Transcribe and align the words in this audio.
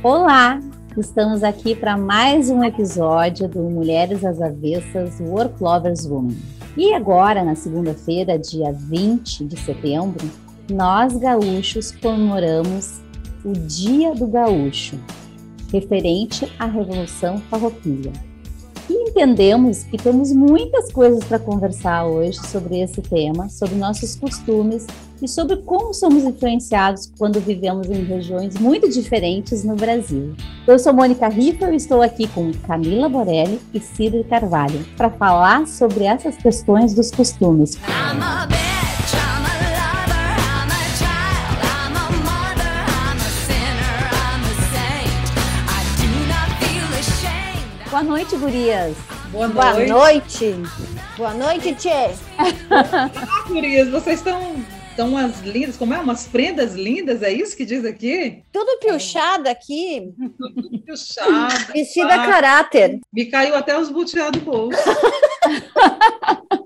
Olá, 0.00 0.60
estamos 0.96 1.42
aqui 1.42 1.74
para 1.74 1.96
mais 1.96 2.50
um 2.50 2.62
episódio 2.62 3.48
do 3.48 3.64
Mulheres 3.64 4.24
às 4.24 4.40
Avessas 4.40 5.18
Work 5.18 5.60
Lovers 5.60 6.06
Women. 6.06 6.38
E 6.76 6.94
agora, 6.94 7.42
na 7.42 7.56
segunda-feira, 7.56 8.38
dia 8.38 8.72
20 8.72 9.44
de 9.44 9.58
setembro, 9.58 10.30
nós 10.70 11.16
gaúchos 11.16 11.90
comemoramos 11.90 13.00
o 13.44 13.52
Dia 13.52 14.14
do 14.14 14.28
Gaúcho, 14.28 14.96
referente 15.72 16.48
à 16.60 16.66
Revolução 16.66 17.38
Farroupilha. 17.50 18.12
E 18.88 19.10
entendemos 19.10 19.82
que 19.82 19.96
temos 19.96 20.32
muitas 20.32 20.92
coisas 20.92 21.24
para 21.24 21.40
conversar 21.40 22.06
hoje 22.06 22.38
sobre 22.46 22.80
esse 22.80 23.02
tema, 23.02 23.48
sobre 23.48 23.74
nossos 23.74 24.14
costumes 24.14 24.86
e 25.20 25.28
sobre 25.28 25.56
como 25.58 25.92
somos 25.92 26.22
influenciados 26.24 27.12
quando 27.18 27.40
vivemos 27.40 27.88
em 27.88 28.04
regiões 28.04 28.56
muito 28.58 28.88
diferentes 28.88 29.64
no 29.64 29.74
Brasil. 29.74 30.34
Eu 30.66 30.78
sou 30.78 30.92
Mônica 30.92 31.28
Riffer 31.28 31.72
e 31.72 31.76
estou 31.76 32.02
aqui 32.02 32.26
com 32.28 32.52
Camila 32.66 33.08
Borelli 33.08 33.60
e 33.74 33.80
Ciro 33.80 34.22
Carvalho 34.24 34.84
para 34.96 35.10
falar 35.10 35.66
sobre 35.66 36.04
essas 36.04 36.36
questões 36.36 36.94
dos 36.94 37.10
costumes. 37.10 37.78
Boa 47.90 48.02
noite, 48.02 48.36
gurias. 48.36 48.96
Boa 49.32 49.48
Boa 49.48 49.72
noite. 49.72 49.90
noite. 49.90 50.56
Boa 51.16 51.34
noite, 51.34 51.74
Tchê. 51.74 52.10
Ah, 52.70 53.10
gurias, 53.48 53.90
vocês 53.90 54.20
estão 54.20 54.38
tão 54.98 55.10
umas 55.10 55.42
lindas, 55.42 55.76
como 55.76 55.94
é? 55.94 56.00
Umas 56.00 56.26
prendas 56.26 56.74
lindas, 56.74 57.22
é 57.22 57.32
isso 57.32 57.56
que 57.56 57.64
diz 57.64 57.84
aqui? 57.84 58.42
Tudo 58.52 58.80
piochada 58.80 59.48
aqui, 59.48 60.12
Puxada. 60.84 61.54
vestida 61.72 62.16
a 62.16 62.26
caráter. 62.26 62.98
Me 63.12 63.26
caiu 63.26 63.54
até 63.54 63.78
os 63.78 63.90
buteados 63.90 64.40
do 64.40 64.44
bolso. 64.44 64.78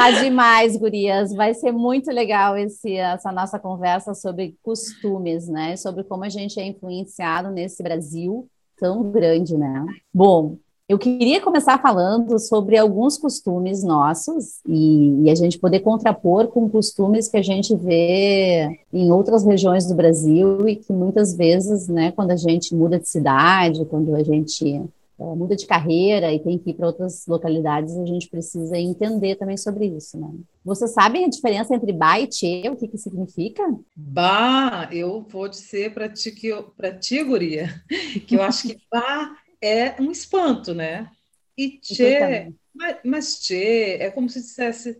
Ah, 0.00 0.12
demais, 0.12 0.76
gurias. 0.76 1.34
Vai 1.34 1.54
ser 1.54 1.72
muito 1.72 2.08
legal 2.12 2.56
esse, 2.56 2.96
essa 2.96 3.32
nossa 3.32 3.58
conversa 3.58 4.14
sobre 4.14 4.56
costumes, 4.62 5.48
né? 5.48 5.76
Sobre 5.76 6.04
como 6.04 6.24
a 6.24 6.28
gente 6.28 6.60
é 6.60 6.64
influenciado 6.64 7.50
nesse 7.50 7.82
Brasil 7.82 8.48
tão 8.78 9.10
grande, 9.10 9.56
né? 9.56 9.84
Bom, 10.14 10.56
eu 10.88 10.98
queria 10.98 11.38
começar 11.42 11.78
falando 11.82 12.38
sobre 12.38 12.78
alguns 12.78 13.18
costumes 13.18 13.84
nossos 13.84 14.60
e, 14.66 15.22
e 15.24 15.30
a 15.30 15.34
gente 15.34 15.58
poder 15.58 15.80
contrapor 15.80 16.48
com 16.48 16.68
costumes 16.68 17.28
que 17.28 17.36
a 17.36 17.42
gente 17.42 17.76
vê 17.76 18.80
em 18.90 19.12
outras 19.12 19.44
regiões 19.44 19.86
do 19.86 19.94
Brasil 19.94 20.66
e 20.66 20.76
que 20.76 20.90
muitas 20.90 21.34
vezes, 21.36 21.88
né, 21.88 22.10
quando 22.12 22.30
a 22.30 22.36
gente 22.36 22.74
muda 22.74 22.98
de 22.98 23.06
cidade, 23.06 23.84
quando 23.84 24.14
a 24.16 24.22
gente 24.22 24.64
eh, 24.66 25.34
muda 25.34 25.54
de 25.54 25.66
carreira 25.66 26.32
e 26.32 26.38
tem 26.40 26.56
que 26.56 26.70
ir 26.70 26.74
para 26.74 26.86
outras 26.86 27.26
localidades, 27.26 27.94
a 27.94 28.06
gente 28.06 28.26
precisa 28.26 28.78
entender 28.78 29.36
também 29.36 29.58
sobre 29.58 29.84
isso, 29.86 30.18
né? 30.18 30.30
Vocês 30.64 30.92
sabem 30.92 31.26
a 31.26 31.28
diferença 31.28 31.74
entre 31.74 31.92
ba 31.92 32.18
e 32.18 32.26
tchê, 32.26 32.62
o 32.70 32.76
que 32.76 32.88
que 32.88 32.96
significa? 32.96 33.62
Bah, 33.94 34.88
eu 34.90 35.26
vou 35.28 35.48
dizer 35.48 35.92
para 35.92 36.08
ti, 36.08 36.30
que 36.32 36.46
eu- 36.46 36.62
pra 36.62 36.96
ti, 36.96 37.22
guria, 37.22 37.68
que 38.26 38.36
eu 38.36 38.42
acho 38.42 38.68
que 38.68 38.78
bah 38.90 39.36
é 39.60 40.00
um 40.00 40.10
espanto, 40.10 40.74
né? 40.74 41.10
E 41.56 41.78
tchê, 41.80 42.52
mas, 42.74 42.96
mas 43.04 43.40
tchê 43.40 43.98
é 44.00 44.10
como 44.10 44.28
se 44.28 44.40
dissesse, 44.40 44.98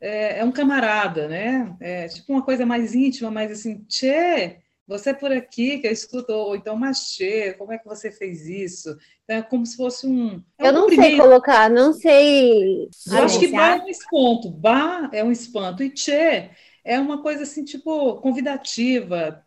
é, 0.00 0.38
é 0.38 0.44
um 0.44 0.52
camarada, 0.52 1.26
né? 1.28 1.74
É 1.80 2.08
tipo 2.08 2.32
uma 2.32 2.42
coisa 2.42 2.64
mais 2.64 2.94
íntima, 2.94 3.30
mais 3.30 3.50
assim, 3.50 3.84
tchê, 3.88 4.58
você 4.86 5.10
é 5.10 5.14
por 5.14 5.32
aqui 5.32 5.78
que 5.78 5.88
eu 5.88 5.92
escuto, 5.92 6.32
ou 6.32 6.54
então, 6.54 6.76
mas 6.76 7.10
tchê, 7.10 7.54
como 7.54 7.72
é 7.72 7.78
que 7.78 7.86
você 7.86 8.12
fez 8.12 8.46
isso? 8.46 8.96
Então, 9.24 9.36
é 9.36 9.42
como 9.42 9.66
se 9.66 9.76
fosse 9.76 10.06
um. 10.06 10.40
é 10.58 10.64
um 10.64 10.66
Eu 10.66 10.72
não 10.72 10.88
sei 10.88 10.96
cumprimento. 10.96 11.22
colocar, 11.22 11.68
não 11.68 11.92
sei. 11.92 12.88
Eu 13.10 13.24
acho 13.24 13.40
que 13.40 13.48
ba 13.48 13.76
é 13.76 13.82
um 13.82 13.88
espanto, 13.88 14.50
ba 14.50 15.10
é 15.12 15.24
um 15.24 15.32
espanto, 15.32 15.82
e 15.82 15.90
tchê 15.90 16.50
é 16.84 17.00
uma 17.00 17.20
coisa 17.20 17.42
assim, 17.42 17.64
tipo, 17.64 18.20
convidativa. 18.20 19.42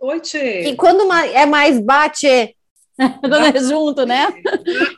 Oi, 0.00 0.20
tchê. 0.20 0.68
E 0.68 0.76
quando 0.76 1.12
é 1.12 1.44
mais 1.44 1.80
bate, 1.80 2.54
Quando 3.20 3.56
é 3.56 3.60
junto, 3.60 4.04
né? 4.04 4.26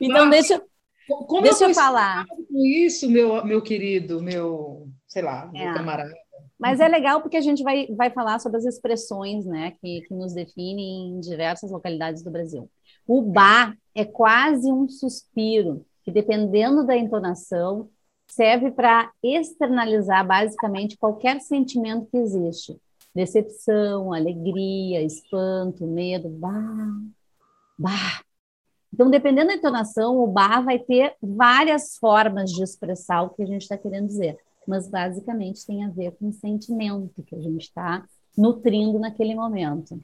Então 0.00 0.28
deixa, 0.30 0.62
Como 1.06 1.42
deixa 1.42 1.64
eu 1.64 1.68
tô 1.68 1.74
falar. 1.74 2.24
com 2.26 2.64
isso, 2.64 3.08
meu, 3.10 3.44
meu 3.44 3.62
querido, 3.62 4.22
meu, 4.22 4.88
sei 5.06 5.22
lá, 5.22 5.50
meu 5.52 5.62
É. 5.68 5.74
camarada. 5.74 6.12
Mas 6.58 6.78
é 6.78 6.88
legal 6.88 7.22
porque 7.22 7.38
a 7.38 7.40
gente 7.40 7.62
vai, 7.62 7.86
vai 7.96 8.10
falar 8.10 8.38
sobre 8.38 8.58
as 8.58 8.66
expressões, 8.66 9.46
né, 9.46 9.72
que, 9.80 10.02
que 10.02 10.12
nos 10.12 10.34
definem 10.34 11.14
em 11.16 11.20
diversas 11.20 11.70
localidades 11.70 12.22
do 12.22 12.30
Brasil. 12.30 12.68
O 13.06 13.22
ba 13.22 13.74
é 13.94 14.04
quase 14.04 14.70
um 14.70 14.86
suspiro, 14.86 15.84
que 16.04 16.10
dependendo 16.10 16.84
da 16.86 16.94
entonação, 16.96 17.88
serve 18.28 18.70
para 18.70 19.10
externalizar 19.22 20.26
basicamente 20.26 20.98
qualquer 20.98 21.40
sentimento 21.40 22.06
que 22.10 22.18
existe. 22.18 22.76
Decepção, 23.14 24.12
alegria, 24.12 25.02
espanto, 25.02 25.86
medo, 25.86 26.28
bah, 26.28 26.92
bah. 27.80 28.22
Então, 28.92 29.10
dependendo 29.10 29.48
da 29.48 29.54
entonação, 29.54 30.18
o 30.18 30.26
ba 30.26 30.60
vai 30.60 30.78
ter 30.78 31.14
várias 31.22 31.96
formas 31.96 32.50
de 32.50 32.62
expressar 32.62 33.22
o 33.22 33.30
que 33.30 33.42
a 33.42 33.46
gente 33.46 33.62
está 33.62 33.78
querendo 33.78 34.08
dizer 34.08 34.36
mas 34.66 34.88
basicamente 34.88 35.66
tem 35.66 35.84
a 35.84 35.90
ver 35.90 36.12
com 36.12 36.28
o 36.28 36.32
sentimento 36.32 37.22
que 37.24 37.34
a 37.34 37.40
gente 37.40 37.62
está 37.62 38.04
nutrindo 38.38 38.98
naquele 38.98 39.34
momento. 39.34 40.00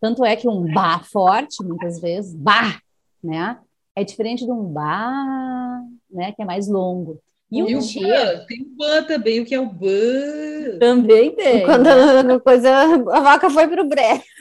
Tanto 0.00 0.24
é 0.24 0.36
que 0.36 0.48
um 0.48 0.70
bah 0.72 1.00
forte, 1.00 1.62
muitas 1.64 2.00
vezes, 2.00 2.34
bah, 2.34 2.78
né? 3.22 3.58
É 3.94 4.04
diferente 4.04 4.44
de 4.44 4.50
um 4.50 4.64
bah, 4.64 5.82
né? 6.10 6.32
Que 6.32 6.42
é 6.42 6.44
mais 6.44 6.68
longo. 6.68 7.20
E, 7.52 7.58
E 7.58 7.74
o 7.74 7.78
o 7.78 7.80
tchê 7.82 8.00
ban, 8.00 8.44
tem 8.46 8.62
o 8.62 8.76
ban 8.76 9.02
também, 9.04 9.40
o 9.40 9.44
que 9.44 9.54
é 9.54 9.60
o 9.60 9.66
ban. 9.66 10.78
também 10.80 11.32
tem. 11.32 11.64
quando 11.64 11.86
a 11.86 12.40
coisa, 12.40 12.70
a 13.12 13.20
vaca 13.20 13.50
foi 13.50 13.68
pro 13.68 13.86
bré. 13.86 14.22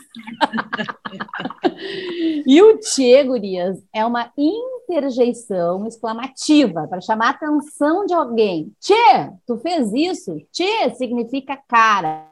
E 2.46 2.62
o 2.62 2.78
tchê, 2.80 3.24
gurias, 3.24 3.78
é 3.94 4.06
uma 4.06 4.32
interjeição 4.38 5.88
exclamativa 5.88 6.88
para 6.88 7.02
chamar 7.02 7.28
a 7.28 7.30
atenção 7.30 8.06
de 8.06 8.14
alguém. 8.14 8.72
Tchê, 8.80 9.32
tu 9.48 9.58
fez 9.58 9.92
isso? 9.94 10.38
Tchê 10.52 10.94
significa 10.96 11.58
cara. 11.68 12.31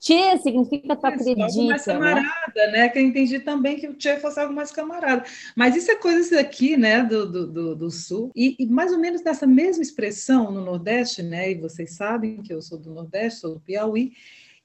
Tchê 0.00 0.38
significa 0.38 0.96
tu 0.96 1.06
Isso, 1.06 1.28
algo 1.28 1.38
mais 1.38 1.56
acredita, 1.56 1.98
né? 1.98 2.14
camarada, 2.14 2.72
né? 2.72 2.88
Que 2.88 2.98
eu 2.98 3.02
entendi 3.02 3.38
também 3.38 3.78
que 3.78 3.86
o 3.86 3.94
tchê 3.94 4.16
fosse 4.16 4.40
algo 4.40 4.52
mais 4.52 4.72
camarada. 4.72 5.24
Mas 5.54 5.76
isso 5.76 5.90
é 5.90 5.94
coisa 5.94 6.40
aqui, 6.40 6.76
né, 6.76 7.04
do, 7.04 7.46
do, 7.46 7.76
do, 7.76 7.90
Sul. 7.90 8.32
E, 8.34 8.56
e 8.58 8.66
mais 8.66 8.92
ou 8.92 8.98
menos 8.98 9.22
nessa 9.22 9.46
mesma 9.46 9.82
expressão 9.82 10.50
no 10.50 10.64
Nordeste, 10.64 11.22
né? 11.22 11.52
E 11.52 11.54
vocês 11.54 11.94
sabem 11.94 12.42
que 12.42 12.52
eu 12.52 12.60
sou 12.60 12.76
do 12.76 12.92
Nordeste, 12.92 13.40
sou 13.40 13.54
do 13.54 13.60
Piauí. 13.60 14.12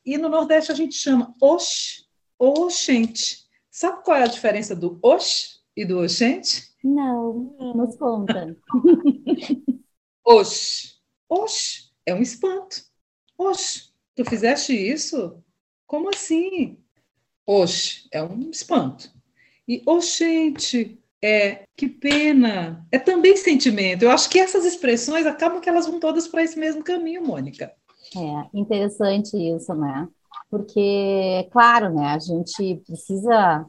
E 0.03 0.17
no 0.17 0.29
Nordeste 0.29 0.71
a 0.71 0.75
gente 0.75 0.95
chama 0.95 1.35
ox 1.39 2.07
ou 2.39 2.65
oxente. 2.65 3.45
Sabe 3.69 4.03
qual 4.03 4.17
é 4.17 4.23
a 4.23 4.27
diferença 4.27 4.75
do 4.75 4.97
ox 5.03 5.61
e 5.75 5.85
do 5.85 5.99
oxente? 5.99 6.71
Não, 6.83 7.55
nos 7.75 7.95
conta. 7.97 8.55
Ox. 10.25 10.99
Ox 11.29 11.91
é 12.05 12.13
um 12.13 12.21
espanto. 12.21 12.81
Ox, 13.37 13.86
tu 14.17 14.25
fizeste 14.25 14.73
isso? 14.73 15.41
Como 15.85 16.09
assim? 16.09 16.77
Ox 17.45 18.07
é 18.11 18.21
um 18.21 18.49
espanto. 18.49 19.09
E 19.67 19.81
oxente 19.85 20.99
é 21.23 21.63
que 21.75 21.87
pena. 21.87 22.85
É 22.91 22.97
também 22.97 23.37
sentimento. 23.37 24.03
Eu 24.03 24.11
acho 24.11 24.29
que 24.29 24.39
essas 24.39 24.65
expressões 24.65 25.25
acabam 25.25 25.61
que 25.61 25.69
elas 25.69 25.85
vão 25.85 25.99
todas 25.99 26.27
para 26.27 26.43
esse 26.43 26.59
mesmo 26.59 26.83
caminho, 26.83 27.25
Mônica. 27.25 27.71
É 28.15 28.57
interessante 28.57 29.37
isso, 29.37 29.73
né? 29.75 30.07
Porque, 30.49 31.47
claro, 31.51 31.93
né, 31.93 32.07
a 32.07 32.19
gente 32.19 32.81
precisa 32.87 33.65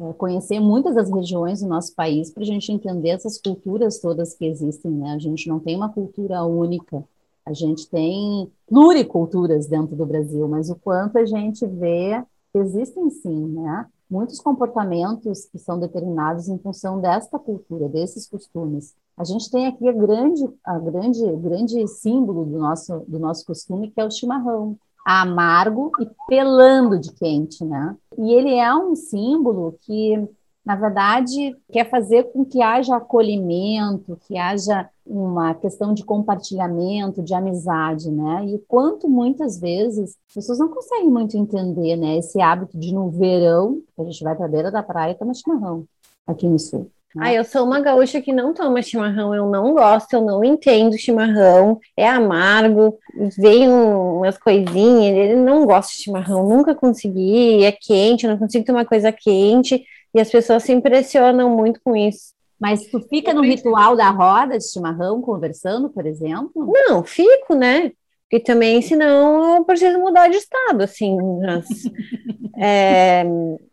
é, 0.00 0.12
conhecer 0.14 0.60
muitas 0.60 0.94
das 0.94 1.10
regiões 1.10 1.60
do 1.60 1.68
nosso 1.68 1.94
país 1.94 2.30
para 2.30 2.42
a 2.42 2.46
gente 2.46 2.72
entender 2.72 3.10
essas 3.10 3.38
culturas 3.38 3.98
todas 3.98 4.34
que 4.34 4.46
existem, 4.46 4.92
né? 4.92 5.12
A 5.12 5.18
gente 5.18 5.48
não 5.48 5.58
tem 5.58 5.76
uma 5.76 5.92
cultura 5.92 6.42
única, 6.44 7.04
a 7.44 7.52
gente 7.52 7.88
tem 7.88 8.50
pluriculturas 8.66 9.66
dentro 9.66 9.96
do 9.96 10.06
Brasil, 10.06 10.46
mas 10.48 10.70
o 10.70 10.76
quanto 10.76 11.18
a 11.18 11.24
gente 11.24 11.66
vê, 11.66 12.22
existem 12.54 13.10
sim, 13.10 13.46
né? 13.48 13.86
Muitos 14.10 14.40
comportamentos 14.40 15.46
que 15.46 15.58
são 15.58 15.78
determinados 15.78 16.48
em 16.48 16.58
função 16.58 17.00
desta 17.00 17.38
cultura, 17.38 17.88
desses 17.88 18.26
costumes. 18.28 18.94
A 19.16 19.24
gente 19.24 19.50
tem 19.50 19.66
aqui 19.66 19.88
a 19.88 19.92
grande, 19.92 20.48
a 20.64 20.78
grande, 20.78 21.24
grande 21.36 21.86
símbolo 21.86 22.44
do 22.44 22.58
nosso, 22.58 23.04
do 23.06 23.18
nosso 23.18 23.46
costume, 23.46 23.90
que 23.90 24.00
é 24.00 24.04
o 24.04 24.10
chimarrão 24.10 24.76
amargo 25.04 25.92
e 26.00 26.08
pelando 26.28 26.98
de 26.98 27.12
quente, 27.12 27.64
né? 27.64 27.96
E 28.18 28.32
ele 28.32 28.54
é 28.54 28.74
um 28.74 28.94
símbolo 28.94 29.78
que, 29.82 30.16
na 30.64 30.76
verdade, 30.76 31.56
quer 31.72 31.88
fazer 31.88 32.24
com 32.32 32.44
que 32.44 32.62
haja 32.62 32.96
acolhimento, 32.96 34.18
que 34.26 34.36
haja 34.38 34.88
uma 35.10 35.54
questão 35.54 35.92
de 35.92 36.04
compartilhamento, 36.04 37.20
de 37.20 37.34
amizade, 37.34 38.10
né? 38.10 38.46
E 38.46 38.58
quanto 38.68 39.08
muitas 39.08 39.58
vezes 39.58 40.16
as 40.28 40.34
pessoas 40.34 40.58
não 40.60 40.68
conseguem 40.68 41.10
muito 41.10 41.36
entender, 41.36 41.96
né? 41.96 42.16
Esse 42.18 42.40
hábito 42.40 42.78
de 42.78 42.94
no 42.94 43.10
verão, 43.10 43.82
a 43.98 44.04
gente 44.04 44.22
vai 44.22 44.36
para 44.36 44.46
a 44.46 44.48
beira 44.48 44.70
da 44.70 44.84
praia 44.84 45.10
e 45.10 45.16
toma 45.16 45.34
chimarrão 45.34 45.84
aqui 46.26 46.46
no 46.46 46.58
sul. 46.58 46.88
Ah, 47.18 47.34
eu 47.34 47.42
sou 47.42 47.66
uma 47.66 47.80
gaúcha 47.80 48.20
que 48.20 48.32
não 48.32 48.54
toma 48.54 48.82
chimarrão, 48.82 49.34
eu 49.34 49.50
não 49.50 49.74
gosto, 49.74 50.12
eu 50.12 50.20
não 50.20 50.44
entendo 50.44 50.96
chimarrão, 50.96 51.80
é 51.96 52.08
amargo, 52.08 52.96
vem 53.36 53.68
umas 53.68 54.38
coisinhas, 54.38 55.16
ele 55.16 55.34
não 55.34 55.66
gosta 55.66 55.92
de 55.92 56.04
chimarrão, 56.04 56.48
nunca 56.48 56.72
consegui, 56.72 57.64
é 57.64 57.72
quente, 57.72 58.26
eu 58.26 58.30
não 58.30 58.38
consigo 58.38 58.64
tomar 58.64 58.84
coisa 58.84 59.10
quente, 59.10 59.84
e 60.14 60.20
as 60.20 60.30
pessoas 60.30 60.62
se 60.62 60.72
impressionam 60.72 61.50
muito 61.50 61.80
com 61.82 61.96
isso. 61.96 62.32
Mas 62.60 62.86
tu 62.88 63.00
fica 63.00 63.32
no 63.32 63.40
ritual 63.40 63.96
da 63.96 64.10
roda 64.10 64.58
de 64.58 64.70
chimarrão 64.70 65.22
conversando, 65.22 65.88
por 65.88 66.04
exemplo? 66.06 66.70
Não, 66.86 67.02
fico, 67.02 67.54
né? 67.54 67.92
Porque 68.24 68.44
também, 68.44 68.82
senão, 68.82 69.56
eu 69.56 69.64
preciso 69.64 69.98
mudar 69.98 70.28
de 70.28 70.36
estado, 70.36 70.82
assim. 70.82 71.16
Mas, 71.40 71.66
é, 72.56 73.24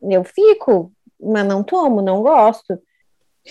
eu 0.01 0.23
fico, 0.23 0.91
mas 1.21 1.45
não 1.45 1.63
tomo, 1.63 2.01
não 2.01 2.23
gosto. 2.23 2.79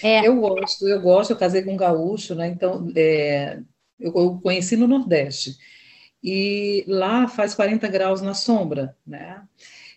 É. 0.03 0.27
Eu 0.27 0.41
gosto, 0.41 0.89
eu 0.89 1.01
gosto, 1.01 1.31
eu 1.31 1.37
casei 1.37 1.63
com 1.63 1.75
um 1.75 1.77
gaúcho, 1.77 2.35
né? 2.35 2.49
Então, 2.49 2.91
é, 2.97 3.61
eu, 4.01 4.13
eu 4.17 4.41
conheci 4.43 4.75
no 4.75 4.89
Nordeste. 4.89 5.59
E 6.25 6.83
lá 6.89 7.29
faz 7.29 7.55
40 7.55 7.87
graus 7.89 8.23
na 8.23 8.33
sombra, 8.33 8.97
né? 9.07 9.43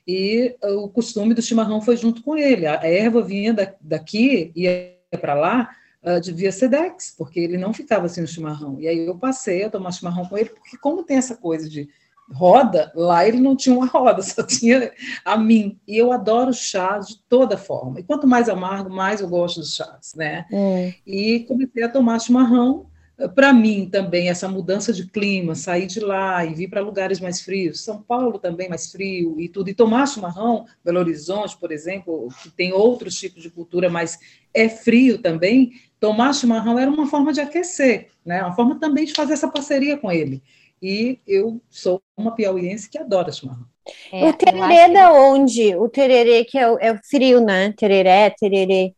E 0.06 0.56
o 0.64 0.90
costume 0.90 1.34
do 1.34 1.42
chimarrão 1.42 1.82
foi 1.82 1.96
junto 1.96 2.22
com 2.24 2.38
ele. 2.38 2.68
A 2.68 2.86
erva 2.86 3.22
vinha 3.22 3.56
daqui, 3.80 4.52
ia 4.56 4.99
para 5.18 5.34
lá, 5.34 5.70
uh, 6.04 6.20
devia 6.20 6.52
ser 6.52 6.70
Dex, 6.70 7.14
porque 7.18 7.40
ele 7.40 7.58
não 7.58 7.74
ficava 7.74 8.06
assim 8.06 8.22
no 8.22 8.28
chimarrão. 8.28 8.80
E 8.80 8.88
aí 8.88 9.06
eu 9.06 9.18
passei 9.18 9.64
a 9.64 9.70
tomar 9.70 9.92
chimarrão 9.92 10.26
com 10.26 10.38
ele, 10.38 10.50
porque 10.50 10.78
como 10.78 11.04
tem 11.04 11.18
essa 11.18 11.36
coisa 11.36 11.70
de 11.70 11.90
roda, 12.32 12.92
lá 12.96 13.28
ele 13.28 13.40
não 13.40 13.56
tinha 13.56 13.76
uma 13.76 13.88
roda, 13.88 14.22
só 14.24 14.44
tinha 14.44 14.92
a 15.26 15.38
mim. 15.38 15.80
E 15.88 15.98
eu 15.98 16.12
adoro 16.12 16.54
chás 16.54 17.08
de 17.08 17.20
toda 17.28 17.58
forma. 17.58 18.00
E 18.00 18.04
quanto 18.04 18.28
mais 18.28 18.50
amargo, 18.50 18.90
mais 18.90 19.22
eu 19.22 19.28
gosto 19.28 19.60
dos 19.60 19.76
chás, 19.76 20.14
né? 20.16 20.46
Hum. 20.52 20.94
E 21.06 21.46
comecei 21.48 21.84
a 21.84 21.90
tomar 21.90 22.20
chimarrão. 22.20 22.88
Para 23.36 23.51
mim 23.51 23.89
também, 23.92 24.30
essa 24.30 24.48
mudança 24.48 24.94
de 24.94 25.07
clima, 25.07 25.56
sair 25.56 25.88
de 25.88 26.00
lá 26.00 26.45
e 26.45 26.54
vir 26.54 26.69
para 26.69 26.81
lugares 26.81 27.19
mais 27.19 27.42
frios, 27.42 27.81
São 27.81 28.01
Paulo 28.01 28.39
também 28.39 28.69
mais 28.69 28.92
frio 28.92 29.39
e 29.39 29.50
tudo, 29.50 29.69
e 29.69 29.74
tomar 29.74 30.07
chimarrão, 30.07 30.66
Belo 30.83 31.00
Horizonte, 31.00 31.57
por 31.57 31.71
exemplo, 31.71 32.30
que 32.42 32.50
tem 32.50 32.71
outros 32.71 33.16
tipos 33.16 33.44
de 33.44 33.50
cultura, 33.50 33.89
mas 33.89 34.18
é 34.54 34.69
frio 34.69 35.18
também, 35.18 35.74
tomar 36.00 36.33
chimarrão 36.33 36.80
era 36.80 36.89
uma 36.89 37.07
forma 37.07 37.33
de 37.33 37.42
aquecer, 37.42 38.07
né? 38.25 38.42
uma 38.42 38.56
forma 38.56 38.80
também 38.80 39.06
de 39.06 39.13
fazer 39.13 39.33
essa 39.33 39.50
parceria 39.50 39.98
com 39.98 40.12
ele 40.12 40.42
e 40.81 41.19
eu 41.27 41.62
sou 41.69 42.01
uma 42.16 42.33
piauiense 42.33 42.89
que 42.89 42.98
adora 42.98 43.31
chimarrão. 43.31 43.66
É, 44.12 44.25
o 44.30 44.33
tererê 44.33 44.75
é 44.75 44.89
da 44.89 45.13
onde? 45.13 45.75
O 45.75 45.89
tererê 45.89 46.45
que 46.45 46.57
é 46.57 46.69
o, 46.69 46.77
é 46.80 46.92
o 46.94 47.00
frio, 47.04 47.42
né? 47.42 47.74
Tereré, 47.74 48.30
tererê. 48.30 48.94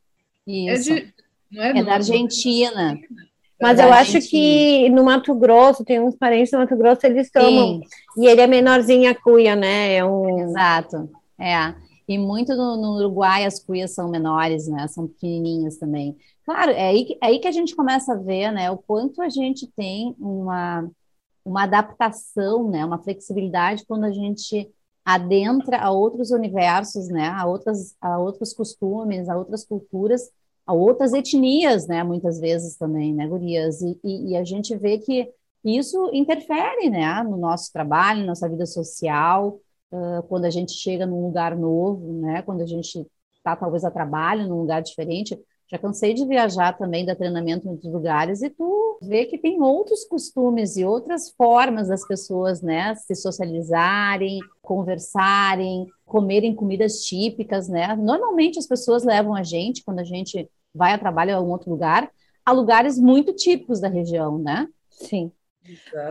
Isso. 0.45 0.91
É, 0.91 0.95
de, 0.95 1.13
não 1.51 1.63
é, 1.63 1.79
é 1.79 1.83
da 1.83 1.93
Argentina. 1.93 2.99
Mas 3.61 3.79
eu 3.79 3.93
acho 3.93 4.19
que 4.21 4.89
no 4.89 5.03
Mato 5.03 5.35
Grosso, 5.35 5.85
tem 5.85 5.99
uns 5.99 6.15
parentes 6.15 6.51
no 6.51 6.59
Mato 6.59 6.75
Grosso, 6.75 7.05
eles 7.05 7.29
tomam. 7.31 7.79
Sim. 7.79 7.81
E 8.17 8.27
ele 8.27 8.41
é 8.41 8.47
menorzinho 8.47 9.09
a 9.09 9.15
cuia, 9.15 9.55
né? 9.55 9.95
É 9.95 10.05
um... 10.05 10.39
Exato. 10.39 11.09
É. 11.39 11.75
E 12.07 12.17
muito 12.17 12.55
no, 12.55 12.75
no, 12.75 12.95
Uruguai 12.97 13.45
as 13.45 13.59
cuias 13.59 13.93
são 13.93 14.09
menores, 14.09 14.67
né? 14.67 14.87
São 14.87 15.07
pequenininhas 15.07 15.77
também. 15.77 16.17
Claro, 16.43 16.71
é 16.71 16.87
aí, 16.87 17.17
é 17.21 17.27
aí 17.27 17.39
que 17.39 17.47
a 17.47 17.51
gente 17.51 17.75
começa 17.75 18.13
a 18.13 18.17
ver, 18.17 18.51
né? 18.51 18.69
O 18.71 18.77
quanto 18.77 19.21
a 19.21 19.29
gente 19.29 19.67
tem 19.67 20.15
uma 20.19 20.89
uma 21.43 21.63
adaptação, 21.63 22.69
né, 22.69 22.85
uma 22.85 23.01
flexibilidade 23.01 23.85
quando 23.87 24.03
a 24.03 24.11
gente 24.11 24.69
adentra 25.03 25.79
a 25.79 25.89
outros 25.89 26.29
universos, 26.29 27.07
né, 27.07 27.29
a 27.29 27.45
outras 27.45 27.95
a 27.99 28.19
outros 28.19 28.53
costumes, 28.53 29.27
a 29.27 29.35
outras 29.35 29.65
culturas, 29.65 30.29
a 30.65 30.73
outras 30.73 31.13
etnias, 31.13 31.87
né, 31.87 32.03
muitas 32.03 32.39
vezes 32.39 32.77
também, 32.77 33.13
né, 33.13 33.27
gurias, 33.27 33.81
e, 33.81 33.99
e, 34.03 34.31
e 34.31 34.37
a 34.37 34.43
gente 34.43 34.75
vê 34.77 34.97
que 34.97 35.29
isso 35.63 36.09
interfere, 36.13 36.89
né, 36.89 37.23
no 37.23 37.37
nosso 37.37 37.71
trabalho, 37.71 38.25
nossa 38.25 38.49
vida 38.49 38.65
social, 38.65 39.59
uh, 39.91 40.23
quando 40.27 40.45
a 40.45 40.49
gente 40.49 40.73
chega 40.73 41.05
num 41.05 41.25
lugar 41.25 41.55
novo, 41.55 42.13
né, 42.21 42.41
quando 42.41 42.61
a 42.61 42.65
gente 42.65 43.05
está 43.35 43.55
talvez 43.55 43.83
a 43.83 43.91
trabalho 43.91 44.47
num 44.47 44.59
lugar 44.59 44.81
diferente, 44.81 45.37
já 45.71 45.77
cansei 45.77 46.13
de 46.13 46.25
viajar 46.25 46.77
também, 46.77 47.05
dar 47.05 47.15
treinamento 47.15 47.65
em 47.65 47.71
outros 47.71 47.91
lugares, 47.91 48.41
e 48.41 48.49
tu 48.49 48.99
vê 49.01 49.25
que 49.25 49.37
tem 49.37 49.61
outros 49.61 50.03
costumes 50.03 50.75
e 50.75 50.83
outras 50.83 51.31
formas 51.31 51.87
das 51.87 52.05
pessoas, 52.05 52.61
né, 52.61 52.93
se 52.95 53.15
socializarem, 53.15 54.39
conversarem, 54.61 55.87
comerem 56.05 56.53
comidas 56.53 57.05
típicas, 57.05 57.69
né? 57.69 57.95
Normalmente 57.95 58.59
as 58.59 58.67
pessoas 58.67 59.05
levam 59.05 59.33
a 59.33 59.43
gente, 59.43 59.83
quando 59.83 59.99
a 59.99 60.03
gente 60.03 60.49
vai 60.75 60.93
a 60.93 60.97
trabalho 60.97 61.31
em 61.31 61.35
algum 61.35 61.51
outro 61.51 61.69
lugar, 61.69 62.11
a 62.45 62.51
lugares 62.51 62.99
muito 62.99 63.33
típicos 63.33 63.79
da 63.79 63.87
região, 63.87 64.37
né? 64.37 64.67
Sim. 64.89 65.31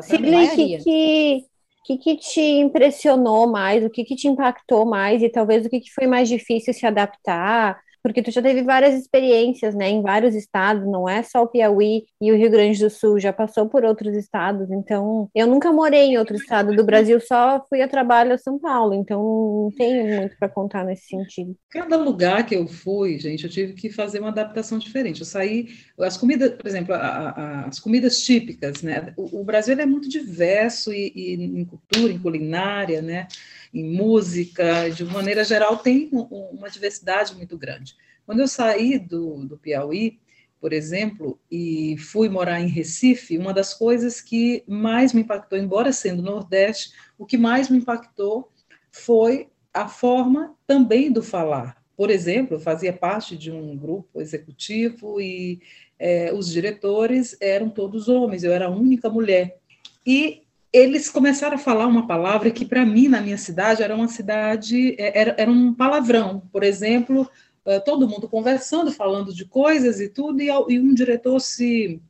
Sidney, 0.01 0.47
o 0.47 0.57
que, 0.57 0.79
que, 0.79 1.45
que, 1.85 1.99
que 1.99 2.17
te 2.17 2.41
impressionou 2.41 3.47
mais, 3.47 3.85
o 3.85 3.91
que, 3.91 4.05
que 4.05 4.17
te 4.17 4.27
impactou 4.27 4.87
mais 4.87 5.23
e 5.23 5.29
talvez 5.29 5.67
o 5.67 5.69
que, 5.69 5.81
que 5.81 5.93
foi 5.93 6.07
mais 6.07 6.31
difícil 6.31 6.73
se 6.73 6.87
adaptar? 6.87 7.79
Porque 8.03 8.23
tu 8.23 8.31
já 8.31 8.43
teve 8.43 8.63
várias 8.63 8.95
experiências, 8.95 9.75
né, 9.75 9.89
em 9.89 10.03
vários 10.03 10.35
estados, 10.35 10.87
não 10.87 11.09
é 11.09 11.23
só 11.23 11.43
o 11.43 11.49
Piauí 11.49 12.05
e 12.21 12.33
o 12.33 12.37
Rio 12.37 12.51
Grande 12.51 12.79
do 12.79 12.91
Sul, 12.91 13.19
já 13.19 13.33
passou 13.33 13.69
por 13.69 13.85
outros 13.85 14.17
estados, 14.17 14.71
então 14.71 15.29
eu 15.35 15.47
nunca 15.47 15.73
morei 15.73 16.07
em 16.07 16.19
outro 16.19 16.37
estado 16.37 16.75
do 16.75 16.85
Brasil, 16.85 17.21
só 17.21 17.65
fui 17.69 17.83
a 17.83 17.89
trabalho 17.89 18.33
a 18.33 18.39
São 18.39 18.59
Paulo, 18.59 18.95
então 18.95 19.21
não 19.21 19.71
tenho 19.77 20.17
muito 20.17 20.37
para 20.39 20.49
contar 20.49 20.85
nesse 20.85 21.07
sentido. 21.07 21.55
Cada 21.71 21.97
lugar 21.97 22.45
que 22.47 22.55
eu 22.55 22.67
fui, 22.67 23.19
gente, 23.19 23.45
eu 23.45 23.51
tive 23.51 23.75
que 23.75 23.91
fazer 23.91 24.21
uma 24.21 24.29
adaptação 24.29 24.79
diferente. 24.79 25.21
Eu 25.21 25.27
saí, 25.27 25.69
as 25.99 26.17
comidas, 26.17 26.53
por 26.53 26.67
exemplo, 26.67 26.95
a, 26.95 26.99
a, 26.99 27.67
as 27.67 27.79
comidas 27.79 28.23
típicas, 28.23 28.83
né, 28.83 29.13
o, 29.17 29.41
o 29.41 29.45
Brasil 29.45 29.79
é 29.79 29.87
muito 29.87 30.09
diverso 30.09 30.93
e, 30.93 31.13
e 31.15 31.35
em 31.35 31.65
cultura, 31.65 32.13
em 32.13 32.19
culinária, 32.19 33.03
né, 33.03 33.27
em 33.73 33.85
música, 33.85 34.89
de 34.91 35.05
maneira 35.05 35.45
geral, 35.45 35.77
tem 35.77 36.11
uma 36.13 36.69
diversidade 36.69 37.35
muito 37.35 37.57
grande. 37.57 37.97
Quando 38.27 38.41
eu 38.41 38.49
saí 38.49 38.99
do, 38.99 39.45
do 39.45 39.57
Piauí, 39.57 40.21
por 40.61 40.73
exemplo, 40.73 41.41
e 41.51 41.97
fui 41.97 42.29
morar 42.29 42.61
em 42.61 42.69
Recife, 42.69 43.39
uma 43.39 43.55
das 43.55 43.73
coisas 43.73 44.21
que 44.21 44.63
mais 44.69 45.13
me 45.13 45.23
impactou, 45.23 45.59
embora 45.59 45.93
sendo 45.93 46.23
Nordeste, 46.23 46.93
o 47.19 47.25
que 47.25 47.39
mais 47.39 47.71
me 47.71 47.79
impactou 47.79 48.53
foi 48.91 49.49
a 49.73 49.89
forma 49.89 50.55
também 50.67 51.11
do 51.11 51.23
falar. 51.23 51.83
Por 51.97 52.11
exemplo, 52.11 52.57
eu 52.57 52.61
fazia 52.61 52.93
parte 52.93 53.37
de 53.37 53.51
um 53.51 53.77
grupo 53.77 54.21
executivo 54.21 55.21
e 55.21 55.61
é, 55.99 56.33
os 56.33 56.51
diretores 56.51 57.37
eram 57.41 57.69
todos 57.71 58.09
homens, 58.09 58.43
eu 58.43 58.53
era 58.53 58.67
a 58.67 58.71
única 58.71 59.09
mulher. 59.09 59.59
E 60.05 60.43
eles 60.73 61.11
começaram 61.11 61.57
a 61.57 61.59
falar 61.59 61.87
uma 61.87 62.07
palavra 62.07 62.51
que, 62.51 62.65
para 62.65 62.87
mim, 62.87 63.09
na 63.09 63.21
minha 63.21 63.39
cidade, 63.39 63.83
era 63.83 63.95
uma 63.95 64.09
cidade, 64.09 64.95
é, 64.99 65.19
era, 65.19 65.35
era 65.39 65.51
um 65.51 65.75
palavrão. 65.75 66.43
Por 66.53 66.63
exemplo, 66.63 67.29
eh, 67.65 67.81
todo 67.81 68.09
mundo 68.09 68.29
conversando, 68.29 68.91
falando 68.91 69.35
de 69.35 69.45
coisas 69.45 70.01
e 70.01 70.09
tudo, 70.09 70.41
e, 70.41 70.47
e 70.47 70.81
um 70.81 70.95
diretor 70.95 71.41
se 71.41 72.01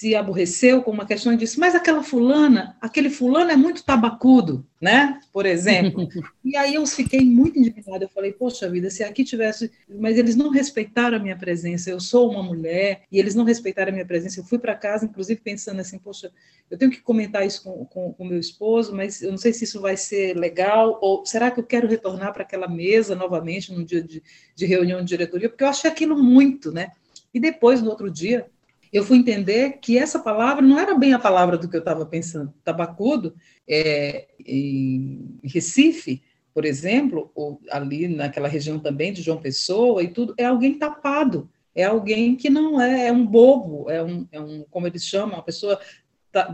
se 0.00 0.14
aborreceu 0.14 0.82
com 0.82 0.90
uma 0.90 1.04
questão 1.04 1.30
e 1.30 1.36
disse, 1.36 1.60
mas 1.60 1.74
aquela 1.74 2.02
fulana, 2.02 2.74
aquele 2.80 3.10
fulano 3.10 3.50
é 3.50 3.56
muito 3.56 3.84
tabacudo, 3.84 4.66
né? 4.80 5.20
Por 5.30 5.44
exemplo. 5.44 6.08
e 6.42 6.56
aí 6.56 6.76
eu 6.76 6.86
fiquei 6.86 7.20
muito 7.20 7.58
indignada, 7.58 8.06
eu 8.06 8.08
falei, 8.08 8.32
poxa 8.32 8.66
vida, 8.70 8.88
se 8.88 9.04
aqui 9.04 9.22
tivesse... 9.22 9.70
Mas 9.86 10.16
eles 10.16 10.36
não 10.36 10.48
respeitaram 10.48 11.18
a 11.18 11.20
minha 11.20 11.36
presença, 11.36 11.90
eu 11.90 12.00
sou 12.00 12.30
uma 12.30 12.42
mulher, 12.42 13.02
e 13.12 13.18
eles 13.18 13.34
não 13.34 13.44
respeitaram 13.44 13.90
a 13.90 13.92
minha 13.92 14.06
presença, 14.06 14.40
eu 14.40 14.44
fui 14.44 14.58
para 14.58 14.74
casa, 14.74 15.04
inclusive 15.04 15.38
pensando 15.38 15.80
assim, 15.80 15.98
poxa, 15.98 16.32
eu 16.70 16.78
tenho 16.78 16.90
que 16.90 17.02
comentar 17.02 17.46
isso 17.46 17.62
com 17.62 18.14
o 18.18 18.24
meu 18.24 18.40
esposo, 18.40 18.96
mas 18.96 19.20
eu 19.20 19.30
não 19.30 19.36
sei 19.38 19.52
se 19.52 19.64
isso 19.64 19.82
vai 19.82 19.98
ser 19.98 20.34
legal, 20.34 20.98
ou 21.02 21.26
será 21.26 21.50
que 21.50 21.60
eu 21.60 21.64
quero 21.64 21.86
retornar 21.86 22.32
para 22.32 22.42
aquela 22.42 22.68
mesa 22.68 23.14
novamente 23.14 23.70
num 23.70 23.84
dia 23.84 24.02
de, 24.02 24.22
de 24.56 24.64
reunião 24.64 25.00
de 25.00 25.08
diretoria, 25.08 25.50
porque 25.50 25.62
eu 25.62 25.68
achei 25.68 25.90
aquilo 25.90 26.16
muito, 26.16 26.72
né? 26.72 26.92
E 27.34 27.38
depois, 27.38 27.82
no 27.82 27.90
outro 27.90 28.10
dia, 28.10 28.46
eu 28.92 29.04
fui 29.04 29.18
entender 29.18 29.78
que 29.80 29.96
essa 29.96 30.18
palavra 30.18 30.62
não 30.62 30.78
era 30.78 30.94
bem 30.94 31.12
a 31.12 31.18
palavra 31.18 31.56
do 31.56 31.68
que 31.68 31.76
eu 31.76 31.80
estava 31.80 32.04
pensando. 32.04 32.52
Tabacudo, 32.64 33.34
é, 33.68 34.26
em 34.44 35.38
Recife, 35.44 36.22
por 36.52 36.64
exemplo, 36.64 37.30
ou 37.34 37.60
ali 37.70 38.08
naquela 38.08 38.48
região 38.48 38.78
também 38.78 39.12
de 39.12 39.22
João 39.22 39.40
Pessoa 39.40 40.02
e 40.02 40.08
tudo, 40.08 40.34
é 40.36 40.44
alguém 40.44 40.78
tapado, 40.78 41.48
é 41.74 41.84
alguém 41.84 42.34
que 42.34 42.50
não 42.50 42.80
é, 42.80 43.06
é 43.06 43.12
um 43.12 43.24
bobo, 43.24 43.88
é 43.88 44.02
um, 44.02 44.26
é 44.32 44.40
um 44.40 44.64
como 44.68 44.86
eles 44.86 45.04
chamam, 45.04 45.36
uma 45.36 45.42
pessoa 45.42 45.78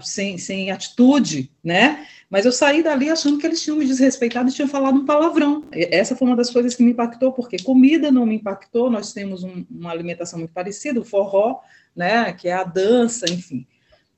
sem, 0.03 0.39
sem 0.39 0.71
atitude, 0.71 1.51
né? 1.63 2.07
Mas 2.31 2.45
eu 2.45 2.53
saí 2.53 2.83
dali 2.83 3.11
achando 3.11 3.39
que 3.39 3.47
eles 3.47 3.63
tinham 3.63 3.77
me 3.77 3.87
desrespeitado 3.87 4.49
e 4.49 4.53
tinham 4.53 4.69
falado 4.69 4.99
um 4.99 5.05
palavrão. 5.05 5.65
Essa 5.73 6.17
foi 6.17 6.27
uma 6.27 6.37
das 6.37 6.51
coisas 6.51 6.75
que 6.75 6.83
me 6.83 6.93
impactou, 6.93 7.33
porque 7.33 7.59
comida 7.63 8.11
não 8.11 8.27
me 8.27 8.37
impactou, 8.37 8.91
nós 8.91 9.13
temos 9.13 9.45
um, 9.45 9.65
uma 9.71 9.91
alimentação 9.91 10.39
muito 10.39 10.53
parecida, 10.53 11.01
o 11.01 11.05
forró, 11.05 11.61
né, 11.97 12.33
que 12.33 12.49
é 12.49 12.53
a 12.53 12.63
dança, 12.63 13.25
enfim, 13.31 13.67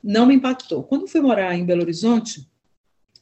não 0.03 0.27
me 0.27 0.35
impactou. 0.35 0.83
Quando 0.83 1.07
fui 1.07 1.21
morar 1.21 1.55
em 1.55 1.65
Belo 1.65 1.83
Horizonte, 1.83 2.47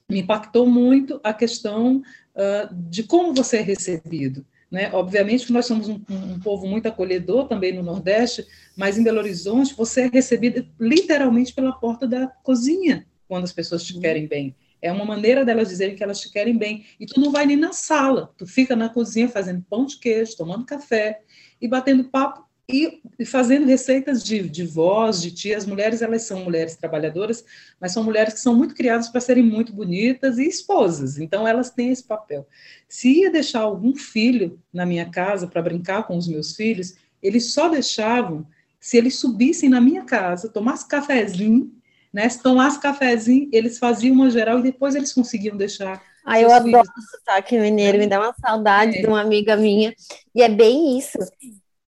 me 0.08 0.20
impactou 0.20 0.66
muito 0.66 1.20
a 1.22 1.34
questão 1.34 1.98
uh, 1.98 2.74
de 2.88 3.02
como 3.02 3.34
você 3.34 3.58
é 3.58 3.62
recebido. 3.62 4.46
Né? 4.70 4.90
Obviamente 4.92 5.46
que 5.46 5.52
nós 5.52 5.66
somos 5.66 5.88
um, 5.88 6.00
um, 6.08 6.40
povo 6.40 6.66
muito 6.66 6.86
acolhedor 6.86 7.46
também 7.46 7.72
no 7.72 7.82
Nordeste, 7.82 8.46
mas 8.76 8.98
em 8.98 9.04
Belo 9.04 9.18
Horizonte 9.18 9.74
você 9.74 10.02
é 10.02 10.08
recebido 10.08 10.66
literalmente 10.78 11.52
pela 11.52 11.72
porta 11.72 12.06
da 12.06 12.26
cozinha 12.26 13.06
quando 13.28 13.44
as 13.44 13.52
pessoas 13.52 13.84
te 13.84 13.98
querem 13.98 14.26
bem. 14.26 14.54
É 14.80 14.92
uma 14.92 15.04
maneira 15.04 15.44
delas 15.44 15.68
dizerem 15.68 15.96
que 15.96 16.02
elas 16.02 16.20
te 16.20 16.30
querem 16.30 16.56
bem. 16.56 16.84
E 17.00 17.06
tu 17.06 17.18
não 17.18 17.32
vai 17.32 17.46
nem 17.46 17.56
na 17.56 17.72
sala, 17.72 18.32
tu 18.36 18.46
fica 18.46 18.76
na 18.76 18.88
cozinha 18.88 19.28
fazendo 19.28 19.64
pão 19.68 19.86
de 19.86 19.98
queijo, 19.98 20.36
tomando 20.36 20.64
café 20.64 21.20
e 21.60 21.66
batendo 21.66 22.04
papo 22.04 22.45
e, 22.68 23.00
fazendo 23.24 23.66
receitas 23.66 24.24
de, 24.24 24.48
de 24.48 24.64
voz, 24.64 25.22
de 25.22 25.30
tia. 25.30 25.56
As 25.56 25.66
mulheres, 25.66 26.02
elas 26.02 26.22
são 26.22 26.44
mulheres 26.44 26.76
trabalhadoras, 26.76 27.44
mas 27.80 27.92
são 27.92 28.02
mulheres 28.02 28.34
que 28.34 28.40
são 28.40 28.54
muito 28.54 28.74
criadas 28.74 29.08
para 29.08 29.20
serem 29.20 29.44
muito 29.44 29.72
bonitas 29.72 30.38
e 30.38 30.46
esposas. 30.46 31.18
Então, 31.18 31.46
elas 31.46 31.70
têm 31.70 31.90
esse 31.90 32.04
papel. 32.04 32.46
Se 32.88 33.20
ia 33.20 33.30
deixar 33.30 33.60
algum 33.60 33.94
filho 33.94 34.60
na 34.72 34.84
minha 34.84 35.08
casa 35.08 35.46
para 35.46 35.62
brincar 35.62 36.06
com 36.06 36.16
os 36.16 36.26
meus 36.26 36.56
filhos, 36.56 36.94
eles 37.22 37.52
só 37.52 37.68
deixavam 37.68 38.46
se 38.80 38.96
eles 38.96 39.16
subissem 39.16 39.68
na 39.68 39.80
minha 39.80 40.04
casa, 40.04 40.48
tomassem 40.48 40.88
cafezinho 40.88 41.72
né? 42.16 42.26
Se 42.30 42.42
tomasse 42.42 42.80
cafezinho, 42.80 43.46
eles 43.52 43.78
faziam 43.78 44.14
uma 44.14 44.30
geral 44.30 44.58
e 44.60 44.62
depois 44.62 44.94
eles 44.94 45.12
conseguiam 45.12 45.54
deixar. 45.54 46.02
Ah, 46.24 46.40
eu 46.40 46.50
adoro 46.50 46.88
o 46.96 47.02
sotaque 47.02 47.58
mineiro, 47.58 47.98
me 47.98 48.06
dá 48.06 48.18
uma 48.18 48.34
saudade 48.40 48.96
é. 48.96 49.00
de 49.02 49.06
uma 49.06 49.20
amiga 49.20 49.54
minha. 49.54 49.94
E 50.34 50.40
é 50.42 50.48
bem 50.48 50.98
isso. 50.98 51.18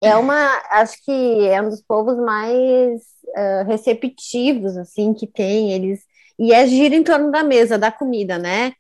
É 0.06 0.16
uma, 0.16 0.62
acho 0.72 1.04
que 1.04 1.48
é 1.48 1.62
um 1.62 1.70
dos 1.70 1.82
povos 1.82 2.18
mais 2.18 3.02
uh, 3.28 3.68
receptivos, 3.68 4.78
assim, 4.78 5.14
que 5.14 5.28
tem. 5.28 5.72
Eles 5.72 6.02
e 6.38 6.54
é 6.54 6.68
gira 6.68 6.96
em 6.96 7.04
torno 7.04 7.32
da 7.32 7.44
mesa, 7.44 7.78
da 7.78 7.92
comida, 7.92 8.38
né? 8.38 8.74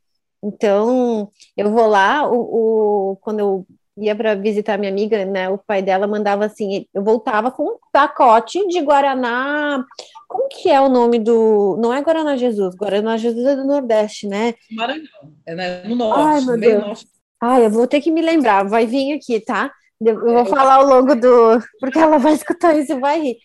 Então, 0.43 1.31
eu 1.55 1.71
vou 1.71 1.87
lá, 1.87 2.29
o, 2.29 3.11
o 3.11 3.15
quando 3.17 3.39
eu 3.39 3.67
ia 3.97 4.15
para 4.15 4.35
visitar 4.35 4.77
minha 4.77 4.91
amiga, 4.91 5.23
né? 5.25 5.49
O 5.49 5.57
pai 5.57 5.81
dela 5.81 6.05
mandava 6.05 6.45
assim, 6.45 6.85
eu 6.93 7.03
voltava 7.03 7.49
com 7.49 7.63
um 7.63 7.77
pacote 7.91 8.67
de 8.67 8.81
guaraná. 8.81 9.83
Como 10.27 10.49
que 10.49 10.69
é 10.69 10.79
o 10.81 10.89
nome 10.89 11.17
do? 11.17 11.77
Não 11.79 11.93
é 11.93 12.01
Guaraná 12.01 12.35
Jesus, 12.35 12.75
Guaraná 12.75 13.15
Jesus 13.15 13.45
é 13.45 13.55
do 13.55 13.65
Nordeste, 13.65 14.27
né? 14.27 14.53
Maranhão, 14.71 15.33
é 15.45 15.55
né? 15.55 15.83
no 15.83 15.95
norte. 15.95 16.19
Ai, 16.19 16.41
meu 16.41 16.59
Deus. 16.59 16.83
Norte. 16.83 17.07
Ai, 17.41 17.65
eu 17.65 17.69
vou 17.69 17.87
ter 17.87 18.01
que 18.01 18.11
me 18.11 18.21
lembrar. 18.21 18.67
Vai 18.67 18.85
vir 18.85 19.13
aqui, 19.13 19.39
tá? 19.39 19.71
Eu 20.05 20.19
vou 20.19 20.37
é, 20.39 20.45
falar 20.45 20.75
ao 20.75 20.85
longo 20.85 21.15
do, 21.15 21.59
porque 21.79 21.99
ela 21.99 22.17
vai 22.17 22.33
escutar 22.33 22.77
isso 22.77 22.93
e 22.93 22.99
vai 22.99 23.21
rir. 23.21 23.37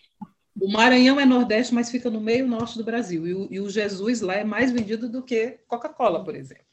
O 0.59 0.71
Maranhão 0.71 1.19
é 1.19 1.25
Nordeste, 1.25 1.73
mas 1.73 1.89
fica 1.89 2.09
no 2.09 2.19
meio 2.19 2.47
norte 2.47 2.77
do 2.77 2.83
Brasil. 2.83 3.25
E 3.25 3.33
o, 3.33 3.47
e 3.51 3.59
o 3.59 3.69
Jesus 3.69 4.21
lá 4.21 4.35
é 4.35 4.43
mais 4.43 4.71
vendido 4.71 5.09
do 5.09 5.23
que 5.23 5.59
Coca-Cola, 5.67 6.23
por 6.23 6.35
exemplo. 6.35 6.63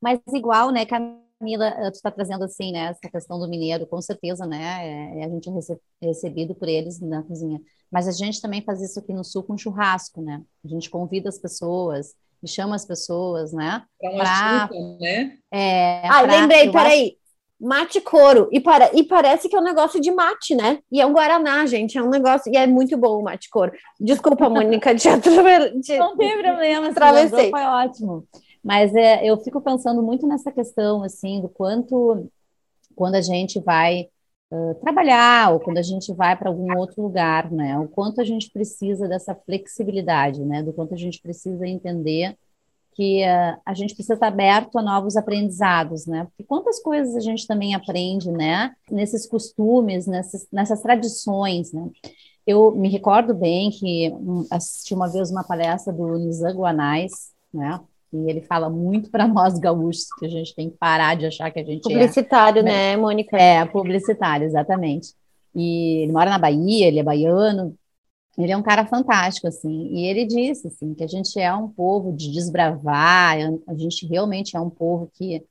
Mas 0.00 0.20
igual, 0.32 0.70
né, 0.70 0.86
Camila? 0.86 1.28
Camila, 1.38 1.70
tu 1.92 1.94
está 1.94 2.10
trazendo 2.10 2.44
assim, 2.44 2.72
né, 2.72 2.86
essa 2.86 3.08
questão 3.10 3.38
do 3.38 3.48
mineiro, 3.48 3.86
com 3.86 4.00
certeza, 4.02 4.44
né, 4.44 5.14
é, 5.16 5.20
é 5.20 5.24
a 5.24 5.28
gente 5.28 5.48
é 5.48 6.06
recebido 6.06 6.54
por 6.54 6.68
eles 6.68 7.00
na 7.00 7.22
cozinha. 7.22 7.60
Mas 7.90 8.08
a 8.08 8.12
gente 8.12 8.42
também 8.42 8.62
faz 8.62 8.82
isso 8.82 8.98
aqui 8.98 9.12
no 9.12 9.24
Sul 9.24 9.44
com 9.44 9.56
churrasco, 9.56 10.20
né? 10.20 10.42
A 10.64 10.68
gente 10.68 10.90
convida 10.90 11.28
as 11.28 11.38
pessoas 11.38 12.14
e 12.42 12.48
chama 12.48 12.74
as 12.74 12.84
pessoas, 12.84 13.52
né? 13.52 13.82
Para 13.98 14.10
uma 14.10 14.24
pra, 14.24 14.68
chupa, 14.68 14.98
né? 15.00 15.38
É, 15.50 16.06
ah, 16.06 16.22
pra, 16.22 16.40
lembrei, 16.40 16.70
peraí. 16.70 17.16
Mate 17.60 18.00
couro. 18.00 18.48
E, 18.52 18.60
para, 18.60 18.90
e 18.94 19.02
parece 19.02 19.48
que 19.48 19.56
é 19.56 19.58
um 19.58 19.64
negócio 19.64 20.00
de 20.00 20.12
mate, 20.12 20.54
né? 20.54 20.78
E 20.92 21.00
é 21.00 21.06
um 21.06 21.12
Guaraná, 21.12 21.66
gente. 21.66 21.98
É 21.98 22.02
um 22.02 22.08
negócio. 22.08 22.52
E 22.52 22.56
é 22.56 22.66
muito 22.66 22.96
bom 22.96 23.18
o 23.18 23.24
mate 23.24 23.50
couro. 23.50 23.72
Desculpa, 23.98 24.48
Mônica, 24.50 24.94
de, 24.94 25.08
de 25.80 25.98
Não 25.98 26.16
tem 26.16 26.40
problema, 26.40 26.88
atravessei. 26.88 27.50
Foi 27.50 27.62
ótimo. 27.62 28.24
Mas 28.62 28.94
é, 28.94 29.24
eu 29.24 29.36
fico 29.38 29.60
pensando 29.60 30.02
muito 30.02 30.26
nessa 30.26 30.52
questão, 30.52 31.02
assim, 31.02 31.40
do 31.40 31.48
quanto, 31.48 32.28
quando 32.94 33.16
a 33.16 33.20
gente 33.20 33.58
vai 33.60 34.08
uh, 34.52 34.74
trabalhar 34.76 35.52
ou 35.52 35.60
quando 35.60 35.78
a 35.78 35.82
gente 35.82 36.12
vai 36.12 36.36
para 36.36 36.48
algum 36.48 36.76
outro 36.78 37.02
lugar, 37.02 37.50
né? 37.50 37.78
O 37.78 37.88
quanto 37.88 38.20
a 38.20 38.24
gente 38.24 38.50
precisa 38.50 39.08
dessa 39.08 39.34
flexibilidade, 39.34 40.44
né? 40.44 40.62
Do 40.62 40.72
quanto 40.72 40.94
a 40.94 40.98
gente 40.98 41.20
precisa 41.20 41.66
entender 41.66 42.36
que 42.98 43.22
uh, 43.22 43.56
a 43.64 43.74
gente 43.74 43.94
precisa 43.94 44.14
estar 44.14 44.26
aberto 44.26 44.76
a 44.76 44.82
novos 44.82 45.16
aprendizados, 45.16 46.04
né? 46.04 46.24
Porque 46.24 46.42
quantas 46.42 46.82
coisas 46.82 47.14
a 47.14 47.20
gente 47.20 47.46
também 47.46 47.72
aprende, 47.72 48.28
né? 48.28 48.74
Nesses 48.90 49.24
costumes, 49.24 50.08
nessas, 50.08 50.48
nessas 50.52 50.82
tradições, 50.82 51.72
né? 51.72 51.88
Eu 52.44 52.72
me 52.72 52.88
recordo 52.88 53.32
bem 53.32 53.70
que 53.70 54.10
um, 54.10 54.44
assisti 54.50 54.94
uma 54.94 55.06
vez 55.06 55.30
uma 55.30 55.44
palestra 55.44 55.92
do 55.92 56.18
Nizam 56.18 56.52
Guanais, 56.56 57.12
né? 57.54 57.78
E 58.12 58.28
ele 58.28 58.40
fala 58.40 58.68
muito 58.68 59.12
para 59.12 59.28
nós 59.28 59.60
gaúchos 59.60 60.08
que 60.18 60.26
a 60.26 60.28
gente 60.28 60.52
tem 60.56 60.68
que 60.68 60.76
parar 60.76 61.14
de 61.14 61.24
achar 61.24 61.52
que 61.52 61.60
a 61.60 61.64
gente 61.64 61.82
publicitário, 61.82 62.02
é 62.02 62.08
publicitário, 62.08 62.62
né, 62.64 62.96
Mônica? 62.96 63.36
É, 63.36 63.64
publicitário, 63.64 64.44
exatamente. 64.44 65.14
E 65.54 66.02
ele 66.02 66.10
mora 66.10 66.30
na 66.30 66.38
Bahia, 66.38 66.88
ele 66.88 66.98
é 66.98 67.04
baiano. 67.04 67.76
Ele 68.38 68.52
é 68.52 68.56
um 68.56 68.62
cara 68.62 68.86
fantástico, 68.86 69.48
assim. 69.48 69.88
E 69.92 70.06
ele 70.06 70.24
disse, 70.24 70.68
assim, 70.68 70.94
que 70.94 71.02
a 71.02 71.08
gente 71.08 71.38
é 71.38 71.52
um 71.52 71.68
povo 71.68 72.12
de 72.12 72.30
desbravar, 72.30 73.36
a 73.66 73.74
gente 73.74 74.06
realmente 74.06 74.56
é 74.56 74.60
um 74.60 74.70
povo 74.70 75.10
que 75.12 75.44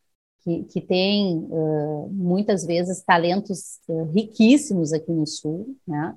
que, 0.44 0.64
que, 0.64 0.80
tem 0.80 1.46
uh, 1.50 2.10
muitas 2.10 2.66
vezes 2.66 3.04
talentos 3.04 3.80
uh, 3.90 4.04
riquíssimos 4.14 4.94
aqui 4.94 5.12
no 5.12 5.28
Sul, 5.28 5.76
né? 5.86 6.16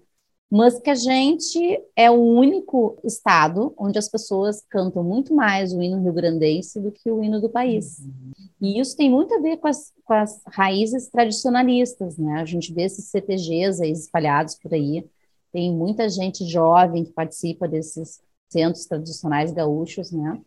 mas 0.51 0.81
que 0.81 0.91
a 0.91 0.95
gente 0.97 1.81
é 1.95 2.11
o 2.11 2.21
único 2.21 2.99
estado 3.05 3.73
onde 3.79 3.99
as 3.99 4.09
pessoas 4.09 4.65
cantam 4.69 5.05
muito 5.05 5.33
mais 5.33 5.73
o 5.73 5.81
hino 5.81 6.03
rio-grandense 6.03 6.81
do 6.81 6.91
que 6.91 7.09
o 7.09 7.23
hino 7.23 7.41
do 7.41 7.49
país. 7.49 8.01
Uhum. 8.01 8.33
E 8.61 8.81
isso 8.81 8.97
tem 8.97 9.09
muito 9.09 9.33
a 9.33 9.39
ver 9.39 9.59
com 9.59 9.69
as, 9.69 9.93
com 10.05 10.13
as 10.13 10.43
raízes 10.47 11.09
tradicionalistas, 11.09 12.19
né? 12.19 12.41
A 12.41 12.45
gente 12.45 12.75
vê 12.75 12.83
esses 12.83 13.05
CTGs 13.07 13.81
aí 13.81 13.93
espalhados 13.93 14.57
por 14.57 14.75
aí, 14.75 15.09
tem 15.53 15.73
muita 15.73 16.09
gente 16.09 16.45
jovem 16.47 17.05
que 17.05 17.13
participa 17.13 17.69
desses 17.69 18.21
centros 18.49 18.87
tradicionais 18.87 19.53
gaúchos, 19.53 20.11
né? 20.11 20.41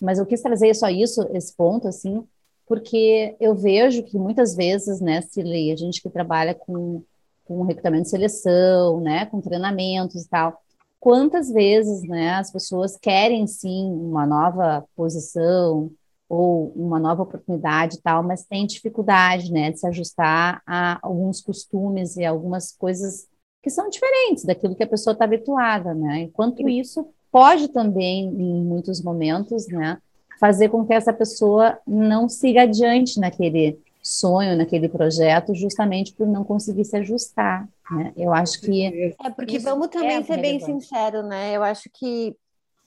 Mas 0.00 0.18
eu 0.18 0.26
quis 0.26 0.40
trazer 0.42 0.74
só 0.74 0.88
isso, 0.88 1.26
esse 1.32 1.54
ponto, 1.54 1.88
assim, 1.88 2.24
porque 2.66 3.36
eu 3.40 3.54
vejo 3.54 4.02
que 4.02 4.18
muitas 4.18 4.54
vezes, 4.54 5.00
né, 5.00 5.20
Cilei, 5.22 5.72
a 5.72 5.76
gente 5.76 6.02
que 6.02 6.08
trabalha 6.08 6.54
com 6.54 7.02
com 7.50 7.64
recrutamento 7.64 8.04
de 8.04 8.10
seleção, 8.10 9.00
né, 9.00 9.26
com 9.26 9.40
treinamentos 9.40 10.22
e 10.22 10.28
tal. 10.28 10.62
Quantas 11.00 11.50
vezes, 11.50 12.02
né, 12.04 12.34
as 12.34 12.52
pessoas 12.52 12.96
querem 12.96 13.44
sim 13.48 13.90
uma 13.90 14.24
nova 14.24 14.86
posição 14.94 15.90
ou 16.28 16.72
uma 16.76 17.00
nova 17.00 17.24
oportunidade 17.24 17.96
e 17.96 18.00
tal, 18.00 18.22
mas 18.22 18.44
tem 18.44 18.64
dificuldade, 18.66 19.50
né, 19.50 19.72
de 19.72 19.80
se 19.80 19.86
ajustar 19.88 20.62
a 20.64 21.00
alguns 21.02 21.40
costumes 21.40 22.16
e 22.16 22.24
algumas 22.24 22.70
coisas 22.70 23.26
que 23.62 23.70
são 23.70 23.88
diferentes 23.88 24.44
daquilo 24.44 24.74
que 24.74 24.82
a 24.82 24.86
pessoa 24.86 25.12
está 25.12 25.24
habituada, 25.24 25.94
né? 25.94 26.20
Enquanto 26.20 26.68
isso 26.68 27.06
pode 27.30 27.68
também, 27.68 28.26
em 28.26 28.64
muitos 28.64 29.02
momentos, 29.02 29.68
né, 29.68 29.98
fazer 30.38 30.68
com 30.68 30.84
que 30.86 30.94
essa 30.94 31.12
pessoa 31.12 31.78
não 31.86 32.28
siga 32.28 32.62
adiante 32.62 33.20
naquele 33.20 33.78
sonho 34.02 34.56
naquele 34.56 34.88
projeto 34.88 35.54
justamente 35.54 36.12
por 36.14 36.26
não 36.26 36.42
conseguir 36.42 36.84
se 36.84 36.96
ajustar, 36.96 37.68
né? 37.90 38.12
Eu 38.16 38.32
acho 38.32 38.60
que 38.60 39.14
é 39.22 39.30
porque 39.30 39.58
vamos 39.58 39.88
também 39.88 40.16
é 40.16 40.22
ser 40.22 40.38
bem 40.38 40.58
sincero, 40.58 41.22
né? 41.22 41.54
Eu 41.54 41.62
acho 41.62 41.90
que 41.92 42.34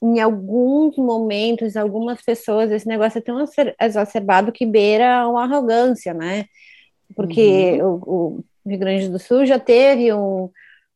em 0.01 0.19
alguns 0.19 0.97
momentos, 0.97 1.77
algumas 1.77 2.21
pessoas, 2.21 2.71
esse 2.71 2.85
negócio 2.85 3.19
é 3.19 3.21
tão 3.21 3.45
exacerbado 3.79 4.51
que 4.51 4.65
beira 4.65 5.27
uma 5.29 5.43
arrogância, 5.43 6.13
né? 6.13 6.45
Porque 7.15 7.81
uhum. 7.81 8.01
o, 8.05 8.43
o, 8.65 8.69
Rio 8.69 8.79
Grande 8.79 9.07
do 9.07 9.19
Sul 9.19 9.45
já 9.45 9.59
teve 9.59 10.11
um, 10.13 10.49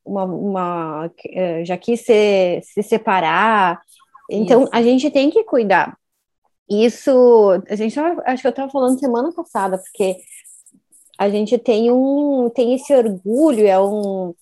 uma, 0.07 0.23
uma 0.23 1.11
eh, 1.25 1.65
já 1.65 1.77
quis 1.77 2.01
se, 2.01 2.61
se 2.63 2.83
separar, 2.83 3.81
então 4.29 4.63
Isso. 4.63 4.71
a 4.73 4.81
gente 4.81 5.11
tem 5.11 5.29
que 5.29 5.43
cuidar 5.43 5.97
isso, 6.69 7.63
a 7.69 7.75
gente 7.75 7.97
acho 7.97 8.41
que 8.41 8.47
eu 8.47 8.51
estava 8.51 8.69
falando 8.69 8.99
semana 8.99 9.31
passada, 9.31 9.77
porque 9.77 10.17
a 11.17 11.29
gente 11.29 11.57
tem 11.57 11.89
um 11.91 12.49
tem 12.53 12.73
esse 12.73 12.93
orgulho, 12.93 13.65
é 13.65 13.79
um, 13.79 14.33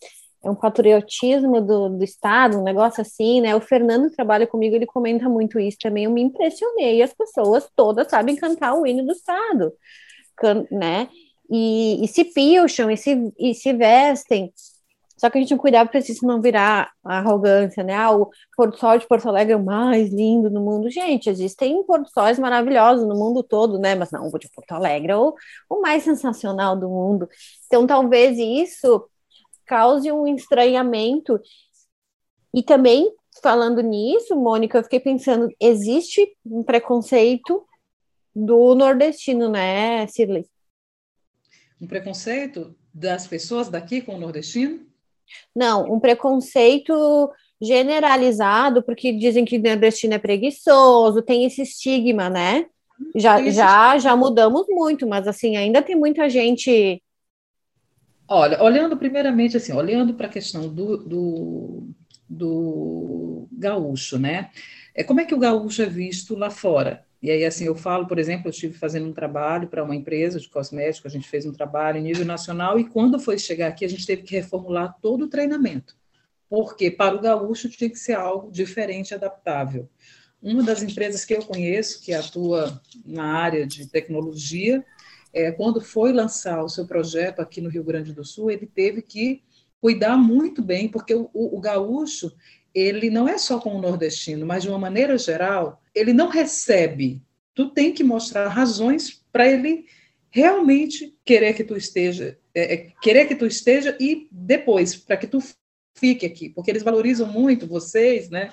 é 0.44 0.50
um 0.50 0.56
patriotismo 0.56 1.62
do, 1.62 1.90
do 1.90 2.04
Estado, 2.04 2.58
um 2.60 2.64
negócio 2.64 3.02
assim, 3.02 3.42
né? 3.42 3.56
O 3.56 3.62
Fernando 3.62 4.12
trabalha 4.12 4.48
comigo, 4.48 4.76
ele 4.76 4.88
comenta 4.88 5.30
muito 5.30 5.60
isso 5.60 5.78
também. 5.80 6.06
Eu 6.06 6.12
me 6.12 6.22
impressionei, 6.22 7.02
as 7.02 7.14
pessoas 7.14 7.70
todas 7.76 8.10
sabem 8.10 8.36
cantar 8.36 8.74
o 8.74 8.88
hino 8.88 9.06
do 9.06 9.12
Estado, 9.12 9.72
né? 10.72 11.08
E, 11.50 12.04
e 12.04 12.08
se 12.08 12.26
pilcham 12.26 12.90
e 12.90 12.98
se, 12.98 13.32
e 13.38 13.54
se 13.54 13.72
vestem 13.72 14.52
só 15.26 15.30
que 15.32 15.40
a 15.40 15.42
gente 15.42 15.50
tem 15.50 15.58
que 15.58 15.62
cuidar 15.62 15.88
para 15.88 16.00
isso 16.00 16.24
não 16.24 16.40
virar 16.40 16.92
arrogância, 17.04 17.84
né? 17.84 17.96
Ah, 17.96 18.12
o 18.16 18.30
Porto 18.56 18.78
Sol 18.78 18.96
de 19.00 19.08
Porto 19.08 19.28
Alegre 19.28 19.54
é 19.54 19.58
o 19.58 19.64
mais 19.64 20.14
lindo 20.14 20.52
no 20.52 20.62
mundo. 20.62 20.88
Gente, 20.88 21.32
existem 21.32 21.84
Porto 21.84 22.12
Sóis 22.12 22.38
maravilhosos 22.38 23.08
no 23.08 23.16
mundo 23.16 23.42
todo, 23.42 23.80
né? 23.80 23.96
Mas 23.96 24.12
não, 24.12 24.28
o 24.28 24.38
de 24.38 24.48
Porto 24.50 24.72
Alegre 24.74 25.14
é 25.14 25.18
o, 25.18 25.34
o 25.68 25.82
mais 25.82 26.04
sensacional 26.04 26.78
do 26.78 26.88
mundo. 26.88 27.28
Então, 27.66 27.88
talvez 27.88 28.38
isso 28.38 29.10
cause 29.66 30.12
um 30.12 30.28
estranhamento. 30.28 31.42
E 32.54 32.62
também, 32.62 33.12
falando 33.42 33.82
nisso, 33.82 34.36
Mônica, 34.36 34.78
eu 34.78 34.84
fiquei 34.84 35.00
pensando, 35.00 35.52
existe 35.60 36.38
um 36.46 36.62
preconceito 36.62 37.66
do 38.36 38.76
nordestino, 38.76 39.50
né, 39.50 40.06
Cirley? 40.06 40.48
Um 41.82 41.88
preconceito 41.88 42.76
das 42.94 43.26
pessoas 43.26 43.70
daqui 43.70 44.02
com 44.02 44.14
o 44.14 44.20
nordestino? 44.20 44.86
Não, 45.56 45.94
um 45.94 46.00
preconceito 46.00 47.32
generalizado, 47.62 48.84
porque 48.84 49.14
dizem 49.14 49.46
que 49.46 49.58
o 49.58 49.62
nordestino 49.62 50.14
é 50.14 50.20
preguiçoso, 50.20 51.22
tem 51.22 51.46
esse 51.46 51.62
estigma, 51.62 52.30
né? 52.30 52.66
Já, 53.16 53.42
já, 53.50 53.98
já 53.98 54.16
mudamos 54.16 54.66
muito, 54.70 55.08
mas 55.08 55.28
assim, 55.28 55.58
ainda 55.58 55.82
tem 55.82 55.96
muita 55.96 56.30
gente. 56.30 57.02
Olha, 58.28 58.62
olhando 58.62 58.98
primeiramente 58.98 59.58
assim, 59.58 59.74
olhando 59.74 60.14
para 60.14 60.28
a 60.28 60.30
questão 60.30 60.68
do, 60.68 60.98
do, 60.98 61.90
do 62.30 63.48
gaúcho, 63.52 64.18
né? 64.18 64.50
É, 64.94 65.04
como 65.04 65.20
é 65.20 65.26
que 65.26 65.36
o 65.36 65.40
gaúcho 65.40 65.82
é 65.82 65.86
visto 65.86 66.36
lá 66.36 66.50
fora? 66.50 67.06
E 67.26 67.32
aí, 67.32 67.44
assim, 67.44 67.66
eu 67.66 67.74
falo, 67.74 68.06
por 68.06 68.20
exemplo, 68.20 68.46
eu 68.46 68.52
estive 68.52 68.78
fazendo 68.78 69.08
um 69.08 69.12
trabalho 69.12 69.68
para 69.68 69.84
uma 69.84 69.96
empresa 69.96 70.40
de 70.40 70.48
cosméticos, 70.48 71.12
a 71.12 71.16
gente 71.16 71.28
fez 71.28 71.44
um 71.44 71.52
trabalho 71.52 71.98
em 71.98 72.04
nível 72.04 72.24
nacional, 72.24 72.80
e 72.80 72.88
quando 72.88 73.18
foi 73.18 73.40
chegar 73.40 73.68
aqui, 73.68 73.84
a 73.84 73.90
gente 73.90 74.06
teve 74.06 74.22
que 74.22 74.36
reformular 74.36 74.96
todo 75.02 75.26
o 75.26 75.28
treinamento, 75.28 75.98
porque 76.48 76.92
para 76.92 77.16
o 77.16 77.20
gaúcho 77.20 77.68
tinha 77.68 77.90
que 77.90 77.98
ser 77.98 78.14
algo 78.14 78.52
diferente, 78.52 79.16
adaptável. 79.16 79.90
Uma 80.40 80.62
das 80.62 80.84
empresas 80.84 81.26
que 81.26 81.34
eu 81.34 81.42
conheço, 81.42 82.00
que 82.04 82.14
atua 82.14 82.80
na 83.04 83.34
área 83.34 83.66
de 83.66 83.88
tecnologia, 83.88 84.86
é, 85.34 85.52
quando 85.52 85.82
foi 85.82 86.14
lançar 86.14 86.64
o 86.64 86.70
seu 86.70 86.86
projeto 86.86 87.40
aqui 87.40 87.60
no 87.60 87.72
Rio 87.72 87.84
Grande 87.84 88.14
do 88.14 88.24
Sul, 88.24 88.52
ele 88.52 88.68
teve 88.68 89.02
que 89.02 89.42
cuidar 89.82 90.16
muito 90.16 90.62
bem, 90.62 90.88
porque 90.88 91.16
o, 91.16 91.28
o, 91.34 91.58
o 91.58 91.60
gaúcho, 91.60 92.32
ele 92.72 93.10
não 93.10 93.28
é 93.28 93.40
só 93.40 93.60
com 93.60 93.76
o 93.76 93.82
nordestino, 93.82 94.46
mas 94.46 94.62
de 94.62 94.70
uma 94.70 94.78
maneira 94.78 95.18
geral, 95.18 95.82
ele 95.96 96.14
não 96.14 96.28
recebe. 96.28 97.22
Tu 97.54 97.70
tem 97.70 97.94
que 97.94 98.04
mostrar 98.04 98.50
razões 98.50 99.24
para 99.32 99.48
ele 99.50 99.86
realmente 100.30 101.18
querer 101.24 101.54
que 101.54 101.64
tu 101.64 101.78
esteja, 101.78 102.38
é, 102.54 102.74
é, 102.74 102.78
querer 103.02 103.26
que 103.26 103.36
tu 103.36 103.46
esteja 103.46 103.96
e 104.00 104.28
depois 104.30 104.96
para 104.96 105.16
que 105.16 105.28
tu 105.28 105.40
fique 105.98 106.26
aqui, 106.26 106.50
porque 106.50 106.70
eles 106.70 106.84
valorizam 106.84 107.26
muito 107.26 107.66
vocês, 107.66 108.30
né? 108.30 108.52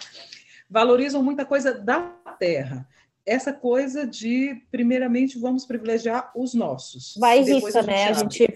Valorizam 0.70 1.22
muita 1.22 1.44
coisa 1.44 1.74
da 1.74 2.00
terra. 2.38 2.88
Essa 3.26 3.52
coisa 3.52 4.06
de, 4.06 4.62
primeiramente, 4.70 5.38
vamos 5.38 5.66
privilegiar 5.66 6.30
os 6.36 6.54
nossos. 6.54 7.16
Bairrista, 7.18 7.80
a 7.80 7.82
né? 7.82 8.04
A 8.08 8.12
gente 8.12 8.46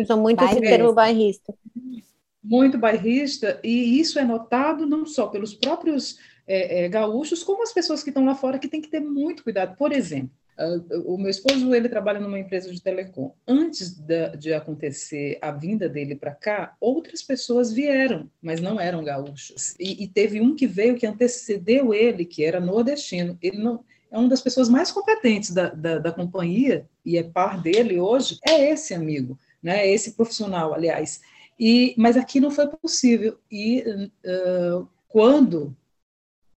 usa 0.00 0.16
muito 0.16 0.44
esse 0.44 0.60
termo 0.60 0.92
bairrista. 0.92 1.52
Muito 2.42 2.78
bairrista, 2.78 3.60
e 3.62 4.00
isso 4.00 4.18
é 4.18 4.24
notado 4.24 4.86
não 4.86 5.04
só 5.04 5.26
pelos 5.26 5.52
próprios 5.52 6.18
é, 6.48 6.84
é, 6.84 6.88
gaúchos, 6.88 7.44
como 7.44 7.62
as 7.62 7.72
pessoas 7.72 8.02
que 8.02 8.08
estão 8.08 8.24
lá 8.24 8.34
fora, 8.34 8.58
que 8.58 8.68
tem 8.68 8.80
que 8.80 8.88
ter 8.88 9.00
muito 9.00 9.44
cuidado. 9.44 9.76
Por 9.76 9.92
exemplo, 9.92 10.30
o 11.04 11.16
meu 11.16 11.30
esposo 11.30 11.72
ele 11.72 11.88
trabalha 11.88 12.18
numa 12.18 12.38
empresa 12.38 12.72
de 12.72 12.82
telecom. 12.82 13.32
Antes 13.46 13.92
de, 13.92 14.36
de 14.36 14.52
acontecer 14.52 15.38
a 15.40 15.52
vinda 15.52 15.88
dele 15.88 16.16
para 16.16 16.34
cá, 16.34 16.74
outras 16.80 17.22
pessoas 17.22 17.72
vieram, 17.72 18.28
mas 18.42 18.60
não 18.60 18.80
eram 18.80 19.04
gaúchos. 19.04 19.76
E, 19.78 20.02
e, 20.02 20.08
teve 20.08 20.40
um 20.40 20.56
que 20.56 20.66
veio 20.66 20.96
que 20.96 21.06
antecedeu 21.06 21.94
ele, 21.94 22.24
que 22.24 22.44
era 22.44 22.58
nordestino. 22.58 23.38
Ele 23.40 23.58
não 23.58 23.84
é 24.10 24.18
uma 24.18 24.28
das 24.28 24.40
pessoas 24.40 24.68
mais 24.68 24.90
competentes 24.90 25.50
da, 25.50 25.68
da, 25.68 25.98
da 25.98 26.12
companhia 26.12 26.86
e 27.04 27.18
é 27.18 27.22
par 27.22 27.60
dele 27.60 28.00
hoje. 28.00 28.38
É 28.46 28.70
esse 28.70 28.94
amigo, 28.94 29.38
né? 29.62 29.86
É 29.86 29.92
esse 29.92 30.12
profissional, 30.12 30.74
aliás. 30.74 31.20
E, 31.60 31.94
mas 31.96 32.16
aqui 32.16 32.40
não 32.40 32.50
foi 32.50 32.66
possível. 32.66 33.38
E 33.50 34.10
uh, 34.24 34.88
quando 35.08 35.76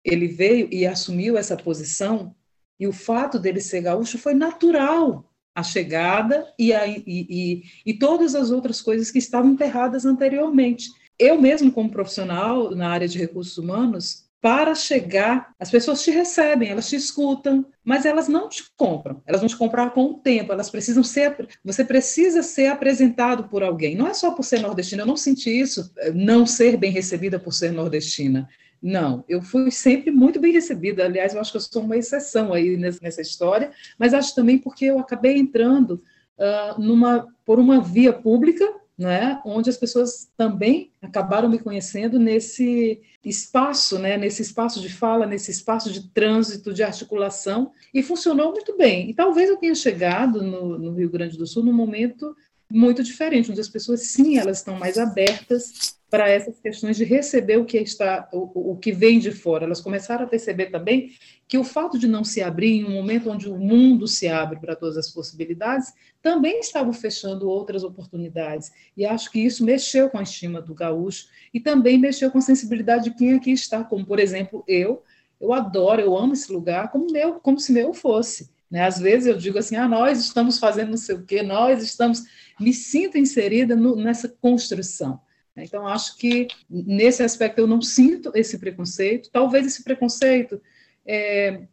ele 0.03 0.27
veio 0.27 0.67
e 0.71 0.85
assumiu 0.85 1.37
essa 1.37 1.55
posição, 1.55 2.35
e 2.79 2.87
o 2.87 2.93
fato 2.93 3.37
dele 3.37 3.61
ser 3.61 3.81
gaúcho 3.81 4.17
foi 4.17 4.33
natural 4.33 5.31
a 5.53 5.63
chegada 5.63 6.47
e, 6.57 6.73
a, 6.73 6.87
e, 6.87 7.03
e, 7.07 7.63
e 7.85 7.93
todas 7.93 8.35
as 8.35 8.51
outras 8.51 8.81
coisas 8.81 9.11
que 9.11 9.19
estavam 9.19 9.51
enterradas 9.51 10.05
anteriormente. 10.05 10.89
Eu 11.19 11.39
mesmo, 11.39 11.71
como 11.71 11.91
profissional 11.91 12.71
na 12.71 12.89
área 12.89 13.07
de 13.07 13.19
recursos 13.19 13.57
humanos, 13.57 14.31
para 14.41 14.73
chegar, 14.73 15.53
as 15.59 15.69
pessoas 15.69 16.01
te 16.03 16.09
recebem, 16.09 16.69
elas 16.69 16.89
te 16.89 16.95
escutam, 16.95 17.63
mas 17.83 18.05
elas 18.07 18.27
não 18.27 18.49
te 18.49 18.63
compram. 18.75 19.21
Elas 19.27 19.39
vão 19.39 19.47
te 19.47 19.55
comprar 19.55 19.91
com 19.91 20.05
o 20.05 20.13
tempo. 20.15 20.51
Elas 20.51 20.71
precisam 20.71 21.03
ser, 21.03 21.47
você 21.63 21.85
precisa 21.85 22.41
ser 22.41 22.65
apresentado 22.65 23.47
por 23.47 23.61
alguém. 23.61 23.95
Não 23.95 24.07
é 24.07 24.15
só 24.15 24.31
por 24.31 24.43
ser 24.43 24.59
nordestina. 24.61 25.03
Eu 25.03 25.07
não 25.07 25.15
senti 25.15 25.51
isso, 25.51 25.93
eh, 25.97 26.11
não 26.11 26.47
ser 26.47 26.75
bem 26.75 26.91
recebida 26.91 27.39
por 27.39 27.53
ser 27.53 27.71
nordestina. 27.71 28.49
Não, 28.81 29.23
eu 29.29 29.41
fui 29.41 29.69
sempre 29.69 30.09
muito 30.09 30.39
bem 30.39 30.51
recebida. 30.51 31.05
Aliás, 31.05 31.33
eu 31.33 31.41
acho 31.41 31.51
que 31.51 31.57
eu 31.57 31.61
sou 31.61 31.83
uma 31.83 31.97
exceção 31.97 32.51
aí 32.51 32.75
nessa 32.77 33.21
história, 33.21 33.71
mas 33.97 34.13
acho 34.13 34.33
também 34.33 34.57
porque 34.57 34.85
eu 34.85 34.97
acabei 34.97 35.37
entrando 35.37 36.01
uh, 36.37 36.81
numa, 36.81 37.27
por 37.45 37.59
uma 37.59 37.79
via 37.79 38.11
pública, 38.11 38.67
né, 38.97 39.39
onde 39.45 39.69
as 39.69 39.77
pessoas 39.77 40.29
também 40.37 40.91
acabaram 41.01 41.49
me 41.49 41.57
conhecendo 41.57 42.19
nesse 42.19 43.01
espaço, 43.23 43.97
né, 43.97 44.17
nesse 44.17 44.41
espaço 44.41 44.79
de 44.79 44.89
fala, 44.89 45.25
nesse 45.25 45.49
espaço 45.49 45.91
de 45.91 46.09
trânsito, 46.09 46.73
de 46.73 46.83
articulação, 46.83 47.71
e 47.93 48.03
funcionou 48.03 48.51
muito 48.51 48.75
bem. 48.77 49.09
E 49.09 49.13
talvez 49.13 49.49
eu 49.49 49.57
tenha 49.57 49.73
chegado 49.73 50.43
no, 50.43 50.77
no 50.77 50.93
Rio 50.93 51.09
Grande 51.09 51.37
do 51.37 51.47
Sul 51.47 51.63
num 51.63 51.73
momento 51.73 52.35
muito 52.69 53.03
diferente, 53.03 53.51
onde 53.51 53.61
as 53.61 53.69
pessoas, 53.69 54.01
sim, 54.07 54.37
elas 54.37 54.57
estão 54.57 54.77
mais 54.77 54.97
abertas 54.97 55.99
para 56.11 56.29
essas 56.29 56.59
questões 56.59 56.97
de 56.97 57.05
receber 57.05 57.55
o 57.55 57.63
que 57.63 57.77
está, 57.77 58.27
o, 58.33 58.71
o, 58.73 58.75
que 58.75 58.91
vem 58.91 59.17
de 59.17 59.31
fora. 59.31 59.63
Elas 59.63 59.79
começaram 59.79 60.25
a 60.25 60.27
perceber 60.27 60.65
também 60.65 61.13
que 61.47 61.57
o 61.57 61.63
fato 61.63 61.97
de 61.97 62.05
não 62.05 62.21
se 62.21 62.43
abrir 62.43 62.81
em 62.81 62.83
um 62.83 62.91
momento 62.91 63.31
onde 63.31 63.47
o 63.47 63.57
mundo 63.57 64.05
se 64.09 64.27
abre 64.27 64.59
para 64.59 64.75
todas 64.75 64.97
as 64.97 65.09
possibilidades, 65.09 65.93
também 66.21 66.59
estavam 66.59 66.91
fechando 66.91 67.49
outras 67.49 67.85
oportunidades. 67.85 68.73
E 68.95 69.05
acho 69.05 69.31
que 69.31 69.39
isso 69.39 69.63
mexeu 69.63 70.09
com 70.09 70.17
a 70.17 70.23
estima 70.23 70.61
do 70.61 70.75
gaúcho 70.75 71.27
e 71.53 71.61
também 71.61 71.97
mexeu 71.97 72.29
com 72.29 72.39
a 72.39 72.41
sensibilidade 72.41 73.05
de 73.05 73.15
quem 73.15 73.33
aqui 73.33 73.51
está, 73.51 73.81
como 73.81 74.05
por 74.05 74.19
exemplo 74.19 74.65
eu. 74.67 75.01
Eu 75.39 75.53
adoro, 75.53 76.01
eu 76.01 76.17
amo 76.17 76.33
esse 76.33 76.51
lugar 76.51 76.91
como 76.91 77.09
meu, 77.09 77.35
como 77.35 77.57
se 77.57 77.71
meu 77.71 77.93
fosse. 77.93 78.49
Né? 78.69 78.83
Às 78.83 78.99
vezes 78.99 79.27
eu 79.27 79.37
digo 79.37 79.57
assim, 79.57 79.77
ah, 79.77 79.87
nós 79.87 80.19
estamos 80.19 80.59
fazendo 80.59 80.89
não 80.89 80.97
sei 80.97 81.15
o 81.15 81.23
quê, 81.23 81.41
nós 81.41 81.81
estamos, 81.81 82.23
me 82.59 82.73
sinto 82.73 83.17
inserida 83.17 83.77
no, 83.77 83.95
nessa 83.95 84.27
construção. 84.27 85.17
Então, 85.55 85.87
acho 85.87 86.17
que 86.17 86.47
nesse 86.69 87.23
aspecto 87.23 87.59
eu 87.59 87.67
não 87.67 87.81
sinto 87.81 88.31
esse 88.35 88.57
preconceito. 88.57 89.29
Talvez 89.31 89.65
esse 89.65 89.83
preconceito 89.83 90.61
é, 91.05 91.63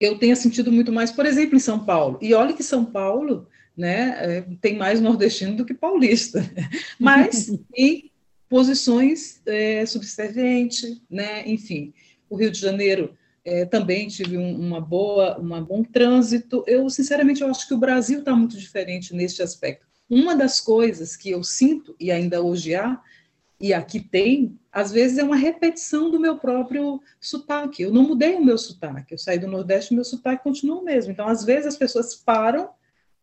eu 0.00 0.18
tenha 0.18 0.36
sentido 0.36 0.72
muito 0.72 0.92
mais, 0.92 1.10
por 1.10 1.26
exemplo, 1.26 1.56
em 1.56 1.60
São 1.60 1.84
Paulo. 1.84 2.18
E 2.20 2.34
olha 2.34 2.54
que 2.54 2.62
São 2.62 2.84
Paulo 2.84 3.46
né, 3.76 4.16
é, 4.18 4.40
tem 4.60 4.76
mais 4.76 5.00
nordestino 5.00 5.56
do 5.56 5.64
que 5.64 5.74
paulista, 5.74 6.42
mas 6.98 7.50
em 7.76 8.10
posições 8.48 9.42
é, 9.46 9.84
né, 11.10 11.42
enfim. 11.46 11.92
O 12.28 12.36
Rio 12.36 12.50
de 12.50 12.58
Janeiro 12.58 13.16
é, 13.44 13.64
também 13.64 14.08
tive 14.08 14.38
um, 14.38 14.58
uma 14.58 14.80
boa, 14.80 15.38
um 15.40 15.62
bom 15.62 15.82
trânsito. 15.82 16.64
Eu, 16.66 16.88
sinceramente, 16.88 17.42
eu 17.42 17.48
acho 17.48 17.68
que 17.68 17.74
o 17.74 17.78
Brasil 17.78 18.20
está 18.20 18.34
muito 18.34 18.56
diferente 18.56 19.14
neste 19.14 19.42
aspecto. 19.42 19.86
Uma 20.08 20.36
das 20.36 20.60
coisas 20.60 21.16
que 21.16 21.30
eu 21.30 21.42
sinto, 21.42 21.96
e 21.98 22.10
ainda 22.10 22.42
hoje 22.42 22.74
há, 22.74 23.00
e 23.60 23.72
aqui 23.72 24.00
tem, 24.00 24.58
às 24.70 24.92
vezes 24.92 25.18
é 25.18 25.24
uma 25.24 25.36
repetição 25.36 26.10
do 26.10 26.20
meu 26.20 26.36
próprio 26.36 27.00
sotaque. 27.20 27.82
Eu 27.82 27.92
não 27.92 28.02
mudei 28.02 28.34
o 28.34 28.44
meu 28.44 28.58
sotaque, 28.58 29.14
eu 29.14 29.18
saí 29.18 29.38
do 29.38 29.46
Nordeste 29.46 29.92
e 29.92 29.96
meu 29.96 30.04
sotaque 30.04 30.42
continua 30.42 30.80
o 30.80 30.84
mesmo. 30.84 31.12
Então, 31.12 31.26
às 31.26 31.44
vezes, 31.44 31.66
as 31.66 31.76
pessoas 31.76 32.14
param 32.14 32.70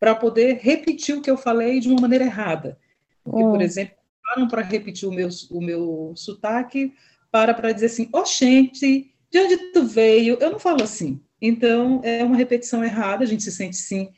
para 0.00 0.14
poder 0.14 0.58
repetir 0.60 1.16
o 1.16 1.22
que 1.22 1.30
eu 1.30 1.36
falei 1.36 1.78
de 1.78 1.88
uma 1.88 2.00
maneira 2.00 2.24
errada. 2.24 2.78
Porque, 3.22 3.42
por 3.42 3.58
hum. 3.58 3.62
exemplo, 3.62 3.94
param 4.24 4.48
para 4.48 4.62
repetir 4.62 5.08
o 5.08 5.12
meu, 5.12 5.28
o 5.50 5.60
meu 5.60 6.12
sotaque, 6.16 6.92
para 7.30 7.54
para 7.54 7.72
dizer 7.72 7.86
assim, 7.86 8.08
oh, 8.12 8.24
gente, 8.24 9.14
de 9.30 9.38
onde 9.38 9.56
tu 9.72 9.84
veio? 9.84 10.36
Eu 10.40 10.50
não 10.50 10.58
falo 10.58 10.82
assim. 10.82 11.20
Então, 11.40 12.00
é 12.02 12.24
uma 12.24 12.36
repetição 12.36 12.84
errada, 12.84 13.24
a 13.24 13.26
gente 13.26 13.42
se 13.42 13.52
sente, 13.52 13.76
sim, 13.76 14.12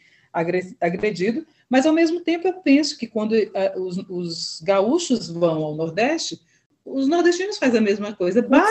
agredido, 0.81 1.47
mas, 1.75 1.87
ao 1.87 1.93
mesmo 1.93 2.21
tempo, 2.21 2.47
eu 2.47 2.53
penso 2.53 2.97
que 2.97 3.05
quando 3.05 3.33
uh, 3.33 3.83
os, 3.83 3.99
os, 4.09 4.61
gaúchos 4.63 5.29
vão 5.29 5.65
ao 5.65 5.75
Nordeste, 5.75 6.41
os 6.85 7.09
nordestinos 7.09 7.59
fazem 7.59 7.81
a 7.81 7.83
mesma 7.83 8.15
coisa. 8.15 8.41
Bate, 8.41 8.71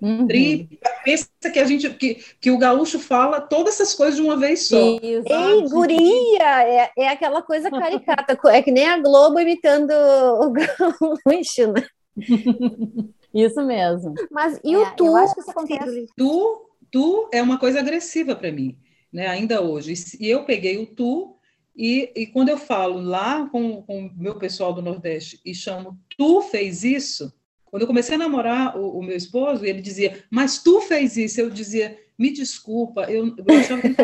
uhum. 0.00 0.28
pensa 1.04 1.28
que 1.52 1.58
a 1.58 1.64
gente 1.64 1.90
que, 1.90 2.24
que 2.40 2.52
o 2.52 2.58
gaúcho 2.58 3.00
fala 3.00 3.40
todas 3.40 3.74
essas 3.74 3.94
coisas 3.94 4.14
de 4.14 4.22
uma 4.22 4.36
vez 4.36 4.68
só. 4.68 4.76
Ei, 4.76 5.68
guria! 5.68 6.62
É, 6.62 6.90
é 6.96 7.08
aquela 7.08 7.42
coisa 7.42 7.68
caricata, 7.68 8.38
é 8.54 8.62
que 8.62 8.70
nem 8.70 8.86
a 8.86 8.98
Globo 8.98 9.40
imitando 9.40 9.90
o 9.90 10.52
gaúcho, 10.54 11.72
né? 11.72 11.84
Isso 13.34 13.60
mesmo. 13.64 14.14
Mas 14.30 14.60
e 14.62 14.76
o 14.76 14.84
é, 14.84 14.90
tu? 14.92 15.06
Eu 15.06 15.16
acho 15.16 15.34
que 15.34 15.40
isso 15.40 15.50
acontece. 15.50 16.06
Tu, 16.16 16.70
tu 16.92 17.28
é 17.32 17.42
uma 17.42 17.58
coisa 17.58 17.80
agressiva 17.80 18.36
para 18.36 18.52
mim, 18.52 18.78
né? 19.12 19.26
Ainda 19.26 19.60
hoje. 19.60 19.94
E 20.20 20.30
eu 20.30 20.44
peguei 20.44 20.78
o 20.78 20.86
tu 20.86 21.35
E, 21.76 22.10
e 22.16 22.26
quando 22.26 22.48
eu 22.48 22.56
falo 22.56 23.00
lá 23.00 23.46
com 23.50 23.84
o 23.86 24.10
meu 24.16 24.36
pessoal 24.36 24.72
do 24.72 24.80
Nordeste 24.80 25.40
e 25.44 25.54
chamo 25.54 25.98
tu 26.16 26.40
fez 26.40 26.82
isso, 26.82 27.32
quando 27.66 27.82
eu 27.82 27.86
comecei 27.86 28.14
a 28.14 28.18
namorar 28.18 28.78
o, 28.78 28.98
o, 28.98 29.02
meu 29.02 29.16
esposo, 29.16 29.64
ele 29.64 29.82
dizia, 29.82 30.24
mas 30.30 30.62
tu 30.62 30.80
fez 30.80 31.16
isso. 31.18 31.40
Eu 31.40 31.50
dizia, 31.50 31.98
me 32.18 32.32
desculpa, 32.32 33.02
eu, 33.10 33.26
eu 33.26 33.58
achava 33.58 33.82
que 33.82 33.94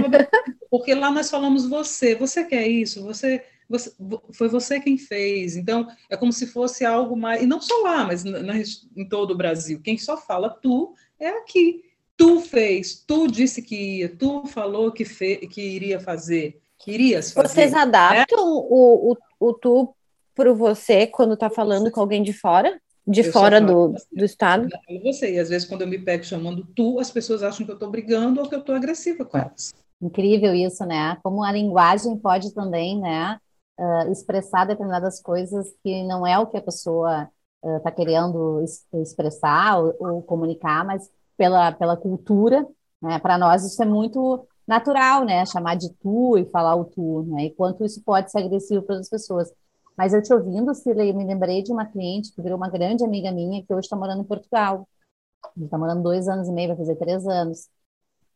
porque 0.71 0.95
lá 0.95 1.11
nós 1.11 1.31
falamos 1.31 1.67
você, 1.67 2.15
você 2.15 2.45
quer 2.45 2.67
isso, 2.67 3.03
você, 3.03 3.43
você, 3.69 3.93
foi 4.33 4.49
você 4.49 4.81
quem 4.81 4.99
fez. 4.99 5.57
Então, 5.57 5.87
é 6.11 6.17
como 6.17 6.33
se 6.33 6.47
fosse 6.47 6.85
algo 6.85 7.17
mais, 7.17 7.43
e 7.43 7.47
não 7.47 7.61
só 7.61 7.75
lá, 7.83 8.05
mas 8.05 8.25
na, 8.25 8.55
em 8.97 9.09
todo 9.09 9.31
o 9.31 9.37
Brasil. 9.37 9.81
Quem 9.83 9.97
só 9.97 10.17
fala 10.17 10.51
tu 10.51 10.95
é 11.19 11.29
aqui. 11.29 11.85
Tu 12.17 12.41
fez, 12.41 13.03
tu 13.07 13.27
disse 13.27 13.63
que 13.63 14.01
ia, 14.01 14.09
tu 14.09 14.45
falou 14.47 14.93
que, 14.93 15.05
fe, 15.05 15.47
que 15.47 15.63
iria 15.63 15.99
fazer, 15.99 16.61
que 16.83 16.91
irias 16.91 17.33
fazer. 17.33 17.49
Vocês 17.49 17.75
adaptam 17.75 18.45
né? 18.45 18.67
o, 18.69 19.13
o, 19.13 19.49
o 19.49 19.53
tu 19.55 19.95
para 20.35 20.53
você 20.53 21.07
quando 21.07 21.35
está 21.35 21.49
falando 21.49 21.91
com 21.91 22.01
alguém 22.01 22.23
de 22.23 22.33
fora? 22.33 22.79
De 23.07 23.21
eu 23.21 23.33
fora 23.33 23.61
do, 23.61 23.95
do 24.13 24.25
estado? 24.25 24.69
Você, 25.05 25.35
e 25.35 25.39
às 25.39 25.49
vezes 25.49 25.67
quando 25.67 25.83
eu 25.83 25.89
me 25.89 25.99
pego 25.99 26.25
chamando 26.25 26.67
tu, 26.75 27.01
as 27.01 27.11
pessoas 27.11 27.43
acham 27.43 27.65
que 27.65 27.73
eu 27.73 27.75
estou 27.75 27.91
brigando 27.91 28.41
ou 28.41 28.49
que 28.49 28.55
eu 28.55 28.61
estou 28.61 28.75
agressiva 28.75 29.25
com 29.25 29.39
elas. 29.39 29.73
Incrível 30.01 30.55
isso, 30.55 30.85
né? 30.85 31.17
Como 31.23 31.43
a 31.43 31.53
linguagem 31.53 32.17
pode 32.17 32.53
também, 32.55 33.01
né, 33.01 33.39
uh, 33.79 34.11
expressar 34.11 34.67
determinadas 34.67 35.21
coisas 35.21 35.73
que 35.83 36.05
não 36.05 36.27
é 36.27 36.39
o 36.39 36.47
que 36.47 36.57
a 36.57 36.63
pessoa 36.63 37.29
está 37.65 37.91
uh, 37.91 37.95
querendo 37.95 38.65
expressar 38.95 39.79
ou, 39.79 39.95
ou, 39.99 40.23
comunicar, 40.23 40.85
mas 40.85 41.09
pela, 41.37 41.73
pela 41.73 41.97
cultura, 41.97 42.67
né? 43.01 43.19
Para 43.19 43.37
nós 43.37 43.65
isso 43.65 43.83
é 43.83 43.87
muito 43.87 44.47
natural, 44.73 45.25
né? 45.25 45.45
Chamar 45.45 45.77
de 45.77 45.93
tu 45.95 46.39
e 46.39 46.47
falar 46.47 46.75
o 46.75 46.85
tu, 46.85 47.23
né? 47.25 47.45
E 47.47 47.51
quanto 47.51 47.85
isso 47.85 48.03
pode 48.03 48.31
ser 48.31 48.39
agressivo 48.39 48.83
para 48.83 48.99
as 48.99 49.09
pessoas. 49.09 49.53
Mas 49.97 50.15
eu 50.15 50.23
te 50.23 50.33
ouvindo, 50.33 50.75
Cirlei, 50.75 51.13
me 51.13 51.25
lembrei 51.25 51.63
de 51.63 51.71
uma 51.71 51.85
cliente 51.85 52.33
que 52.33 52.41
virou 52.41 52.57
uma 52.57 52.71
grande 52.71 53.05
amiga 53.05 53.31
minha, 53.31 53.63
que 53.63 53.73
hoje 53.73 53.87
está 53.87 53.97
morando 53.97 54.23
em 54.23 54.27
Portugal. 54.27 54.89
Está 55.61 55.77
morando 55.77 56.03
dois 56.03 56.27
anos 56.29 56.49
e 56.49 56.53
meio, 56.53 56.69
vai 56.69 56.79
fazer 56.79 56.97
três 56.97 57.27
anos. 57.27 57.69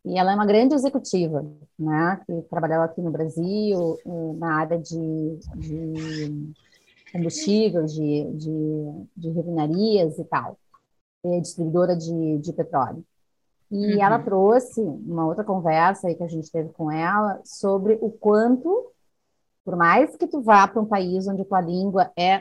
E 0.05 0.18
ela 0.18 0.33
é 0.33 0.35
uma 0.35 0.46
grande 0.46 0.75
executiva, 0.75 1.44
né? 1.79 2.20
Que 2.27 2.42
trabalhava 2.51 2.85
aqui 2.85 3.01
no 3.01 3.11
Brasil, 3.11 3.99
na 4.38 4.57
área 4.57 4.79
de, 4.79 5.38
de 5.57 6.53
combustível, 7.12 7.87
de, 7.87 8.31
de, 8.33 9.07
de 9.16 9.31
refinarias 9.31 10.18
e 10.18 10.25
tal. 10.25 10.59
É 11.25 11.40
distribuidora 11.40 11.96
de, 11.96 12.38
de 12.38 12.53
petróleo. 12.53 13.03
E 13.70 13.94
uhum. 13.94 14.02
ela 14.02 14.18
trouxe 14.18 14.81
uma 14.81 15.26
outra 15.26 15.42
conversa 15.42 16.09
aí 16.09 16.14
que 16.14 16.22
a 16.22 16.29
gente 16.29 16.50
teve 16.50 16.68
com 16.70 16.90
ela 16.90 17.40
sobre 17.44 17.98
o 18.00 18.11
quanto 18.11 18.92
por 19.66 19.74
mais 19.74 20.16
que 20.16 20.29
tu 20.29 20.40
vá 20.40 20.68
para 20.68 20.81
um 20.81 20.87
país 20.87 21.26
onde 21.26 21.42
a 21.42 21.44
tua 21.44 21.61
língua 21.61 22.12
é 22.16 22.40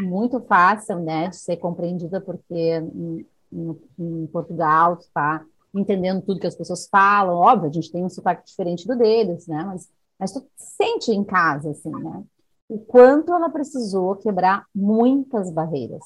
muito 0.00 0.40
fácil, 0.40 0.98
né, 0.98 1.28
de 1.28 1.36
ser 1.36 1.58
compreendida, 1.58 2.20
porque 2.20 2.54
em, 2.54 3.24
em, 3.52 3.80
em 3.96 4.26
Portugal 4.26 4.96
tu 4.96 5.02
está 5.02 5.46
entendendo 5.72 6.22
tudo 6.22 6.40
que 6.40 6.46
as 6.46 6.56
pessoas 6.56 6.88
falam, 6.88 7.36
óbvio, 7.36 7.70
a 7.70 7.72
gente 7.72 7.92
tem 7.92 8.04
um 8.04 8.08
sotaque 8.08 8.44
diferente 8.44 8.84
do 8.84 8.96
deles, 8.96 9.46
né, 9.46 9.62
mas, 9.64 9.88
mas 10.18 10.32
tu 10.32 10.44
sente 10.56 11.12
em 11.12 11.22
casa, 11.22 11.70
assim, 11.70 11.90
né, 11.90 12.24
o 12.68 12.80
quanto 12.80 13.32
ela 13.32 13.48
precisou 13.48 14.16
quebrar 14.16 14.66
muitas 14.74 15.52
barreiras, 15.52 16.02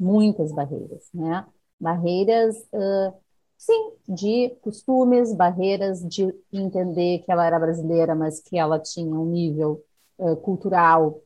muitas 0.00 0.50
barreiras, 0.52 1.06
né, 1.12 1.44
barreiras, 1.78 2.56
uh, 2.72 3.14
sim, 3.58 3.92
de 4.08 4.50
costumes, 4.62 5.34
barreiras 5.34 6.00
de 6.08 6.34
entender 6.52 7.18
que 7.20 7.32
ela 7.32 7.44
era 7.46 7.58
brasileira, 7.58 8.14
mas 8.14 8.40
que 8.40 8.56
ela 8.58 8.78
tinha 8.78 9.14
um 9.14 9.26
nível 9.26 9.84
uh, 10.18 10.36
cultural 10.36 11.20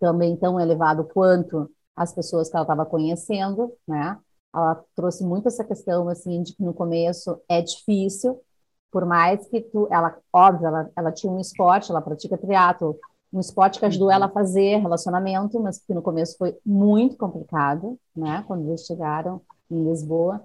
também 0.00 0.36
tão 0.36 0.58
elevado 0.60 1.04
quanto 1.04 1.70
as 1.96 2.12
pessoas 2.14 2.48
que 2.48 2.56
ela 2.56 2.64
estava 2.64 2.86
conhecendo, 2.86 3.72
né? 3.86 4.18
Ela 4.54 4.82
trouxe 4.96 5.24
muito 5.24 5.48
essa 5.48 5.64
questão 5.64 6.08
assim 6.08 6.42
de 6.42 6.54
que 6.54 6.62
no 6.62 6.74
começo 6.74 7.40
é 7.48 7.62
difícil, 7.62 8.40
por 8.90 9.06
mais 9.06 9.46
que 9.48 9.60
tu, 9.60 9.86
ela, 9.90 10.18
óbvio, 10.32 10.66
ela, 10.66 10.90
ela 10.96 11.12
tinha 11.12 11.32
um 11.32 11.38
esporte, 11.40 11.90
ela 11.90 12.02
pratica 12.02 12.36
triatlo, 12.36 12.98
um 13.32 13.38
esporte 13.38 13.78
que 13.78 13.86
ajudou 13.86 14.10
ela 14.10 14.26
a 14.26 14.30
fazer 14.30 14.78
relacionamento, 14.78 15.60
mas 15.60 15.78
que 15.78 15.94
no 15.94 16.02
começo 16.02 16.36
foi 16.36 16.58
muito 16.66 17.16
complicado, 17.16 17.98
né? 18.16 18.42
Quando 18.48 18.68
eles 18.68 18.84
chegaram 18.86 19.40
em 19.70 19.84
Lisboa. 19.88 20.44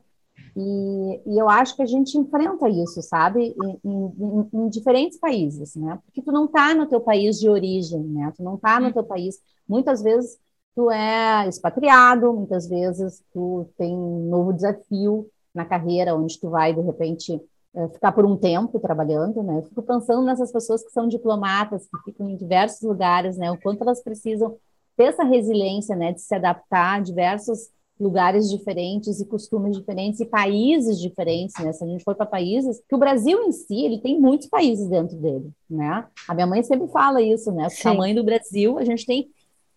E, 0.56 1.22
e, 1.26 1.38
eu 1.38 1.50
acho 1.50 1.76
que 1.76 1.82
a 1.82 1.86
gente 1.86 2.18
enfrenta 2.18 2.70
isso, 2.70 3.02
sabe, 3.02 3.56
em, 3.62 3.80
em, 3.84 4.50
em 4.54 4.70
diferentes 4.70 5.20
países, 5.20 5.76
né? 5.76 6.00
Porque 6.06 6.22
tu 6.22 6.32
não 6.32 6.46
está 6.46 6.74
no 6.74 6.88
teu 6.88 7.02
país 7.02 7.38
de 7.40 7.50
origem, 7.50 8.00
né? 8.00 8.32
Tu 8.36 8.42
não 8.42 8.56
está 8.56 8.80
no 8.80 8.94
teu 8.94 9.04
país. 9.04 9.38
Muitas 9.68 10.02
vezes 10.02 10.40
tu 10.74 10.90
é 10.90 11.48
expatriado, 11.48 12.32
muitas 12.34 12.68
vezes 12.68 13.22
tu 13.34 13.68
tem 13.78 13.94
um 13.94 14.30
novo 14.30 14.54
desafio 14.54 15.30
na 15.54 15.66
carreira, 15.66 16.16
onde 16.16 16.40
tu 16.40 16.50
vai 16.50 16.74
de 16.74 16.82
repente 16.82 17.42
eh, 17.76 17.90
ficar 17.90 18.14
por 18.14 18.26
um 18.26 18.38
tempo 18.38 18.80
trabalhando, 18.80 19.44
né? 19.44 19.58
Eu 19.58 19.64
fico 19.64 19.82
pensando 19.82 20.24
nessas 20.24 20.52
pessoas 20.52 20.84
que 20.84 20.92
são 20.92 21.08
diplomatas, 21.08 21.86
que 21.88 22.12
ficam 22.12 22.30
em 22.30 22.38
diversos 22.38 22.82
lugares, 22.82 23.38
né? 23.38 23.52
O 23.52 23.60
quanto 23.60 23.82
elas 23.82 24.02
precisam 24.02 24.58
ter 24.96 25.06
essa 25.06 25.24
resiliência, 25.24 25.96
né? 25.96 26.14
De 26.14 26.22
se 26.22 26.34
adaptar 26.34 26.96
a 26.96 27.00
diversos 27.02 27.70
lugares 28.00 28.50
diferentes 28.50 29.20
e 29.20 29.26
costumes 29.26 29.78
diferentes 29.78 30.20
e 30.20 30.26
países 30.26 31.00
diferentes, 31.00 31.56
né? 31.64 31.72
Se 31.72 31.84
a 31.84 31.88
gente 31.88 32.04
for 32.04 32.16
para 32.16 32.26
países, 32.26 32.82
que 32.88 32.96
o 32.96 32.98
Brasil 32.98 33.42
em 33.44 33.52
si, 33.52 33.86
ele 33.86 34.00
tem 34.00 34.20
muitos 34.20 34.48
países 34.48 34.88
dentro 34.88 35.16
dele, 35.16 35.50
né? 35.70 36.06
A 36.28 36.34
minha 36.34 36.48
mãe 36.48 36.62
sempre 36.62 36.88
fala 36.90 37.22
isso, 37.22 37.52
né? 37.52 37.68
O 37.68 37.84
tamanho 37.84 38.16
do 38.16 38.24
Brasil, 38.24 38.78
a 38.78 38.84
gente 38.84 39.06
tem 39.06 39.30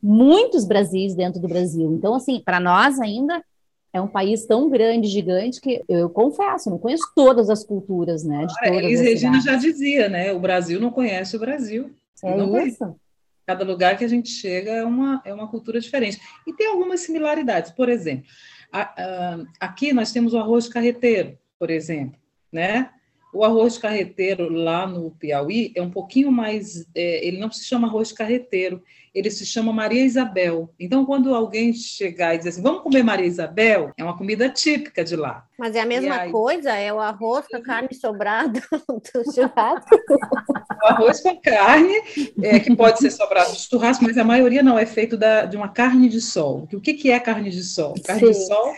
muitos 0.03 0.65
Brasis 0.65 1.15
dentro 1.15 1.41
do 1.41 1.49
Brasil. 1.49 1.93
Então, 1.93 2.15
assim, 2.15 2.41
para 2.45 2.59
nós 2.61 3.01
ainda 3.01 3.43
é 3.93 4.01
um 4.01 4.09
país 4.09 4.47
tão 4.47 4.69
grande, 4.69 5.09
gigante, 5.09 5.61
que 5.61 5.83
eu 5.89 6.11
confesso, 6.11 6.71
não 6.71 6.79
conheço 6.79 7.11
todas 7.15 7.49
as 7.49 7.65
culturas, 7.65 8.23
né? 8.23 8.47
De 8.47 8.55
todas 8.55 8.85
Elis 8.85 9.01
Regina 9.01 9.41
já 9.41 9.57
dizia, 9.57 10.09
né? 10.09 10.33
O 10.33 10.41
Brasil 10.41 10.81
não 10.81 10.91
conhece 10.91 11.37
o 11.37 11.41
Brasil. 11.41 11.91
É 12.23 12.37
não 12.37 12.47
isso. 12.67 12.79
Conhece. 12.79 13.08
Cada 13.49 13.65
lugar 13.65 13.97
que 13.97 14.05
a 14.05 14.09
gente 14.09 14.29
chega 14.29 14.73
é 14.73 14.85
uma, 14.85 15.23
é 15.25 15.33
uma 15.33 15.49
cultura 15.49 15.81
diferente. 15.81 16.21
E 16.47 16.53
tem 16.53 16.67
algumas 16.67 17.01
similaridades. 17.01 17.71
Por 17.71 17.89
exemplo, 17.89 18.27
a, 18.71 18.83
a, 18.83 19.39
aqui 19.59 19.91
nós 19.91 20.13
temos 20.13 20.35
o 20.35 20.39
arroz 20.39 20.69
carreteiro, 20.69 21.39
por 21.59 21.71
exemplo, 21.71 22.21
né? 22.53 22.91
O 23.33 23.45
arroz 23.45 23.77
carreteiro 23.77 24.51
lá 24.51 24.87
no 24.87 25.11
Piauí 25.11 25.73
é 25.75 25.83
um 25.83 25.91
pouquinho 25.91 26.33
mais. 26.33 26.87
É, 26.95 27.27
ele 27.27 27.39
não 27.39 27.51
se 27.51 27.65
chama 27.65 27.87
arroz 27.87 28.11
carreteiro, 28.11 28.83
ele 29.15 29.31
se 29.31 29.45
chama 29.45 29.73
Maria 29.73 30.05
Isabel. 30.05 30.73
Então, 30.79 31.05
quando 31.05 31.35
alguém 31.35 31.73
chegar 31.73 32.35
e 32.35 32.39
dizer 32.39 32.51
assim, 32.51 32.63
vamos 32.63 32.83
comer 32.83 33.03
Maria 33.03 33.27
Isabel, 33.27 33.93
é 33.97 34.05
uma 34.05 34.17
comida 34.17 34.49
típica 34.49 35.05
de 35.05 35.17
lá. 35.17 35.47
Mas 35.59 35.75
é 35.75 35.81
a 35.81 35.87
mesma 35.87 36.15
aí... 36.15 36.31
coisa? 36.31 36.73
É 36.73 36.93
o 36.93 37.01
arroz 37.01 37.47
com 37.47 37.57
a 37.57 37.63
carne 37.63 37.95
sobrada 37.95 38.61
do 38.89 39.33
churrasco? 39.33 39.97
o 40.83 40.87
arroz 40.87 41.21
com 41.21 41.41
carne, 41.41 41.95
é, 42.43 42.61
que 42.61 42.75
pode 42.75 42.99
ser 42.99 43.11
sobrado 43.11 43.51
do 43.51 43.59
churrasco, 43.59 44.05
mas 44.05 44.17
a 44.17 44.25
maioria 44.25 44.63
não 44.63 44.79
é 44.79 44.87
feito 44.87 45.17
da, 45.17 45.45
de 45.45 45.57
uma 45.57 45.69
carne 45.69 46.09
de 46.09 46.21
sol. 46.21 46.69
O 46.73 46.81
que, 46.81 46.95
que 46.95 47.11
é 47.11 47.21
carne 47.21 47.51
de 47.51 47.63
sol? 47.63 47.95
Carne 48.05 48.33
Sim. 48.33 48.41
de 48.41 48.47
sol 48.47 48.75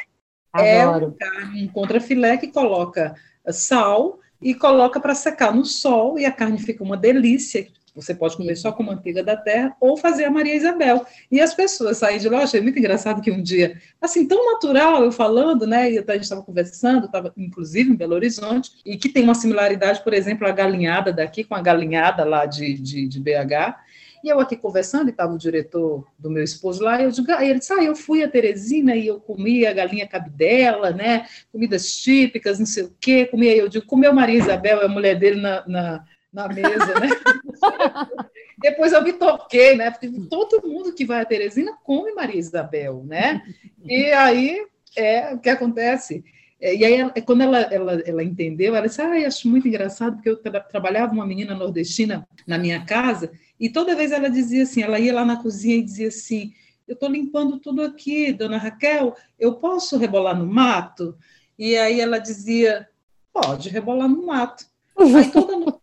é 0.56 0.86
uma 0.86 1.12
carne, 1.12 1.64
um 1.64 1.68
contrafilé 1.68 2.36
que 2.36 2.48
coloca 2.48 3.14
sal 3.52 4.18
e 4.40 4.54
coloca 4.54 5.00
para 5.00 5.14
secar 5.14 5.54
no 5.54 5.64
sol 5.64 6.18
e 6.18 6.24
a 6.24 6.32
carne 6.32 6.58
fica 6.58 6.82
uma 6.82 6.96
delícia. 6.96 7.68
Você 7.94 8.14
pode 8.14 8.36
comer 8.36 8.56
só 8.56 8.72
com 8.72 8.82
manteiga 8.82 9.22
da 9.22 9.36
terra 9.36 9.76
ou 9.80 9.96
fazer 9.96 10.24
a 10.24 10.30
Maria 10.30 10.54
Isabel. 10.54 11.04
E 11.30 11.40
as 11.40 11.54
pessoas 11.54 11.98
saem 11.98 12.18
de 12.18 12.28
lá, 12.28 12.42
achei 12.42 12.60
muito 12.60 12.78
engraçado 12.78 13.20
que 13.20 13.30
um 13.30 13.42
dia, 13.42 13.80
assim, 14.00 14.26
tão 14.26 14.52
natural, 14.52 15.02
eu 15.02 15.12
falando, 15.12 15.66
né, 15.66 15.90
e 15.90 15.98
a 15.98 16.12
gente 16.12 16.22
estava 16.22 16.42
conversando, 16.42 17.06
estava 17.06 17.32
inclusive 17.36 17.90
em 17.90 17.96
Belo 17.96 18.14
Horizonte, 18.14 18.70
e 18.86 18.96
que 18.96 19.08
tem 19.08 19.24
uma 19.24 19.34
similaridade, 19.34 20.02
por 20.02 20.14
exemplo, 20.14 20.46
a 20.46 20.52
galinhada 20.52 21.12
daqui 21.12 21.42
com 21.42 21.54
a 21.54 21.60
galinhada 21.60 22.24
lá 22.24 22.46
de, 22.46 22.74
de, 22.74 23.08
de 23.08 23.20
BH. 23.20 23.89
E 24.22 24.28
eu 24.28 24.38
aqui 24.38 24.56
conversando, 24.56 25.08
e 25.08 25.10
estava 25.10 25.32
o 25.32 25.38
diretor 25.38 26.06
do 26.18 26.30
meu 26.30 26.42
esposo 26.42 26.84
lá, 26.84 27.00
e 27.00 27.04
eu 27.04 27.10
digo, 27.10 27.32
aí 27.32 27.48
ele 27.48 27.58
disse, 27.58 27.72
ah, 27.72 27.82
eu 27.82 27.96
fui 27.96 28.22
a 28.22 28.28
Teresina 28.28 28.94
e 28.94 29.06
eu 29.06 29.18
comi 29.18 29.66
a 29.66 29.72
galinha 29.72 30.06
cabidela, 30.06 30.90
né, 30.90 31.26
comidas 31.50 31.90
típicas, 31.90 32.58
não 32.58 32.66
sei 32.66 32.84
o 32.84 32.94
quê, 33.00 33.24
comi, 33.24 33.46
eu 33.46 33.68
digo, 33.68 33.86
comeu 33.86 34.12
Maria 34.12 34.38
Isabel, 34.38 34.84
a 34.84 34.88
mulher 34.88 35.18
dele 35.18 35.40
na, 35.40 35.66
na, 35.66 36.04
na 36.30 36.48
mesa, 36.48 37.00
né, 37.00 37.08
depois 38.58 38.92
eu 38.92 39.02
me 39.02 39.14
toquei, 39.14 39.74
né, 39.74 39.90
porque 39.90 40.10
todo 40.28 40.66
mundo 40.66 40.92
que 40.92 41.06
vai 41.06 41.22
a 41.22 41.24
Teresina 41.24 41.72
come 41.82 42.12
Maria 42.12 42.38
Isabel, 42.38 43.02
né, 43.06 43.42
e 43.84 44.12
aí, 44.12 44.66
é, 44.96 45.32
o 45.32 45.38
que 45.38 45.48
acontece? 45.48 46.22
É, 46.60 46.74
e 46.74 46.84
aí, 46.84 47.22
quando 47.22 47.40
ela, 47.42 47.60
ela, 47.60 47.92
ela 48.04 48.22
entendeu, 48.22 48.76
ela 48.76 48.86
disse, 48.86 49.00
ah, 49.00 49.26
acho 49.26 49.48
muito 49.48 49.66
engraçado, 49.66 50.16
porque 50.16 50.28
eu 50.28 50.36
tra 50.36 50.60
trabalhava 50.60 51.12
uma 51.12 51.26
menina 51.26 51.54
nordestina 51.54 52.28
na 52.46 52.58
minha 52.58 52.84
casa, 52.84 53.32
e 53.58 53.70
toda 53.70 53.96
vez 53.96 54.12
ela 54.12 54.28
dizia 54.28 54.64
assim, 54.64 54.82
ela 54.82 54.98
ia 54.98 55.14
lá 55.14 55.24
na 55.24 55.42
cozinha 55.42 55.76
e 55.76 55.82
dizia 55.82 56.08
assim, 56.08 56.52
eu 56.86 56.94
estou 56.94 57.08
limpando 57.08 57.58
tudo 57.58 57.82
aqui, 57.82 58.32
dona 58.32 58.58
Raquel, 58.58 59.16
eu 59.38 59.54
posso 59.54 59.96
rebolar 59.96 60.36
no 60.36 60.46
mato? 60.46 61.16
E 61.58 61.76
aí 61.76 62.00
ela 62.00 62.18
dizia, 62.18 62.88
pode 63.32 63.68
rebolar 63.68 64.08
no 64.08 64.26
mato. 64.26 64.66
Aí 64.98 65.30
toda 65.30 65.56
noite 65.56 65.80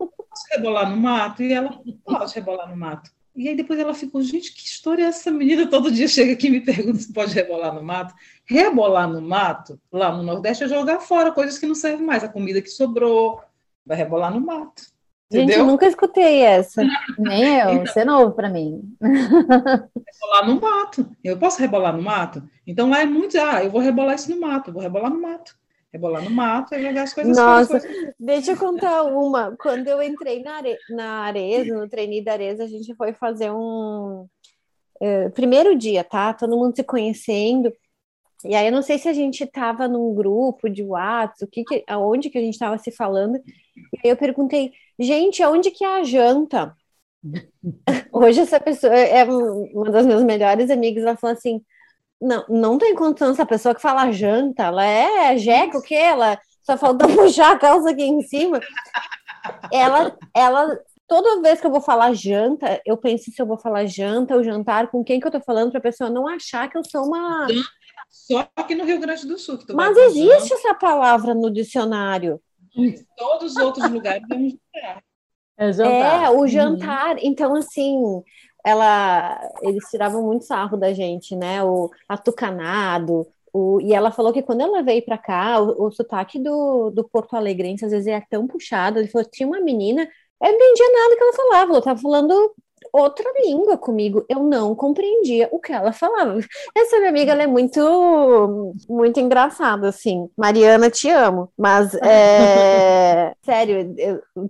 rebolar 0.51 0.89
no 0.89 0.97
mato? 0.97 1.43
E 1.43 1.53
ela, 1.53 1.81
pode 2.03 2.35
rebolar 2.35 2.69
no 2.69 2.75
mato. 2.75 3.11
E 3.35 3.47
aí 3.47 3.55
depois 3.55 3.79
ela 3.79 3.93
ficou, 3.93 4.21
gente, 4.21 4.53
que 4.53 4.63
história 4.63 5.03
é 5.03 5.07
essa 5.07 5.31
menina? 5.31 5.67
Todo 5.67 5.91
dia 5.91 6.07
chega 6.07 6.33
aqui 6.33 6.47
e 6.47 6.51
me 6.51 6.61
pergunta 6.61 6.99
se 6.99 7.13
pode 7.13 7.33
rebolar 7.33 7.73
no 7.73 7.83
mato. 7.83 8.13
Rebolar 8.49 9.09
no 9.09 9.21
mato, 9.21 9.79
lá 9.91 10.15
no 10.15 10.23
Nordeste, 10.23 10.63
é 10.63 10.67
jogar 10.67 10.99
fora 10.99 11.31
coisas 11.31 11.57
que 11.57 11.67
não 11.67 11.75
servem 11.75 12.05
mais. 12.05 12.23
A 12.23 12.29
comida 12.29 12.61
que 12.61 12.69
sobrou, 12.69 13.41
vai 13.85 13.97
rebolar 13.97 14.33
no 14.33 14.39
mato. 14.39 14.83
Entendeu? 15.29 15.47
Gente, 15.47 15.59
eu 15.59 15.65
nunca 15.65 15.85
escutei 15.85 16.41
essa. 16.41 16.81
Nem 17.19 17.59
eu, 17.59 17.69
então, 17.71 17.83
isso 17.83 17.99
é 17.99 18.05
novo 18.05 18.33
para 18.33 18.49
mim. 18.49 18.81
Rebolar 19.01 20.47
no 20.47 20.61
mato. 20.61 21.09
Eu 21.21 21.37
posso 21.37 21.59
rebolar 21.59 21.95
no 21.95 22.01
mato? 22.01 22.41
Então 22.65 22.89
lá 22.89 23.01
é 23.01 23.05
muito, 23.05 23.37
ah, 23.37 23.61
eu 23.61 23.69
vou 23.69 23.81
rebolar 23.81 24.15
isso 24.15 24.33
no 24.33 24.39
mato, 24.39 24.71
vou 24.71 24.81
rebolar 24.81 25.11
no 25.11 25.21
mato 25.21 25.53
rebolar 25.91 26.23
no 26.23 26.29
mato 26.29 26.75
e 26.75 26.81
jogar 26.81 27.03
as 27.03 27.13
coisas 27.13 27.35
Nossa, 27.35 27.79
fora. 27.79 28.13
deixa 28.19 28.51
eu 28.51 28.57
contar 28.57 29.03
uma. 29.03 29.55
Quando 29.57 29.87
eu 29.87 30.01
entrei 30.01 30.43
na, 30.43 30.57
are... 30.57 30.77
na 30.89 31.09
Areza, 31.21 31.75
no 31.75 31.89
treino 31.89 32.23
da 32.23 32.33
Areza, 32.33 32.63
a 32.63 32.67
gente 32.67 32.93
foi 32.95 33.13
fazer 33.13 33.51
um. 33.51 34.27
Uh, 35.01 35.29
primeiro 35.33 35.75
dia, 35.75 36.03
tá? 36.03 36.33
Todo 36.33 36.57
mundo 36.57 36.75
se 36.75 36.83
conhecendo. 36.83 37.71
E 38.45 38.55
aí 38.55 38.67
eu 38.67 38.71
não 38.71 38.81
sei 38.81 38.97
se 38.97 39.09
a 39.09 39.13
gente 39.13 39.43
estava 39.43 39.87
num 39.87 40.13
grupo 40.13 40.69
de 40.69 40.83
WhatsApp, 40.83 41.43
o 41.43 41.47
que, 41.47 41.63
que 41.63 41.83
aonde 41.87 42.29
que 42.29 42.37
a 42.37 42.41
gente 42.41 42.53
estava 42.53 42.77
se 42.77 42.91
falando. 42.91 43.37
E 43.37 43.99
aí 44.03 44.09
eu 44.11 44.17
perguntei, 44.17 44.71
gente, 44.99 45.41
aonde 45.41 45.71
que 45.71 45.83
é 45.83 45.99
a 45.99 46.03
janta? 46.03 46.75
Hoje 48.11 48.41
essa 48.41 48.59
pessoa 48.59 48.93
é 48.93 49.23
uma 49.23 49.91
das 49.91 50.05
minhas 50.05 50.23
melhores 50.23 50.69
amigas, 50.69 51.03
ela 51.03 51.17
falou 51.17 51.35
assim: 51.35 51.61
não, 52.21 52.45
não 52.49 52.77
tem 52.77 52.95
condição 52.95 53.31
essa 53.31 53.45
pessoa 53.45 53.75
que 53.75 53.81
fala 53.81 54.11
janta, 54.11 54.63
ela 54.63 54.85
é 54.85 55.37
jeca, 55.37 55.77
o 55.77 55.81
que? 55.81 55.95
Ela 55.95 56.39
só 56.63 56.77
faltou 56.77 57.07
puxar 57.15 57.53
a 57.53 57.59
calça 57.59 57.89
aqui 57.91 58.03
em 58.03 58.21
cima. 58.21 58.59
Ela, 59.71 60.15
ela, 60.35 60.79
toda 61.07 61.41
vez 61.41 61.61
que 61.61 61.67
eu 61.67 61.71
vou 61.71 61.81
falar 61.81 62.13
janta, 62.13 62.81
eu 62.85 62.97
penso 62.97 63.31
se 63.31 63.41
eu 63.41 63.45
vou 63.45 63.57
falar 63.57 63.85
janta 63.85 64.35
ou 64.35 64.43
jantar, 64.43 64.87
com 64.89 65.03
quem 65.03 65.19
que 65.19 65.27
eu 65.27 65.31
tô 65.31 65.39
falando, 65.39 65.71
para 65.71 65.79
a 65.79 65.83
pessoa 65.83 66.09
não 66.09 66.27
achar 66.27 66.69
que 66.69 66.77
eu 66.77 66.83
sou 66.83 67.05
uma. 67.05 67.47
Só 68.09 68.47
aqui 68.55 68.75
no 68.75 68.85
Rio 68.85 68.99
Grande 68.99 69.25
do 69.25 69.37
Sul. 69.37 69.59
Mas 69.73 69.97
existe 69.97 70.53
essa 70.53 70.73
palavra 70.73 71.33
no 71.33 71.51
dicionário. 71.51 72.41
Em 72.75 72.95
todos 73.15 73.55
os 73.55 73.57
outros 73.57 73.89
lugares 73.89 74.23
é 74.29 74.35
um 74.35 74.49
jantar. 74.49 75.03
É, 75.57 75.73
jantar. 75.73 76.23
é, 76.25 76.29
o 76.29 76.47
jantar. 76.47 77.15
Uhum. 77.15 77.21
Então, 77.23 77.55
assim, 77.55 78.23
ela, 78.63 79.39
eles 79.61 79.89
tiravam 79.89 80.23
muito 80.23 80.45
sarro 80.45 80.77
da 80.77 80.93
gente, 80.93 81.35
né? 81.35 81.63
O 81.63 81.89
atucanado. 82.07 83.27
O, 83.53 83.79
e 83.81 83.93
ela 83.93 84.11
falou 84.11 84.31
que 84.31 84.43
quando 84.43 84.61
ela 84.61 84.83
veio 84.83 85.03
para 85.03 85.17
cá, 85.17 85.59
o, 85.59 85.87
o 85.87 85.91
sotaque 85.91 86.37
do, 86.37 86.91
do 86.91 87.07
Porto 87.07 87.35
Alegrense 87.35 87.85
às 87.85 87.91
vezes 87.91 88.07
é 88.07 88.21
tão 88.29 88.45
puxado. 88.45 88.99
Ele 88.99 89.07
falou 89.07 89.27
tinha 89.31 89.47
uma 89.47 89.59
menina, 89.59 90.01
eu 90.03 90.51
não 90.51 90.53
entendia 90.53 90.91
nada 90.93 91.15
que 91.15 91.23
ela 91.23 91.33
falava, 91.33 91.71
ela 91.71 91.79
estava 91.79 91.99
falando 91.99 92.55
outra 93.01 93.25
língua 93.43 93.77
comigo. 93.77 94.25
Eu 94.29 94.43
não 94.43 94.75
compreendia 94.75 95.47
o 95.51 95.59
que 95.59 95.71
ela 95.71 95.91
falava. 95.91 96.39
Essa 96.75 96.97
minha 96.97 97.09
amiga, 97.09 97.31
ela 97.31 97.43
é 97.43 97.47
muito, 97.47 98.73
muito 98.89 99.19
engraçada, 99.19 99.89
assim. 99.89 100.29
Mariana, 100.37 100.89
te 100.89 101.09
amo. 101.09 101.51
Mas, 101.57 101.93
é... 101.95 103.33
sério, 103.43 103.95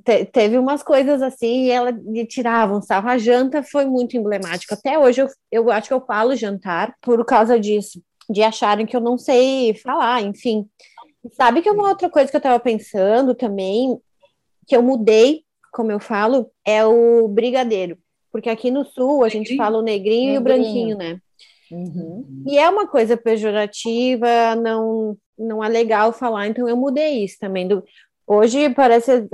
te, 0.04 0.26
teve 0.26 0.58
umas 0.58 0.84
coisas 0.84 1.22
assim 1.22 1.66
e 1.66 1.72
ela 1.72 1.92
me 1.92 2.26
tirava 2.26 2.76
um 2.76 2.82
sarro. 2.82 3.10
A 3.10 3.18
janta 3.18 3.64
foi 3.64 3.86
muito 3.86 4.18
emblemática. 4.18 4.76
Até 4.76 4.98
hoje 4.98 5.22
eu, 5.22 5.28
eu 5.52 5.72
acho 5.72 5.88
que 5.88 5.94
eu 5.94 6.06
falo 6.06 6.36
jantar 6.36 6.96
por 7.02 7.24
causa 7.26 7.60
disso. 7.60 8.02
De 8.30 8.44
acharem 8.44 8.86
que 8.86 8.96
eu 8.96 9.02
não 9.02 9.18
sei 9.18 9.74
falar, 9.76 10.22
enfim. 10.22 10.68
Sabe 11.34 11.62
que 11.62 11.70
uma 11.70 11.90
outra 11.90 12.10
coisa 12.10 12.30
que 12.30 12.36
eu 12.36 12.40
estava 12.40 12.60
pensando 12.60 13.34
também, 13.34 14.00
que 14.66 14.76
eu 14.76 14.82
mudei, 14.82 15.44
como 15.72 15.92
eu 15.92 16.00
falo, 16.00 16.50
é 16.66 16.86
o 16.86 17.28
brigadeiro. 17.28 17.98
Porque 18.32 18.50
aqui 18.50 18.70
no 18.70 18.86
sul 18.86 19.24
a 19.24 19.30
gente 19.30 19.56
fala 19.56 19.78
o 19.78 19.82
negrinho, 19.82 20.34
negrinho. 20.34 20.36
e 20.36 20.38
o 20.38 20.42
branquinho, 20.42 20.98
né? 20.98 21.20
Uhum. 21.72 22.44
E 22.48 22.58
é 22.58 22.70
uma 22.70 22.88
coisa 22.88 23.18
pejorativa, 23.18 24.56
não, 24.56 25.18
não 25.38 25.64
é 25.64 25.68
legal 25.68 26.14
falar, 26.14 26.48
então 26.48 26.68
eu 26.68 26.78
mudei 26.78 27.24
isso 27.24 27.38
também. 27.40 27.68
Do, 27.68 27.84
hoje 28.26 28.70
parece. 28.70 29.28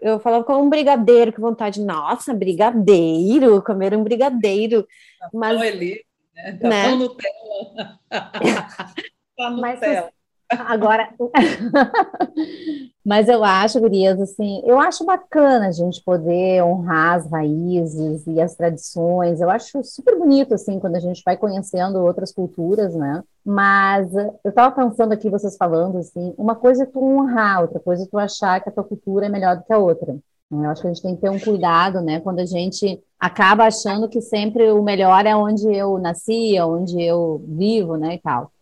Eu 0.00 0.20
falava 0.20 0.44
com 0.44 0.54
um 0.54 0.68
brigadeiro, 0.68 1.32
que 1.32 1.40
vontade. 1.40 1.80
Nossa, 1.80 2.34
brigadeiro, 2.34 3.62
comer 3.62 3.94
um 3.94 4.04
brigadeiro. 4.04 4.86
Tá 5.18 5.30
mas, 5.32 5.60
ali, 5.60 6.04
né? 6.34 6.58
Tá 6.60 6.68
né? 6.68 6.94
Nutella. 6.94 8.00
tá 9.36 9.50
Nutella. 9.50 10.13
Agora, 10.50 11.08
mas 13.04 13.28
eu 13.28 13.42
acho, 13.42 13.80
Gurias, 13.80 14.20
assim, 14.20 14.62
eu 14.64 14.78
acho 14.78 15.04
bacana 15.04 15.68
a 15.68 15.72
gente 15.72 16.02
poder 16.02 16.62
honrar 16.62 17.16
as 17.16 17.30
raízes 17.30 18.26
e 18.26 18.40
as 18.40 18.54
tradições. 18.54 19.40
Eu 19.40 19.50
acho 19.50 19.82
super 19.82 20.18
bonito, 20.18 20.54
assim, 20.54 20.78
quando 20.78 20.96
a 20.96 21.00
gente 21.00 21.22
vai 21.24 21.36
conhecendo 21.36 21.98
outras 21.98 22.32
culturas, 22.32 22.94
né? 22.94 23.22
Mas 23.44 24.12
eu 24.14 24.38
estava 24.44 24.74
pensando 24.74 25.12
aqui, 25.12 25.28
vocês 25.28 25.56
falando, 25.56 25.98
assim, 25.98 26.34
uma 26.38 26.54
coisa 26.54 26.84
é 26.84 26.86
tu 26.86 27.02
honrar, 27.02 27.62
outra 27.62 27.80
coisa 27.80 28.04
é 28.04 28.06
tu 28.06 28.18
achar 28.18 28.60
que 28.60 28.68
a 28.68 28.72
tua 28.72 28.84
cultura 28.84 29.26
é 29.26 29.28
melhor 29.28 29.56
do 29.56 29.64
que 29.64 29.72
a 29.72 29.78
outra. 29.78 30.16
Eu 30.50 30.70
acho 30.70 30.82
que 30.82 30.88
a 30.88 30.92
gente 30.92 31.02
tem 31.02 31.14
que 31.16 31.22
ter 31.22 31.30
um 31.30 31.40
cuidado, 31.40 32.00
né? 32.00 32.20
Quando 32.20 32.38
a 32.38 32.46
gente 32.46 33.02
acaba 33.18 33.64
achando 33.64 34.08
que 34.08 34.20
sempre 34.20 34.70
o 34.70 34.82
melhor 34.82 35.26
é 35.26 35.34
onde 35.34 35.66
eu 35.74 35.98
nasci, 35.98 36.60
onde 36.60 37.02
eu 37.02 37.42
vivo, 37.48 37.96
né, 37.96 38.14
e 38.14 38.18
tal. 38.18 38.52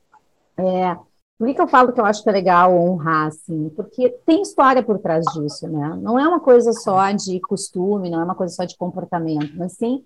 É, 0.57 0.97
por 1.39 1.47
que, 1.47 1.55
que 1.55 1.61
eu 1.61 1.69
falo 1.69 1.93
que 1.93 2.01
eu 2.01 2.05
acho 2.05 2.23
que 2.23 2.29
é 2.29 2.33
legal 2.33 2.73
honrar, 2.75 3.29
assim? 3.29 3.69
Porque 3.71 4.11
tem 4.25 4.43
história 4.43 4.83
por 4.83 4.99
trás 4.99 5.25
disso, 5.35 5.69
né? 5.69 5.99
Não 6.01 6.19
é 6.19 6.27
uma 6.27 6.41
coisa 6.41 6.73
só 6.73 7.11
de 7.11 7.41
costume, 7.41 8.11
não 8.11 8.21
é 8.21 8.25
uma 8.25 8.35
coisa 8.35 8.55
só 8.55 8.65
de 8.65 8.77
comportamento, 8.77 9.53
mas 9.57 9.73
sim 9.73 10.05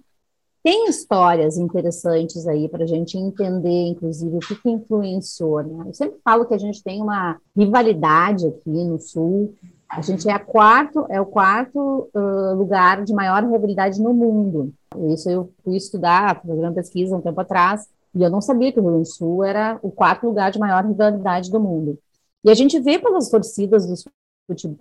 tem 0.66 0.88
histórias 0.88 1.56
interessantes 1.56 2.44
aí 2.44 2.68
para 2.68 2.82
a 2.82 2.86
gente 2.88 3.16
entender, 3.16 3.86
inclusive, 3.86 4.36
o 4.36 4.40
que, 4.40 4.56
que 4.56 4.68
influenciou, 4.68 5.62
né? 5.62 5.84
Eu 5.86 5.94
sempre 5.94 6.18
falo 6.24 6.44
que 6.44 6.54
a 6.54 6.58
gente 6.58 6.82
tem 6.82 7.00
uma 7.00 7.36
rivalidade 7.56 8.48
aqui 8.48 8.68
no 8.68 8.98
Sul. 8.98 9.54
A 9.88 10.00
gente 10.00 10.28
é, 10.28 10.36
quarto, 10.40 11.06
é 11.08 11.20
o 11.20 11.26
quarto 11.26 12.10
uh, 12.12 12.54
lugar 12.56 13.04
de 13.04 13.14
maior 13.14 13.44
rivalidade 13.44 14.02
no 14.02 14.12
mundo. 14.12 14.74
Isso 15.12 15.30
eu 15.30 15.52
fui 15.62 15.76
estudar, 15.76 16.42
fazer 16.42 16.60
uma 16.60 16.72
pesquisa 16.72 17.16
um 17.16 17.20
tempo 17.20 17.40
atrás, 17.40 17.88
e 18.16 18.22
eu 18.22 18.30
não 18.30 18.40
sabia 18.40 18.72
que 18.72 18.80
o 18.80 18.82
Rio 18.82 18.92
Grande 18.92 19.08
do 19.08 19.14
Sul 19.14 19.44
era 19.44 19.78
o 19.82 19.90
quarto 19.90 20.26
lugar 20.26 20.50
de 20.50 20.58
maior 20.58 20.84
rivalidade 20.84 21.50
do 21.50 21.60
mundo. 21.60 21.98
E 22.42 22.50
a 22.50 22.54
gente 22.54 22.80
vê 22.80 22.98
pelas 22.98 23.28
torcidas 23.28 23.86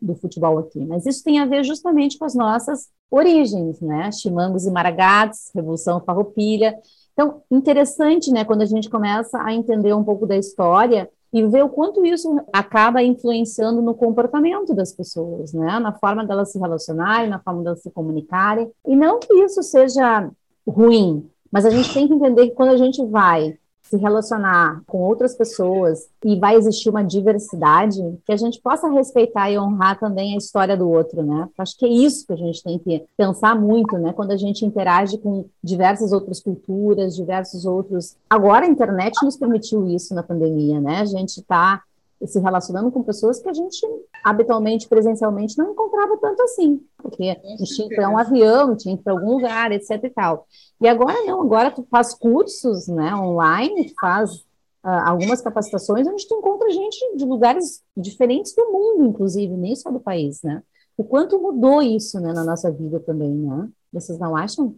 do 0.02 0.16
futebol 0.16 0.58
aqui, 0.60 0.86
mas 0.86 1.06
isso 1.06 1.24
tem 1.24 1.40
a 1.40 1.46
ver 1.46 1.64
justamente 1.66 2.18
com 2.18 2.24
as 2.24 2.34
nossas 2.34 2.90
origens, 3.12 3.82
né? 3.82 4.10
Chimangos 4.12 4.66
e 4.66 4.72
Maragatos, 4.72 5.52
Revolução 5.54 6.00
Farroupilha. 6.00 6.78
Então, 7.12 7.42
interessante, 7.52 8.32
né, 8.32 8.46
quando 8.46 8.62
a 8.62 8.66
gente 8.66 8.90
começa 8.90 9.42
a 9.42 9.54
entender 9.54 9.94
um 9.94 10.04
pouco 10.04 10.26
da 10.26 10.38
história 10.38 11.10
e 11.34 11.46
ver 11.48 11.66
o 11.66 11.70
quanto 11.70 12.06
isso 12.06 12.40
acaba 12.54 13.04
influenciando 13.04 13.82
no 13.82 13.94
comportamento 13.94 14.74
das 14.74 14.94
pessoas, 14.94 15.52
né? 15.52 15.78
Na 15.80 15.92
forma 15.92 16.26
delas 16.26 16.54
se 16.54 16.60
relacionarem, 16.60 17.30
na 17.30 17.40
forma 17.40 17.64
delas 17.64 17.82
se 17.82 17.92
comunicarem. 17.92 18.72
E 18.88 18.96
não 18.96 19.20
que 19.20 19.34
isso 19.44 19.62
seja 19.62 20.30
ruim, 20.66 21.30
mas 21.56 21.66
a 21.66 21.70
gente 21.70 21.94
tem 21.94 22.06
que 22.06 22.14
entender 22.14 22.50
que 22.50 22.54
quando 22.54 22.72
a 22.72 22.76
gente 22.76 23.02
vai 23.06 23.58
se 23.82 23.96
relacionar 23.96 24.82
com 24.86 24.98
outras 24.98 25.36
pessoas 25.36 26.10
e 26.22 26.38
vai 26.38 26.58
existir 26.58 26.90
uma 26.90 27.02
diversidade, 27.02 28.02
que 28.26 28.34
a 28.34 28.36
gente 28.36 28.60
possa 28.60 28.90
respeitar 28.90 29.50
e 29.50 29.58
honrar 29.58 29.98
também 29.98 30.34
a 30.34 30.38
história 30.38 30.76
do 30.76 30.90
outro, 30.90 31.24
né? 31.24 31.48
Acho 31.58 31.78
que 31.78 31.86
é 31.86 31.88
isso 31.88 32.28
que 32.28 32.34
a 32.34 32.36
gente 32.36 32.62
tem 32.62 32.78
que 32.78 33.06
pensar 33.16 33.56
muito, 33.56 33.98
né? 33.98 34.12
Quando 34.12 34.32
a 34.32 34.38
gente 34.38 34.66
interage 34.66 35.18
com 35.18 35.46
diversas 35.64 36.12
outras 36.12 36.42
culturas, 36.42 37.16
diversos 37.16 37.66
outros. 37.66 38.18
Agora 38.30 38.66
a 38.66 38.70
internet 38.70 39.24
nos 39.24 39.38
permitiu 39.38 39.88
isso 39.88 40.14
na 40.14 40.24
pandemia, 40.24 40.82
né? 40.82 41.00
A 41.00 41.06
gente 41.06 41.40
está 41.40 41.82
se 42.28 42.40
relacionando 42.40 42.92
com 42.92 43.04
pessoas 43.04 43.40
que 43.40 43.50
a 43.50 43.54
gente 43.54 43.80
habitualmente, 44.24 44.88
presencialmente, 44.88 45.58
não 45.58 45.72
encontrava 45.72 46.18
tanto 46.18 46.42
assim, 46.44 46.82
porque 46.98 47.24
a 47.24 47.48
gente 47.58 47.76
tinha 47.76 47.88
que 47.88 47.94
ir 47.94 47.98
para 47.98 48.10
um 48.10 48.18
avião, 48.18 48.76
tinha 48.76 48.96
que 48.96 49.02
ir 49.02 49.04
para 49.04 49.14
algum 49.14 49.34
lugar, 49.34 49.72
etc 49.72 50.04
e 50.04 50.10
tal. 50.10 50.48
E 50.82 50.88
agora 50.88 51.24
não, 51.26 51.42
agora 51.42 51.72
tu 51.72 51.86
faz 51.90 52.14
cursos, 52.14 52.88
né, 52.88 53.14
online, 53.16 53.90
tu 53.90 53.94
faz 54.00 54.34
uh, 54.86 55.04
algumas 55.06 55.42
capacitações 55.42 56.08
onde 56.08 56.28
tu 56.28 56.36
encontra 56.36 56.70
gente 56.70 56.98
de 57.16 57.26
lugares 57.26 57.84
diferentes 57.96 58.54
do 58.56 58.72
mundo, 58.72 59.06
inclusive, 59.06 59.56
nem 59.56 59.76
só 59.76 59.92
do 59.92 60.00
país, 60.00 60.42
né? 60.44 60.62
O 60.98 61.04
quanto 61.04 61.40
mudou 61.40 61.82
isso, 61.82 62.20
né, 62.20 62.32
na 62.34 62.44
nossa 62.44 62.72
vida 62.72 63.00
também, 63.00 63.34
né? 63.34 63.70
Vocês 63.92 64.18
não 64.18 64.36
acham? 64.36 64.76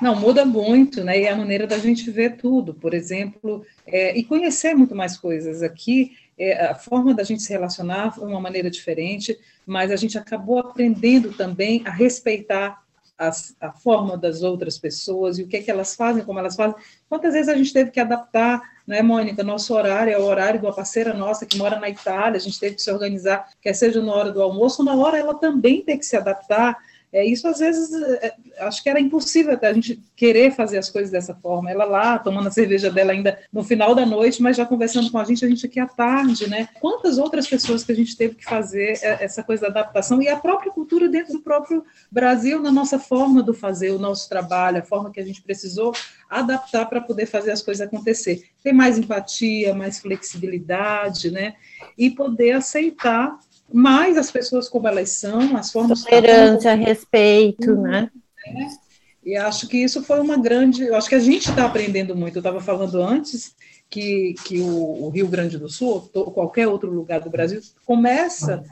Não, 0.00 0.14
muda 0.14 0.44
muito, 0.44 1.02
né? 1.02 1.20
E 1.20 1.28
a 1.28 1.36
maneira 1.36 1.66
da 1.66 1.78
gente 1.78 2.10
ver 2.10 2.36
tudo, 2.36 2.74
por 2.74 2.94
exemplo, 2.94 3.64
é, 3.86 4.16
e 4.16 4.24
conhecer 4.24 4.74
muito 4.74 4.94
mais 4.94 5.16
coisas. 5.16 5.62
Aqui, 5.62 6.12
é, 6.42 6.66
a 6.66 6.74
forma 6.74 7.14
da 7.14 7.22
gente 7.22 7.42
se 7.42 7.52
relacionar 7.52 8.10
foi 8.12 8.26
uma 8.26 8.40
maneira 8.40 8.68
diferente, 8.68 9.38
mas 9.64 9.92
a 9.92 9.96
gente 9.96 10.18
acabou 10.18 10.58
aprendendo 10.58 11.32
também 11.32 11.82
a 11.86 11.90
respeitar 11.90 12.82
as, 13.16 13.54
a 13.60 13.70
forma 13.70 14.16
das 14.16 14.42
outras 14.42 14.76
pessoas 14.76 15.38
e 15.38 15.44
o 15.44 15.46
que 15.46 15.58
é 15.58 15.62
que 15.62 15.70
elas 15.70 15.94
fazem, 15.94 16.24
como 16.24 16.40
elas 16.40 16.56
fazem. 16.56 16.74
Quantas 17.08 17.34
vezes 17.34 17.48
a 17.48 17.56
gente 17.56 17.72
teve 17.72 17.92
que 17.92 18.00
adaptar, 18.00 18.60
né, 18.84 19.02
Mônica? 19.02 19.44
Nosso 19.44 19.72
horário 19.74 20.12
é 20.12 20.18
o 20.18 20.24
horário 20.24 20.58
de 20.58 20.66
uma 20.66 20.74
parceira 20.74 21.14
nossa 21.14 21.46
que 21.46 21.56
mora 21.56 21.78
na 21.78 21.88
Itália, 21.88 22.38
a 22.38 22.40
gente 22.40 22.58
teve 22.58 22.74
que 22.74 22.82
se 22.82 22.90
organizar, 22.90 23.48
quer 23.60 23.74
seja 23.74 24.02
na 24.02 24.12
hora 24.12 24.32
do 24.32 24.42
almoço, 24.42 24.82
na 24.82 24.96
hora 24.96 25.18
ela 25.18 25.34
também 25.34 25.82
tem 25.82 25.96
que 25.96 26.06
se 26.06 26.16
adaptar 26.16 26.76
É, 27.12 27.22
isso, 27.26 27.46
às 27.46 27.58
vezes, 27.58 27.92
é, 28.22 28.34
acho 28.60 28.82
que 28.82 28.88
era 28.88 28.98
impossível 28.98 29.58
a 29.60 29.72
gente 29.74 30.02
querer 30.16 30.50
fazer 30.52 30.78
as 30.78 30.88
coisas 30.88 31.10
dessa 31.10 31.34
forma. 31.34 31.70
Ela 31.70 31.84
lá, 31.84 32.18
tomando 32.18 32.48
a 32.48 32.50
cerveja 32.50 32.90
dela 32.90 33.12
ainda 33.12 33.38
no 33.52 33.62
final 33.62 33.94
da 33.94 34.06
noite, 34.06 34.40
mas 34.40 34.56
já 34.56 34.64
conversando 34.64 35.10
com 35.10 35.18
a 35.18 35.24
gente, 35.24 35.44
a 35.44 35.48
gente 35.48 35.66
aqui 35.66 35.78
à 35.78 35.86
tarde, 35.86 36.48
né? 36.48 36.70
Quantas 36.80 37.18
outras 37.18 37.46
pessoas 37.46 37.84
que 37.84 37.92
a 37.92 37.94
gente 37.94 38.16
teve 38.16 38.36
que 38.36 38.44
fazer 38.44 38.98
é, 39.02 39.22
essa 39.22 39.42
coisa 39.42 39.62
da 39.62 39.80
adaptação 39.80 40.22
e 40.22 40.28
a 40.28 40.38
própria 40.38 40.72
cultura 40.72 41.06
dentro 41.06 41.34
do 41.34 41.42
próprio 41.42 41.84
Brasil, 42.10 42.58
na 42.62 42.72
nossa 42.72 42.98
forma 42.98 43.42
do 43.42 43.52
fazer 43.52 43.90
o 43.90 43.98
nosso 43.98 44.26
trabalho, 44.26 44.78
a 44.78 44.82
forma 44.82 45.10
que 45.10 45.20
a 45.20 45.24
gente 45.24 45.42
precisou 45.42 45.94
adaptar 46.30 46.86
para 46.86 47.02
poder 47.02 47.26
fazer 47.26 47.50
as 47.50 47.60
coisas 47.60 47.86
acontecer. 47.86 48.44
Ter 48.64 48.72
mais 48.72 48.96
empatia, 48.96 49.74
mais 49.74 49.98
flexibilidade, 49.98 51.30
né? 51.30 51.56
E 51.98 52.10
poder 52.10 52.52
aceitar 52.52 53.38
mais 53.72 54.16
as 54.18 54.30
pessoas 54.30 54.68
como 54.68 54.88
elas 54.88 55.10
são, 55.10 55.56
as 55.56 55.72
formas... 55.72 56.04
Tolerância, 56.04 56.74
respeito, 56.74 57.74
né? 57.76 58.10
É. 58.46 58.82
E 59.24 59.36
acho 59.36 59.68
que 59.68 59.78
isso 59.78 60.02
foi 60.02 60.20
uma 60.20 60.36
grande... 60.36 60.84
Eu 60.84 60.96
acho 60.96 61.08
que 61.08 61.14
a 61.14 61.20
gente 61.20 61.48
está 61.50 61.64
aprendendo 61.64 62.16
muito. 62.16 62.36
Eu 62.36 62.40
estava 62.40 62.60
falando 62.60 63.00
antes 63.00 63.54
que, 63.88 64.34
que 64.44 64.58
o, 64.60 65.04
o, 65.04 65.08
Rio 65.10 65.28
Grande 65.28 65.58
do 65.58 65.68
Sul, 65.68 66.10
ou 66.14 66.30
qualquer 66.32 66.66
outro 66.66 66.90
lugar 66.90 67.20
do 67.20 67.30
Brasil, 67.30 67.60
começa 67.84 68.64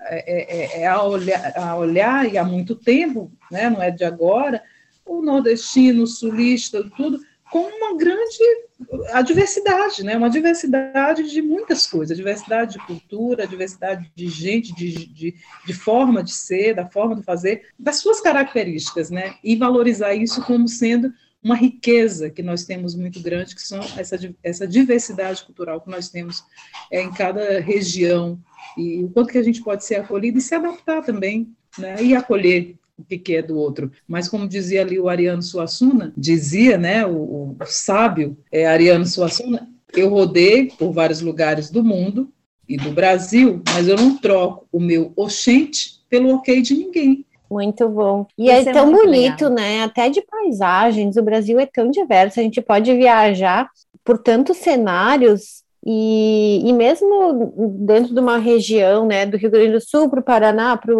é, 0.00 0.80
é, 0.80 0.82
é, 0.82 0.86
a, 0.86 1.02
olhar, 1.02 1.52
a 1.56 1.76
olhar, 1.76 2.32
e 2.32 2.38
há 2.38 2.44
muito 2.44 2.74
tempo, 2.74 3.30
né, 3.50 3.68
não 3.68 3.82
é 3.82 3.90
de 3.90 4.04
agora, 4.04 4.62
o 5.04 5.22
nordestino, 5.22 6.04
o 6.04 6.06
sulista, 6.06 6.82
tudo, 6.96 7.20
com 7.50 7.60
uma 7.60 7.96
grande 7.96 8.38
a 9.12 9.22
diversidade, 9.22 10.04
né? 10.04 10.16
Uma 10.16 10.30
diversidade 10.30 11.30
de 11.30 11.42
muitas 11.42 11.86
coisas, 11.86 12.16
diversidade 12.16 12.74
de 12.74 12.86
cultura, 12.86 13.46
diversidade 13.46 14.10
de 14.14 14.28
gente, 14.28 14.74
de, 14.74 15.06
de, 15.06 15.34
de, 15.66 15.72
forma 15.72 16.22
de 16.22 16.32
ser, 16.32 16.74
da 16.74 16.86
forma 16.86 17.16
de 17.16 17.22
fazer, 17.22 17.68
das 17.78 17.96
suas 17.96 18.20
características, 18.20 19.10
né? 19.10 19.34
E 19.42 19.56
valorizar 19.56 20.14
isso 20.14 20.42
como 20.42 20.68
sendo 20.68 21.12
uma 21.42 21.56
riqueza 21.56 22.30
que 22.30 22.42
nós 22.42 22.64
temos 22.64 22.94
muito 22.94 23.20
grande, 23.20 23.54
que 23.54 23.62
são 23.62 23.80
essa, 23.96 24.16
essa 24.42 24.66
diversidade 24.66 25.44
cultural 25.44 25.80
que 25.80 25.90
nós 25.90 26.08
temos 26.08 26.44
é, 26.90 27.02
em 27.02 27.12
cada 27.12 27.58
região, 27.60 28.38
e 28.76 29.02
o 29.02 29.10
quanto 29.10 29.32
que 29.32 29.38
a 29.38 29.42
gente 29.42 29.62
pode 29.62 29.84
ser 29.84 29.96
acolhido 29.96 30.38
e 30.38 30.42
se 30.42 30.54
adaptar 30.54 31.02
também, 31.02 31.52
né? 31.76 32.02
E 32.02 32.14
acolher 32.14 32.76
o 33.02 33.04
que, 33.04 33.18
que 33.18 33.36
é 33.36 33.42
do 33.42 33.58
outro. 33.58 33.90
Mas 34.06 34.28
como 34.28 34.48
dizia 34.48 34.80
ali 34.80 34.98
o 34.98 35.08
Ariano 35.08 35.42
Suassuna, 35.42 36.12
dizia, 36.16 36.78
né, 36.78 37.04
o, 37.06 37.12
o 37.12 37.56
sábio 37.66 38.36
é, 38.50 38.66
Ariano 38.66 39.06
Suassuna, 39.06 39.68
eu 39.94 40.08
rodei 40.08 40.72
por 40.78 40.92
vários 40.92 41.20
lugares 41.20 41.70
do 41.70 41.84
mundo 41.84 42.32
e 42.68 42.76
do 42.76 42.92
Brasil, 42.92 43.62
mas 43.74 43.86
eu 43.86 43.96
não 43.96 44.16
troco 44.16 44.66
o 44.72 44.80
meu 44.80 45.12
oxente 45.16 46.00
pelo 46.08 46.34
ok 46.34 46.62
de 46.62 46.74
ninguém. 46.74 47.26
Muito 47.50 47.86
bom. 47.88 48.26
E 48.38 48.48
Isso 48.48 48.68
é, 48.68 48.70
é 48.70 48.72
tão 48.72 48.90
bonito, 48.90 49.44
legal. 49.44 49.50
né? 49.50 49.82
Até 49.82 50.08
de 50.08 50.22
paisagens, 50.22 51.16
o 51.16 51.22
Brasil 51.22 51.60
é 51.60 51.66
tão 51.66 51.90
diverso, 51.90 52.40
a 52.40 52.42
gente 52.42 52.62
pode 52.62 52.94
viajar 52.94 53.68
por 54.02 54.16
tantos 54.18 54.56
cenários 54.56 55.62
e, 55.84 56.62
e 56.64 56.72
mesmo 56.72 57.52
dentro 57.80 58.14
de 58.14 58.20
uma 58.20 58.38
região, 58.38 59.06
né, 59.06 59.26
do 59.26 59.36
Rio 59.36 59.50
Grande 59.50 59.72
do 59.72 59.80
Sul 59.80 60.08
para 60.08 60.20
o 60.20 60.24
Paraná, 60.24 60.76
para 60.76 60.94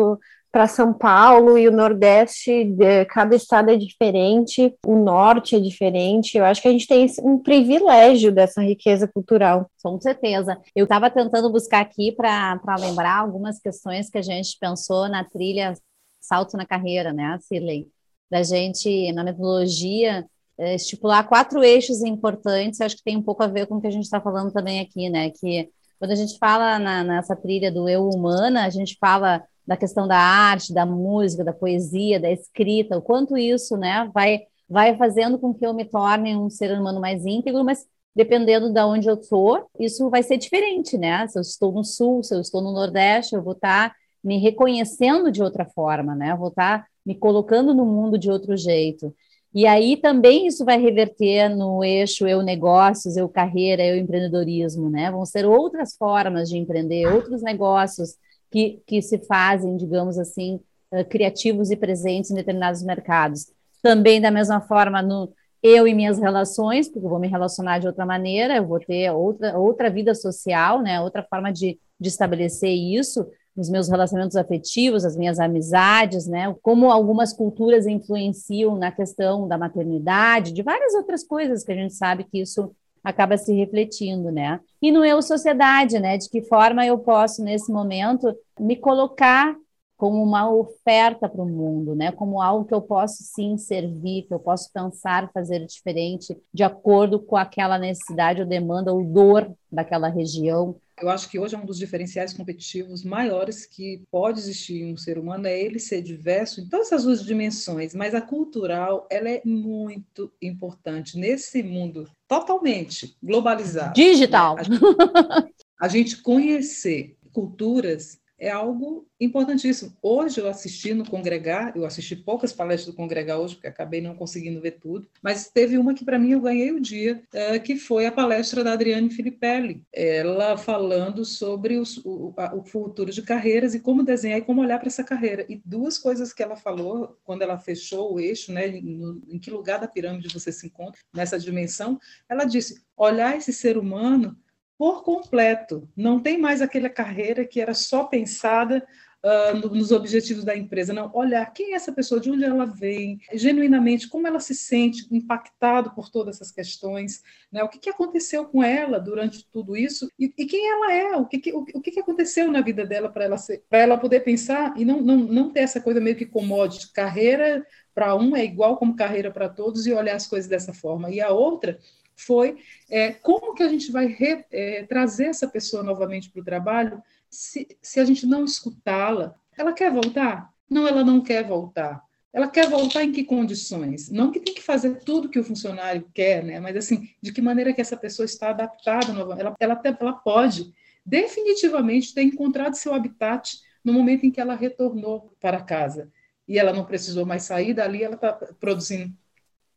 para 0.52 0.68
São 0.68 0.92
Paulo 0.92 1.56
e 1.56 1.66
o 1.66 1.72
Nordeste, 1.72 2.64
de, 2.64 3.06
cada 3.06 3.34
estado 3.34 3.70
é 3.70 3.76
diferente, 3.76 4.74
o 4.86 4.96
Norte 4.96 5.56
é 5.56 5.60
diferente. 5.60 6.36
Eu 6.36 6.44
acho 6.44 6.60
que 6.60 6.68
a 6.68 6.70
gente 6.70 6.86
tem 6.86 7.06
um 7.22 7.38
privilégio 7.38 8.30
dessa 8.30 8.60
riqueza 8.60 9.08
cultural. 9.08 9.70
Com 9.82 9.98
certeza. 9.98 10.60
Eu 10.76 10.84
estava 10.84 11.10
tentando 11.10 11.50
buscar 11.50 11.80
aqui 11.80 12.12
para 12.12 12.60
lembrar 12.78 13.16
algumas 13.16 13.58
questões 13.58 14.10
que 14.10 14.18
a 14.18 14.22
gente 14.22 14.58
pensou 14.60 15.08
na 15.08 15.24
trilha 15.24 15.72
Salto 16.20 16.56
na 16.56 16.66
Carreira, 16.66 17.12
né, 17.14 17.38
Cirlei? 17.40 17.88
Da 18.30 18.42
gente, 18.42 19.10
na 19.12 19.24
metodologia, 19.24 20.24
é, 20.58 20.74
estipular 20.74 21.26
quatro 21.26 21.64
eixos 21.64 22.02
importantes, 22.02 22.80
acho 22.80 22.96
que 22.96 23.02
tem 23.02 23.16
um 23.16 23.22
pouco 23.22 23.42
a 23.42 23.46
ver 23.48 23.66
com 23.66 23.76
o 23.76 23.80
que 23.80 23.86
a 23.86 23.90
gente 23.90 24.04
está 24.04 24.20
falando 24.20 24.52
também 24.52 24.80
aqui, 24.80 25.08
né? 25.08 25.30
Que 25.30 25.70
quando 25.98 26.12
a 26.12 26.14
gente 26.14 26.38
fala 26.38 26.78
na, 26.78 27.02
nessa 27.02 27.34
trilha 27.34 27.72
do 27.72 27.88
eu 27.88 28.08
humana, 28.08 28.64
a 28.64 28.70
gente 28.70 28.96
fala 29.00 29.42
da 29.66 29.76
questão 29.76 30.08
da 30.08 30.18
arte, 30.18 30.72
da 30.74 30.84
música, 30.84 31.44
da 31.44 31.52
poesia, 31.52 32.18
da 32.20 32.30
escrita, 32.30 32.98
o 32.98 33.02
quanto 33.02 33.36
isso, 33.36 33.76
né, 33.76 34.10
vai 34.12 34.42
vai 34.68 34.96
fazendo 34.96 35.38
com 35.38 35.52
que 35.52 35.66
eu 35.66 35.74
me 35.74 35.84
torne 35.84 36.34
um 36.34 36.48
ser 36.48 36.72
humano 36.72 36.98
mais 36.98 37.26
íntegro, 37.26 37.62
mas 37.62 37.84
dependendo 38.16 38.72
de 38.72 38.80
onde 38.80 39.06
eu 39.06 39.22
sou, 39.22 39.66
isso 39.78 40.08
vai 40.08 40.22
ser 40.22 40.38
diferente, 40.38 40.96
né? 40.96 41.26
Se 41.28 41.38
eu 41.38 41.42
estou 41.42 41.72
no 41.72 41.84
sul, 41.84 42.22
se 42.22 42.34
eu 42.34 42.40
estou 42.40 42.62
no 42.62 42.72
nordeste, 42.72 43.34
eu 43.34 43.42
vou 43.42 43.52
estar 43.52 43.94
me 44.24 44.38
reconhecendo 44.38 45.30
de 45.30 45.42
outra 45.42 45.66
forma, 45.66 46.14
né? 46.14 46.32
Eu 46.32 46.38
vou 46.38 46.48
estar 46.48 46.86
me 47.04 47.14
colocando 47.14 47.74
no 47.74 47.84
mundo 47.84 48.18
de 48.18 48.30
outro 48.30 48.56
jeito. 48.56 49.14
E 49.54 49.66
aí 49.66 49.98
também 49.98 50.46
isso 50.46 50.64
vai 50.64 50.78
reverter 50.78 51.50
no 51.50 51.84
eixo 51.84 52.26
eu 52.26 52.42
negócios, 52.42 53.16
eu 53.16 53.28
carreira, 53.28 53.84
eu 53.84 53.96
empreendedorismo, 53.96 54.88
né? 54.88 55.10
Vão 55.10 55.26
ser 55.26 55.44
outras 55.44 55.94
formas 55.96 56.48
de 56.48 56.56
empreender, 56.56 57.06
outros 57.06 57.42
negócios, 57.42 58.16
que, 58.52 58.82
que 58.86 59.00
se 59.00 59.18
fazem, 59.26 59.76
digamos 59.76 60.18
assim, 60.18 60.60
uh, 60.92 61.04
criativos 61.08 61.70
e 61.70 61.76
presentes 61.76 62.30
em 62.30 62.34
determinados 62.34 62.82
mercados. 62.82 63.50
Também, 63.82 64.20
da 64.20 64.30
mesma 64.30 64.60
forma, 64.60 65.00
no 65.02 65.32
eu 65.62 65.88
e 65.88 65.94
minhas 65.94 66.18
relações, 66.18 66.88
porque 66.88 67.06
eu 67.06 67.10
vou 67.10 67.18
me 67.18 67.28
relacionar 67.28 67.78
de 67.78 67.86
outra 67.86 68.04
maneira, 68.04 68.56
eu 68.56 68.66
vou 68.66 68.78
ter 68.78 69.10
outra, 69.10 69.58
outra 69.58 69.88
vida 69.88 70.14
social, 70.14 70.82
né, 70.82 71.00
outra 71.00 71.22
forma 71.22 71.52
de, 71.52 71.78
de 71.98 72.08
estabelecer 72.08 72.70
isso, 72.70 73.26
nos 73.56 73.70
meus 73.70 73.88
relacionamentos 73.88 74.36
afetivos, 74.36 75.04
as 75.04 75.16
minhas 75.16 75.38
amizades, 75.38 76.26
né? 76.26 76.54
Como 76.62 76.90
algumas 76.90 77.34
culturas 77.34 77.86
influenciam 77.86 78.76
na 78.76 78.90
questão 78.90 79.46
da 79.46 79.58
maternidade, 79.58 80.52
de 80.52 80.62
várias 80.62 80.94
outras 80.94 81.22
coisas 81.22 81.62
que 81.62 81.70
a 81.70 81.74
gente 81.74 81.92
sabe 81.92 82.24
que 82.24 82.40
isso 82.40 82.74
acaba 83.02 83.36
se 83.36 83.52
refletindo, 83.54 84.30
né? 84.30 84.60
E 84.80 84.90
no 84.92 85.04
eu 85.04 85.20
sociedade, 85.22 85.98
né? 85.98 86.16
De 86.18 86.28
que 86.28 86.42
forma 86.42 86.86
eu 86.86 86.98
posso 86.98 87.42
nesse 87.42 87.72
momento 87.72 88.34
me 88.58 88.76
colocar 88.76 89.56
como 89.96 90.20
uma 90.20 90.50
oferta 90.50 91.28
para 91.28 91.40
o 91.40 91.48
mundo, 91.48 91.94
né? 91.94 92.10
Como 92.10 92.42
algo 92.42 92.64
que 92.64 92.74
eu 92.74 92.82
posso 92.82 93.22
sim 93.22 93.56
servir, 93.56 94.22
que 94.26 94.34
eu 94.34 94.40
posso 94.40 94.68
pensar, 94.72 95.30
fazer 95.32 95.64
diferente 95.64 96.36
de 96.52 96.64
acordo 96.64 97.20
com 97.20 97.36
aquela 97.36 97.78
necessidade 97.78 98.40
ou 98.42 98.48
demanda 98.48 98.92
ou 98.92 99.04
dor 99.04 99.52
daquela 99.70 100.08
região, 100.08 100.74
eu 101.02 101.10
acho 101.10 101.28
que 101.28 101.38
hoje 101.38 101.56
é 101.56 101.58
um 101.58 101.66
dos 101.66 101.78
diferenciais 101.78 102.32
competitivos 102.32 103.02
maiores 103.02 103.66
que 103.66 104.04
pode 104.08 104.38
existir 104.38 104.82
em 104.82 104.92
um 104.92 104.96
ser 104.96 105.18
humano 105.18 105.48
é 105.48 105.60
ele 105.60 105.80
ser 105.80 106.00
diverso 106.00 106.60
em 106.60 106.68
todas 106.68 106.92
as 106.92 107.02
suas 107.02 107.24
dimensões, 107.24 107.92
mas 107.92 108.14
a 108.14 108.20
cultural 108.20 109.08
ela 109.10 109.28
é 109.28 109.42
muito 109.44 110.32
importante 110.40 111.18
nesse 111.18 111.60
mundo 111.60 112.08
totalmente 112.28 113.16
globalizado. 113.20 113.94
Digital. 113.94 114.54
Né? 114.54 114.62
A, 114.62 114.64
gente, 114.64 115.54
a 115.80 115.88
gente 115.88 116.22
conhecer 116.22 117.16
culturas 117.32 118.20
é 118.42 118.50
algo 118.50 119.06
importantíssimo. 119.20 119.96
Hoje 120.02 120.40
eu 120.40 120.48
assisti 120.48 120.92
no 120.92 121.08
Congregar, 121.08 121.72
eu 121.76 121.86
assisti 121.86 122.16
poucas 122.16 122.52
palestras 122.52 122.92
do 122.92 122.96
Congregar 122.96 123.38
hoje, 123.38 123.54
porque 123.54 123.68
acabei 123.68 124.00
não 124.00 124.16
conseguindo 124.16 124.60
ver 124.60 124.72
tudo, 124.72 125.06
mas 125.22 125.48
teve 125.48 125.78
uma 125.78 125.94
que 125.94 126.04
para 126.04 126.18
mim 126.18 126.32
eu 126.32 126.40
ganhei 126.40 126.72
o 126.72 126.80
dia, 126.80 127.22
é, 127.32 127.56
que 127.60 127.76
foi 127.76 128.04
a 128.04 128.10
palestra 128.10 128.64
da 128.64 128.72
Adriane 128.72 129.10
Filipelli, 129.10 129.84
ela 129.92 130.56
falando 130.56 131.24
sobre 131.24 131.76
os, 131.76 131.98
o, 131.98 132.34
o 132.54 132.64
futuro 132.64 133.12
de 133.12 133.22
carreiras 133.22 133.76
e 133.76 133.80
como 133.80 134.02
desenhar 134.02 134.40
e 134.40 134.42
como 134.42 134.60
olhar 134.60 134.80
para 134.80 134.88
essa 134.88 135.04
carreira. 135.04 135.46
E 135.48 135.62
duas 135.64 135.96
coisas 135.96 136.32
que 136.32 136.42
ela 136.42 136.56
falou 136.56 137.16
quando 137.22 137.42
ela 137.42 137.60
fechou 137.60 138.14
o 138.14 138.18
eixo, 138.18 138.52
né, 138.52 138.66
no, 138.66 139.22
em 139.28 139.38
que 139.38 139.52
lugar 139.52 139.78
da 139.78 139.86
pirâmide 139.86 140.34
você 140.34 140.50
se 140.50 140.66
encontra 140.66 141.00
nessa 141.14 141.38
dimensão, 141.38 141.96
ela 142.28 142.44
disse: 142.44 142.82
olhar 142.96 143.36
esse 143.36 143.52
ser 143.52 143.78
humano 143.78 144.36
por 144.82 145.04
completo. 145.04 145.88
Não 145.96 146.18
tem 146.18 146.36
mais 146.36 146.60
aquela 146.60 146.88
carreira 146.88 147.44
que 147.44 147.60
era 147.60 147.72
só 147.72 148.02
pensada 148.02 148.84
uh, 149.24 149.68
nos 149.68 149.92
objetivos 149.92 150.42
da 150.42 150.56
empresa. 150.56 150.92
Não, 150.92 151.08
olhar 151.14 151.46
quem 151.52 151.72
é 151.72 151.76
essa 151.76 151.92
pessoa, 151.92 152.20
de 152.20 152.28
onde 152.28 152.42
ela 152.42 152.64
vem, 152.64 153.20
genuinamente, 153.32 154.08
como 154.08 154.26
ela 154.26 154.40
se 154.40 154.56
sente 154.56 155.06
impactado 155.12 155.92
por 155.94 156.10
todas 156.10 156.34
essas 156.34 156.50
questões, 156.50 157.22
né? 157.52 157.62
o 157.62 157.68
que, 157.68 157.78
que 157.78 157.90
aconteceu 157.90 158.44
com 158.44 158.60
ela 158.60 158.98
durante 158.98 159.46
tudo 159.52 159.76
isso 159.76 160.10
e, 160.18 160.34
e 160.36 160.46
quem 160.46 160.68
ela 160.68 160.92
é, 160.92 161.16
o 161.16 161.26
que, 161.26 161.38
que, 161.38 161.52
o, 161.52 161.60
o 161.60 161.80
que, 161.80 161.92
que 161.92 162.00
aconteceu 162.00 162.50
na 162.50 162.60
vida 162.60 162.84
dela 162.84 163.08
para 163.08 163.26
ela, 163.26 163.36
ela 163.70 163.96
poder 163.96 164.24
pensar 164.24 164.74
e 164.76 164.84
não, 164.84 165.00
não, 165.00 165.16
não 165.16 165.50
ter 165.52 165.60
essa 165.60 165.80
coisa 165.80 166.00
meio 166.00 166.16
que 166.16 166.26
commodity, 166.26 166.90
carreira 166.92 167.64
para 167.94 168.16
um 168.16 168.34
é 168.34 168.44
igual 168.44 168.76
como 168.78 168.96
carreira 168.96 169.30
para 169.30 169.48
todos 169.48 169.86
e 169.86 169.92
olhar 169.92 170.16
as 170.16 170.26
coisas 170.26 170.48
dessa 170.48 170.72
forma. 170.72 171.10
E 171.10 171.20
a 171.20 171.30
outra 171.30 171.78
foi 172.22 172.58
é, 172.90 173.12
como 173.12 173.54
que 173.54 173.62
a 173.62 173.68
gente 173.68 173.90
vai 173.90 174.06
re, 174.06 174.44
é, 174.50 174.84
trazer 174.84 175.26
essa 175.26 175.48
pessoa 175.48 175.82
novamente 175.82 176.30
para 176.30 176.40
o 176.40 176.44
trabalho 176.44 177.02
se, 177.30 177.66
se 177.80 178.00
a 178.00 178.04
gente 178.04 178.26
não 178.26 178.44
escutá-la. 178.44 179.34
Ela 179.56 179.72
quer 179.72 179.90
voltar? 179.92 180.50
Não, 180.68 180.86
ela 180.86 181.04
não 181.04 181.20
quer 181.20 181.46
voltar. 181.46 182.02
Ela 182.32 182.48
quer 182.48 182.68
voltar 182.68 183.04
em 183.04 183.12
que 183.12 183.24
condições? 183.24 184.08
Não 184.10 184.32
que 184.32 184.40
tem 184.40 184.54
que 184.54 184.62
fazer 184.62 185.00
tudo 185.00 185.28
que 185.28 185.38
o 185.38 185.44
funcionário 185.44 186.08
quer, 186.14 186.42
né? 186.42 186.58
mas 186.60 186.76
assim, 186.76 187.08
de 187.20 187.30
que 187.30 187.42
maneira 187.42 187.74
que 187.74 187.80
essa 187.80 187.96
pessoa 187.96 188.24
está 188.24 188.50
adaptada. 188.50 189.12
Ela, 189.12 189.56
ela, 189.58 189.82
ela 190.00 190.12
pode 190.14 190.72
definitivamente 191.04 192.14
ter 192.14 192.22
encontrado 192.22 192.74
seu 192.74 192.94
habitat 192.94 193.58
no 193.84 193.92
momento 193.92 194.24
em 194.24 194.30
que 194.30 194.40
ela 194.40 194.54
retornou 194.54 195.36
para 195.40 195.60
casa. 195.60 196.10
e 196.46 196.58
ela 196.58 196.72
não 196.72 196.84
precisou 196.84 197.26
mais 197.26 197.44
sair 197.44 197.74
dali, 197.74 198.02
ela 198.02 198.14
está 198.14 198.32
produzindo 198.32 199.12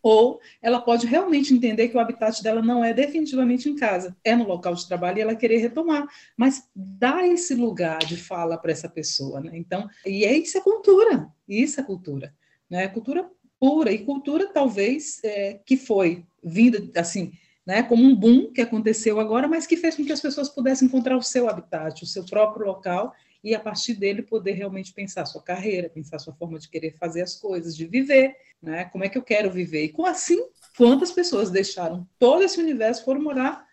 ou 0.06 0.39
ela 0.62 0.80
pode 0.80 1.08
realmente 1.08 1.51
entender 1.51 1.88
que 1.88 1.97
o 1.97 1.99
habitat 1.99 2.43
dela 2.43 2.62
não 2.62 2.86
é 2.86 2.93
definitivamente 2.93 3.68
em 3.68 3.76
casa, 3.76 4.16
é 4.24 4.36
no 4.36 4.45
local 4.45 4.76
de 4.76 4.88
trabalho 4.88 5.18
e 5.18 5.22
ela 5.22 5.36
querer 5.36 5.58
retomar, 5.58 6.08
mas 6.38 6.70
dá 6.76 7.26
esse 7.26 7.56
lugar 7.56 7.97
de 7.97 8.16
fala 8.16 8.56
para 8.56 8.72
essa 8.72 8.88
pessoa, 8.88 9.41
né? 9.41 9.58
Então, 9.58 9.89
e 10.06 10.24
é 10.24 10.38
isso 10.38 10.60
é 10.60 10.62
cultura, 10.62 11.28
isso 11.49 11.80
é 11.80 11.84
cultura, 11.84 12.32
né? 12.70 12.88
Cultura 12.88 13.28
pura 13.60 13.91
e 13.91 14.06
cultura 14.06 14.45
talvez 14.45 15.20
é, 15.24 15.60
que 15.66 15.76
foi 15.76 16.24
vinda 16.43 16.88
assim, 17.01 17.32
né? 17.66 17.82
Como 17.82 18.03
um 18.03 18.16
boom 18.16 18.53
que 18.53 18.62
aconteceu 18.62 19.20
agora, 19.20 19.47
mas 19.47 19.66
que 19.66 19.76
fez 19.76 19.95
com 19.95 20.06
que 20.06 20.14
as 20.14 20.22
pessoas 20.22 20.49
pudessem 20.49 20.88
encontrar 20.88 21.18
o 21.18 21.24
seu 21.24 21.49
habitat, 21.49 22.03
o 22.03 22.08
seu 22.08 22.24
próprio 22.26 22.68
local 22.68 23.12
e 23.45 23.53
a 23.53 23.59
partir 23.59 23.93
dele 23.93 24.23
poder 24.23 24.53
realmente 24.53 24.91
pensar 24.91 25.23
sua 25.27 25.41
carreira, 25.41 25.87
pensar 25.87 26.17
sua 26.17 26.33
forma 26.33 26.57
de 26.57 26.67
querer 26.67 26.97
fazer 26.97 27.21
as 27.21 27.35
coisas, 27.35 27.77
de 27.77 27.85
viver, 27.85 28.35
né? 28.59 28.85
Como 28.85 29.03
é 29.03 29.09
que 29.09 29.19
eu 29.19 29.21
quero 29.21 29.51
viver? 29.51 29.83
E 29.83 29.89
com 29.89 30.03
assim, 30.03 30.39
quantas 30.75 31.11
pessoas 31.11 31.51
deixaram 31.51 32.09
todo 32.17 32.41
esse 32.41 32.59
universo 32.59 33.05
foram 33.05 33.21
morar 33.21 33.63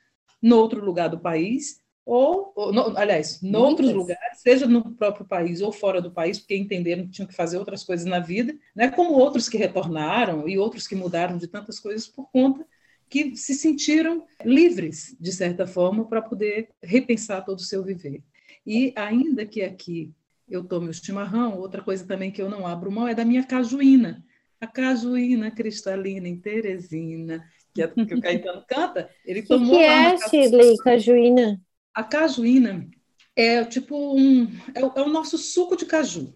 no 0.42 0.58
outro 0.58 0.84
lugar 0.84 1.08
do 1.08 1.18
país 1.18 1.80
ou, 2.04 2.52
ou 2.54 2.70
no, 2.70 2.98
aliás, 2.98 3.42
em 3.42 3.56
outros 3.56 3.92
lugares, 3.92 4.42
seja 4.42 4.66
no 4.66 4.94
próprio 4.94 5.24
país 5.24 5.62
ou 5.62 5.72
fora 5.72 6.02
do 6.02 6.10
país, 6.10 6.38
porque 6.38 6.56
entenderam 6.56 7.04
que 7.04 7.12
tinham 7.12 7.28
que 7.28 7.34
fazer 7.34 7.56
outras 7.56 7.82
coisas 7.82 8.04
na 8.04 8.18
vida, 8.18 8.54
né? 8.76 8.90
Como 8.90 9.14
outros 9.14 9.48
que 9.48 9.56
retornaram 9.56 10.46
e 10.46 10.58
outros 10.58 10.86
que 10.86 10.94
mudaram 10.94 11.38
de 11.38 11.46
tantas 11.46 11.80
coisas 11.80 12.06
por 12.06 12.30
conta 12.30 12.66
que 13.08 13.36
se 13.36 13.54
sentiram 13.54 14.26
livres, 14.44 15.16
de 15.18 15.32
certa 15.32 15.66
forma, 15.66 16.06
para 16.06 16.20
poder 16.20 16.68
repensar 16.82 17.44
todo 17.44 17.58
o 17.58 17.62
seu 17.62 17.82
viver. 17.82 18.22
E 18.66 18.92
ainda 18.96 19.44
que 19.44 19.62
aqui 19.62 20.12
eu 20.48 20.64
tome 20.64 20.88
o 20.88 20.94
chimarrão, 20.94 21.58
outra 21.58 21.82
coisa 21.82 22.06
também 22.06 22.30
que 22.30 22.40
eu 22.40 22.48
não 22.48 22.66
abro 22.66 22.90
mão 22.90 23.08
é 23.08 23.14
da 23.14 23.24
minha 23.24 23.44
cajuína. 23.44 24.24
A 24.60 24.66
cajuína 24.66 25.50
cristalina 25.50 26.28
em 26.28 26.38
Teresina, 26.38 27.44
que, 27.74 27.82
é, 27.82 27.88
que 27.88 28.14
o 28.14 28.20
Caetano 28.20 28.62
canta, 28.68 29.10
ele 29.24 29.42
tomou. 29.42 29.74
O 29.74 29.78
que 29.78 29.84
é, 29.84 30.16
Shirley, 30.28 30.76
cajuína? 30.78 31.60
A 31.94 32.04
cajuína 32.04 32.88
é 33.34 33.64
tipo 33.64 33.96
um. 34.16 34.46
É 34.74 34.84
o, 34.84 34.92
é 34.94 35.02
o 35.02 35.08
nosso 35.08 35.36
suco 35.38 35.76
de 35.76 35.86
caju, 35.86 36.34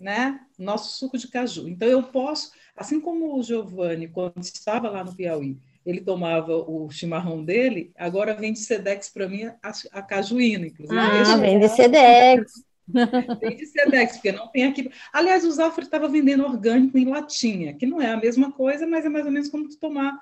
né? 0.00 0.40
Nosso 0.58 0.96
suco 0.96 1.18
de 1.18 1.28
caju. 1.28 1.68
Então 1.68 1.88
eu 1.88 2.02
posso, 2.04 2.52
assim 2.76 3.00
como 3.00 3.38
o 3.38 3.42
Giovanni, 3.42 4.08
quando 4.08 4.42
estava 4.42 4.88
lá 4.88 5.04
no 5.04 5.14
Piauí, 5.14 5.58
ele 5.84 6.00
tomava 6.00 6.54
o 6.56 6.88
chimarrão 6.90 7.44
dele, 7.44 7.92
agora 7.96 8.34
vende 8.34 8.58
Sedex 8.58 9.08
para 9.08 9.28
mim 9.28 9.44
a, 9.44 9.72
a 9.92 10.02
cajuína, 10.02 10.66
inclusive. 10.66 10.98
Ah, 10.98 11.36
vende 11.36 11.68
Sedex. 11.68 12.64
Vende 13.40 13.64
Sedex, 13.64 14.16
porque 14.16 14.30
não 14.30 14.48
tem 14.48 14.64
aqui. 14.64 14.90
Aliás, 15.10 15.42
o 15.42 15.50
Zafra 15.50 15.84
estava 15.84 16.06
vendendo 16.06 16.44
orgânico 16.44 16.98
em 16.98 17.08
latinha, 17.08 17.72
que 17.72 17.86
não 17.86 17.98
é 17.98 18.10
a 18.10 18.16
mesma 18.18 18.52
coisa, 18.52 18.86
mas 18.86 19.06
é 19.06 19.08
mais 19.08 19.24
ou 19.24 19.32
menos 19.32 19.48
como 19.48 19.66
tu 19.66 19.78
tomar 19.78 20.18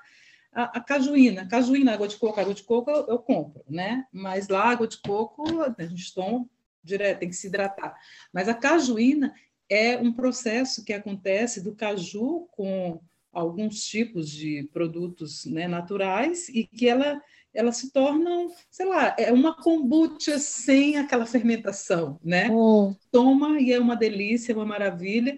a, 0.53 0.77
a 0.77 0.79
cajuína. 0.79 1.45
Cajuína, 1.45 1.93
água 1.93 2.07
de 2.07 2.15
coco, 2.15 2.39
água 2.39 2.53
de 2.53 2.63
coco 2.63 2.89
eu, 2.89 3.05
eu, 3.07 3.19
compro, 3.19 3.63
né? 3.67 4.05
Mas 4.13 4.47
lá, 4.47 4.69
água 4.69 4.87
de 4.87 4.97
coco, 5.01 5.43
a 5.61 5.83
gente 5.83 6.13
toma 6.13 6.45
direto, 6.81 7.19
tem 7.19 7.29
que 7.29 7.35
se 7.35 7.47
hidratar. 7.47 7.95
Mas 8.31 8.47
a 8.47 8.53
cajuína 8.53 9.33
é 9.69 9.97
um 9.97 10.13
processo 10.13 10.83
que 10.83 10.93
acontece 10.93 11.61
do 11.61 11.75
caju 11.75 12.47
com 12.51 13.01
alguns 13.33 13.83
tipos 13.83 14.29
de 14.29 14.69
produtos 14.71 15.45
né, 15.45 15.67
naturais 15.67 16.47
e 16.49 16.65
que 16.65 16.87
ela 16.87 17.19
elas 17.53 17.77
se 17.77 17.91
tornam, 17.91 18.51
sei 18.71 18.87
lá, 18.87 19.15
é 19.15 19.31
uma 19.31 19.55
kombucha 19.55 20.39
sem 20.39 20.97
aquela 20.97 21.23
fermentação, 21.23 22.19
né? 22.23 22.49
Hum. 22.49 22.95
Toma 23.11 23.59
e 23.59 23.71
é 23.71 23.79
uma 23.79 23.95
delícia, 23.95 24.51
é 24.51 24.55
uma 24.55 24.65
maravilha. 24.65 25.37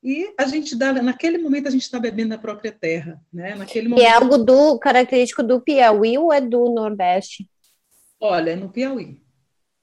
E 0.00 0.32
a 0.38 0.46
gente 0.46 0.76
dá, 0.76 0.92
naquele 0.92 1.36
momento 1.36 1.66
a 1.66 1.70
gente 1.70 1.82
está 1.82 1.98
bebendo 1.98 2.30
da 2.30 2.38
própria 2.38 2.70
terra, 2.70 3.20
né? 3.32 3.56
Naquele 3.56 3.88
momento... 3.88 4.04
E 4.04 4.06
é 4.06 4.12
algo 4.12 4.38
do 4.38 4.78
característico 4.78 5.42
do 5.42 5.60
Piauí 5.60 6.16
ou 6.16 6.32
é 6.32 6.40
do 6.40 6.72
Nordeste? 6.72 7.48
Olha, 8.20 8.52
é 8.52 8.56
no 8.56 8.68
Piauí. 8.68 9.20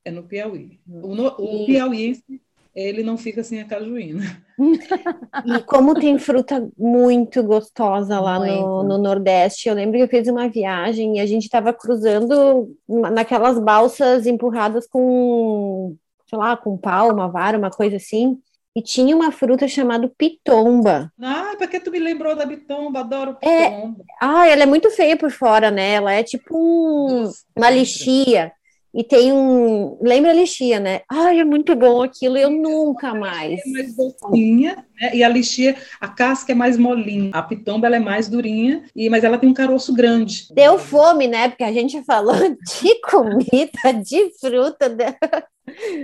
É 0.05 0.11
no 0.11 0.23
Piauí. 0.23 0.79
O, 0.87 1.13
no, 1.13 1.27
o 1.27 1.65
piauiense 1.65 2.41
ele 2.73 3.03
não 3.03 3.17
fica 3.17 3.43
sem 3.43 3.59
a 3.59 3.65
cajuína. 3.65 4.44
E 4.57 5.59
como 5.63 5.93
tem 5.93 6.17
fruta 6.17 6.67
muito 6.77 7.43
gostosa 7.43 8.19
lá 8.19 8.39
no, 8.39 8.83
no, 8.83 8.97
Nordeste, 8.97 9.67
eu 9.67 9.75
lembro 9.75 9.97
que 9.97 10.03
eu 10.03 10.07
fiz 10.07 10.27
uma 10.27 10.47
viagem 10.47 11.17
e 11.17 11.19
a 11.19 11.25
gente 11.25 11.43
estava 11.43 11.73
cruzando 11.73 12.69
naquelas 12.87 13.59
balsas 13.59 14.25
empurradas 14.25 14.87
com, 14.87 15.95
sei 16.29 16.39
lá, 16.39 16.55
com 16.55 16.77
pau, 16.77 17.11
uma 17.11 17.27
vara, 17.27 17.57
uma 17.57 17.69
coisa 17.69 17.97
assim. 17.97 18.37
E 18.77 18.81
tinha 18.81 19.15
uma 19.15 19.31
fruta 19.31 19.69
chamada 19.69 20.11
pitomba. 20.17 21.09
Ah, 21.21 21.55
porque 21.57 21.79
tu 21.79 21.89
me 21.89 21.99
lembrou 21.99 22.35
da 22.35 22.45
pitomba, 22.45 22.99
adoro 22.99 23.37
é, 23.41 23.69
pitomba. 23.69 24.01
É... 24.01 24.05
Ah, 24.21 24.47
ela 24.47 24.63
é 24.63 24.65
muito 24.65 24.91
feia 24.91 25.15
por 25.15 25.31
fora, 25.31 25.71
né? 25.71 25.93
Ela 25.93 26.11
é 26.11 26.23
tipo 26.23 26.57
um, 26.57 27.31
uma 27.55 27.69
lixia. 27.69 28.51
E 28.95 29.03
tem 29.03 29.33
um. 29.33 29.97
Lembra 30.01 30.31
a 30.31 30.33
lixia, 30.33 30.79
né? 30.79 31.01
Ai, 31.09 31.41
é 31.41 31.43
muito 31.43 31.75
bom 31.75 32.01
aquilo, 32.01 32.37
eu 32.37 32.49
nunca 32.49 33.13
mais. 33.13 33.59
É 33.59 33.69
mais 33.69 33.93
docinha, 33.93 34.85
né? 34.99 35.11
E 35.13 35.21
a 35.21 35.27
lixia, 35.27 35.75
a 35.99 36.07
casca 36.07 36.53
é 36.53 36.55
mais 36.55 36.77
molinha. 36.77 37.29
A 37.33 37.43
pitomba 37.43 37.87
ela 37.87 37.97
é 37.97 37.99
mais 37.99 38.29
durinha, 38.29 38.83
e, 38.95 39.09
mas 39.09 39.25
ela 39.25 39.37
tem 39.37 39.49
um 39.49 39.53
caroço 39.53 39.93
grande. 39.93 40.47
Deu 40.53 40.79
fome, 40.79 41.27
né? 41.27 41.49
Porque 41.49 41.65
a 41.65 41.73
gente 41.73 42.01
falou 42.07 42.37
de 42.37 43.01
comida, 43.01 43.93
de 44.01 44.31
fruta. 44.39 44.87
De... 44.87 45.05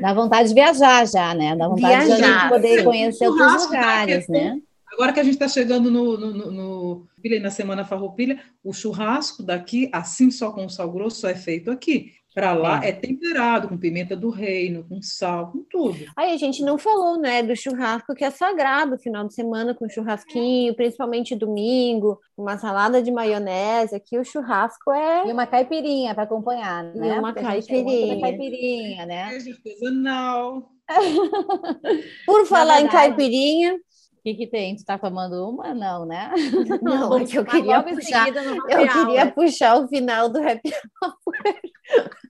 Dá 0.01 0.13
vontade 0.13 0.49
de 0.49 0.53
viajar 0.53 1.07
já, 1.07 1.33
né? 1.33 1.55
Dá 1.55 1.69
vontade 1.69 2.07
viajar. 2.07 2.43
de 2.43 2.49
poder 2.49 2.83
conhecer 2.83 3.25
outros 3.25 3.67
lugares, 3.67 4.27
né? 4.27 4.57
Agora 4.91 5.13
que 5.13 5.19
a 5.21 5.23
gente 5.23 5.35
está 5.35 5.47
chegando 5.47 5.89
no, 5.89 6.17
no, 6.17 6.33
no, 6.33 6.51
no, 6.51 7.07
na 7.41 7.49
Semana 7.49 7.85
Farroupilha, 7.85 8.41
o 8.61 8.73
churrasco 8.73 9.41
daqui, 9.41 9.89
assim 9.93 10.29
só 10.29 10.51
com 10.51 10.67
sal 10.67 10.91
grosso, 10.91 11.25
é 11.25 11.33
feito 11.33 11.71
aqui. 11.71 12.11
Para 12.34 12.53
lá 12.53 12.84
é. 12.84 12.89
é. 12.89 12.91
temperado 12.93 13.67
com 13.67 13.77
pimenta 13.77 14.15
do 14.15 14.29
reino, 14.29 14.86
com 14.88 15.01
sal, 15.01 15.51
com 15.51 15.63
tudo. 15.69 15.97
Aí 16.15 16.34
a 16.34 16.38
gente 16.38 16.63
não 16.63 16.77
falou, 16.77 17.19
né, 17.19 17.43
do 17.43 17.55
churrasco 17.55 18.15
que 18.15 18.23
é 18.23 18.32
sagrado, 18.32 18.97
final 18.97 19.27
de 19.27 19.34
semana 19.34 19.75
com 19.75 19.89
churrasquinho, 19.89 20.73
principalmente 20.75 21.36
domingo, 21.36 22.19
uma 22.38 22.57
salada 22.57 23.01
de 23.01 23.11
maionese. 23.11 23.95
Aqui 23.95 24.17
o 24.17 24.23
churrasco 24.23 24.91
é 24.91 25.27
e 25.27 25.32
uma 25.32 25.45
caipirinha 25.45 26.13
para 26.13 26.23
acompanhar, 26.23 26.84
né? 26.84 27.15
E 27.15 27.19
uma 27.19 27.34
caipirinha. 27.34 28.21
caipirinha, 28.21 29.05
né? 29.05 29.23
artesanal. 29.23 30.71
Por 32.25 32.45
falar 32.45 32.82
em 32.82 32.88
caipirinha, 32.88 33.75
o 33.75 34.23
que, 34.23 34.36
que 34.36 34.47
tem? 34.47 34.75
Tu 34.75 34.86
tá 34.86 34.99
tomando 34.99 35.49
uma? 35.49 35.73
Não, 35.73 36.05
né? 36.05 36.32
Não, 36.82 37.17
é 37.17 37.25
que 37.25 37.39
eu 37.39 37.43
queria 37.43 37.82
puxar. 37.82 38.27
Eu 38.27 38.88
queria 38.88 39.32
puxar 39.32 39.77
o 39.77 39.88
final 39.88 40.29
do 40.29 40.38
happy 40.38 40.71
hour. 41.01 41.15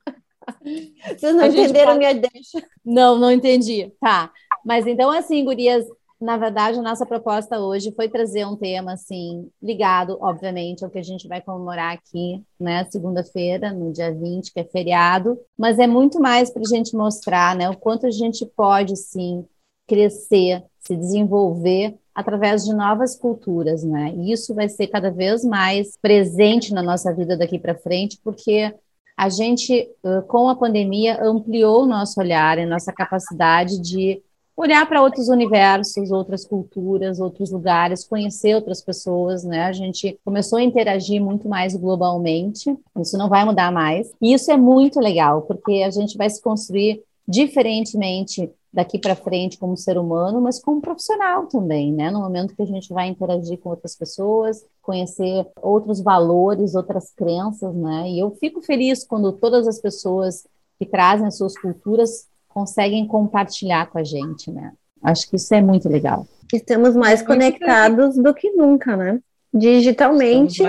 Vocês 0.63 1.35
não 1.35 1.43
a 1.43 1.47
entenderam 1.47 1.93
pode... 1.93 1.99
minha 1.99 2.13
deixa? 2.13 2.63
Não, 2.85 3.17
não 3.17 3.31
entendi. 3.31 3.91
Tá. 3.99 4.31
Mas 4.65 4.85
então, 4.87 5.09
assim, 5.11 5.43
gurias, 5.43 5.85
na 6.19 6.37
verdade, 6.37 6.77
a 6.77 6.83
nossa 6.83 7.05
proposta 7.05 7.59
hoje 7.59 7.91
foi 7.95 8.07
trazer 8.07 8.45
um 8.45 8.55
tema, 8.55 8.93
assim, 8.93 9.49
ligado, 9.61 10.17
obviamente, 10.21 10.85
ao 10.85 10.91
que 10.91 10.99
a 10.99 11.03
gente 11.03 11.27
vai 11.27 11.41
comemorar 11.41 11.93
aqui, 11.93 12.43
né, 12.59 12.85
segunda-feira, 12.91 13.73
no 13.73 13.91
dia 13.91 14.13
20, 14.13 14.53
que 14.53 14.59
é 14.59 14.63
feriado, 14.63 15.39
mas 15.57 15.79
é 15.79 15.87
muito 15.87 16.19
mais 16.19 16.51
para 16.51 16.61
a 16.61 16.69
gente 16.69 16.95
mostrar, 16.95 17.55
né, 17.55 17.69
o 17.69 17.75
quanto 17.75 18.05
a 18.05 18.11
gente 18.11 18.45
pode, 18.45 18.95
sim, 18.95 19.43
crescer, 19.87 20.63
se 20.79 20.95
desenvolver 20.95 21.97
através 22.13 22.63
de 22.63 22.73
novas 22.73 23.15
culturas, 23.15 23.83
né? 23.83 24.13
E 24.15 24.31
isso 24.31 24.53
vai 24.53 24.69
ser 24.69 24.87
cada 24.87 25.09
vez 25.09 25.43
mais 25.43 25.97
presente 26.01 26.73
na 26.73 26.83
nossa 26.83 27.13
vida 27.13 27.37
daqui 27.37 27.57
para 27.57 27.77
frente, 27.77 28.19
porque 28.23 28.73
a 29.21 29.29
gente, 29.29 29.87
com 30.27 30.49
a 30.49 30.55
pandemia, 30.55 31.23
ampliou 31.23 31.83
o 31.83 31.85
nosso 31.85 32.19
olhar 32.19 32.57
e 32.57 32.65
nossa 32.65 32.91
capacidade 32.91 33.79
de 33.79 34.19
olhar 34.57 34.83
para 34.89 34.99
outros 34.99 35.29
universos, 35.29 36.09
outras 36.09 36.43
culturas, 36.43 37.19
outros 37.19 37.51
lugares, 37.51 38.03
conhecer 38.03 38.55
outras 38.55 38.81
pessoas, 38.81 39.43
né? 39.43 39.65
A 39.65 39.73
gente 39.73 40.19
começou 40.25 40.57
a 40.57 40.63
interagir 40.63 41.21
muito 41.21 41.47
mais 41.47 41.75
globalmente. 41.75 42.75
Isso 42.99 43.15
não 43.15 43.29
vai 43.29 43.45
mudar 43.45 43.71
mais. 43.71 44.11
E 44.19 44.33
isso 44.33 44.51
é 44.51 44.57
muito 44.57 44.99
legal, 44.99 45.43
porque 45.43 45.83
a 45.85 45.91
gente 45.91 46.17
vai 46.17 46.27
se 46.27 46.41
construir 46.41 47.03
diferentemente 47.27 48.49
daqui 48.73 48.97
para 48.97 49.15
frente 49.15 49.57
como 49.57 49.75
ser 49.75 49.97
humano, 49.97 50.39
mas 50.39 50.59
como 50.59 50.81
profissional 50.81 51.45
também, 51.47 51.91
né? 51.91 52.09
No 52.09 52.19
momento 52.19 52.55
que 52.55 52.61
a 52.61 52.65
gente 52.65 52.93
vai 52.93 53.07
interagir 53.07 53.57
com 53.59 53.69
outras 53.69 53.95
pessoas, 53.95 54.65
conhecer 54.81 55.45
outros 55.61 56.01
valores, 56.01 56.73
outras 56.73 57.11
crenças, 57.11 57.75
né? 57.75 58.09
E 58.09 58.19
eu 58.19 58.31
fico 58.31 58.61
feliz 58.61 59.03
quando 59.03 59.33
todas 59.33 59.67
as 59.67 59.79
pessoas 59.79 60.47
que 60.79 60.85
trazem 60.85 61.27
as 61.27 61.37
suas 61.37 61.57
culturas 61.57 62.27
conseguem 62.47 63.05
compartilhar 63.05 63.89
com 63.89 63.97
a 63.97 64.03
gente, 64.03 64.49
né? 64.49 64.73
Acho 65.03 65.29
que 65.29 65.35
isso 65.35 65.53
é 65.53 65.61
muito 65.61 65.89
legal. 65.89 66.25
Estamos 66.53 66.95
mais 66.95 67.21
conectados 67.21 68.15
do 68.15 68.33
que 68.33 68.51
nunca, 68.51 68.95
né? 68.95 69.19
Digitalmente 69.53 70.63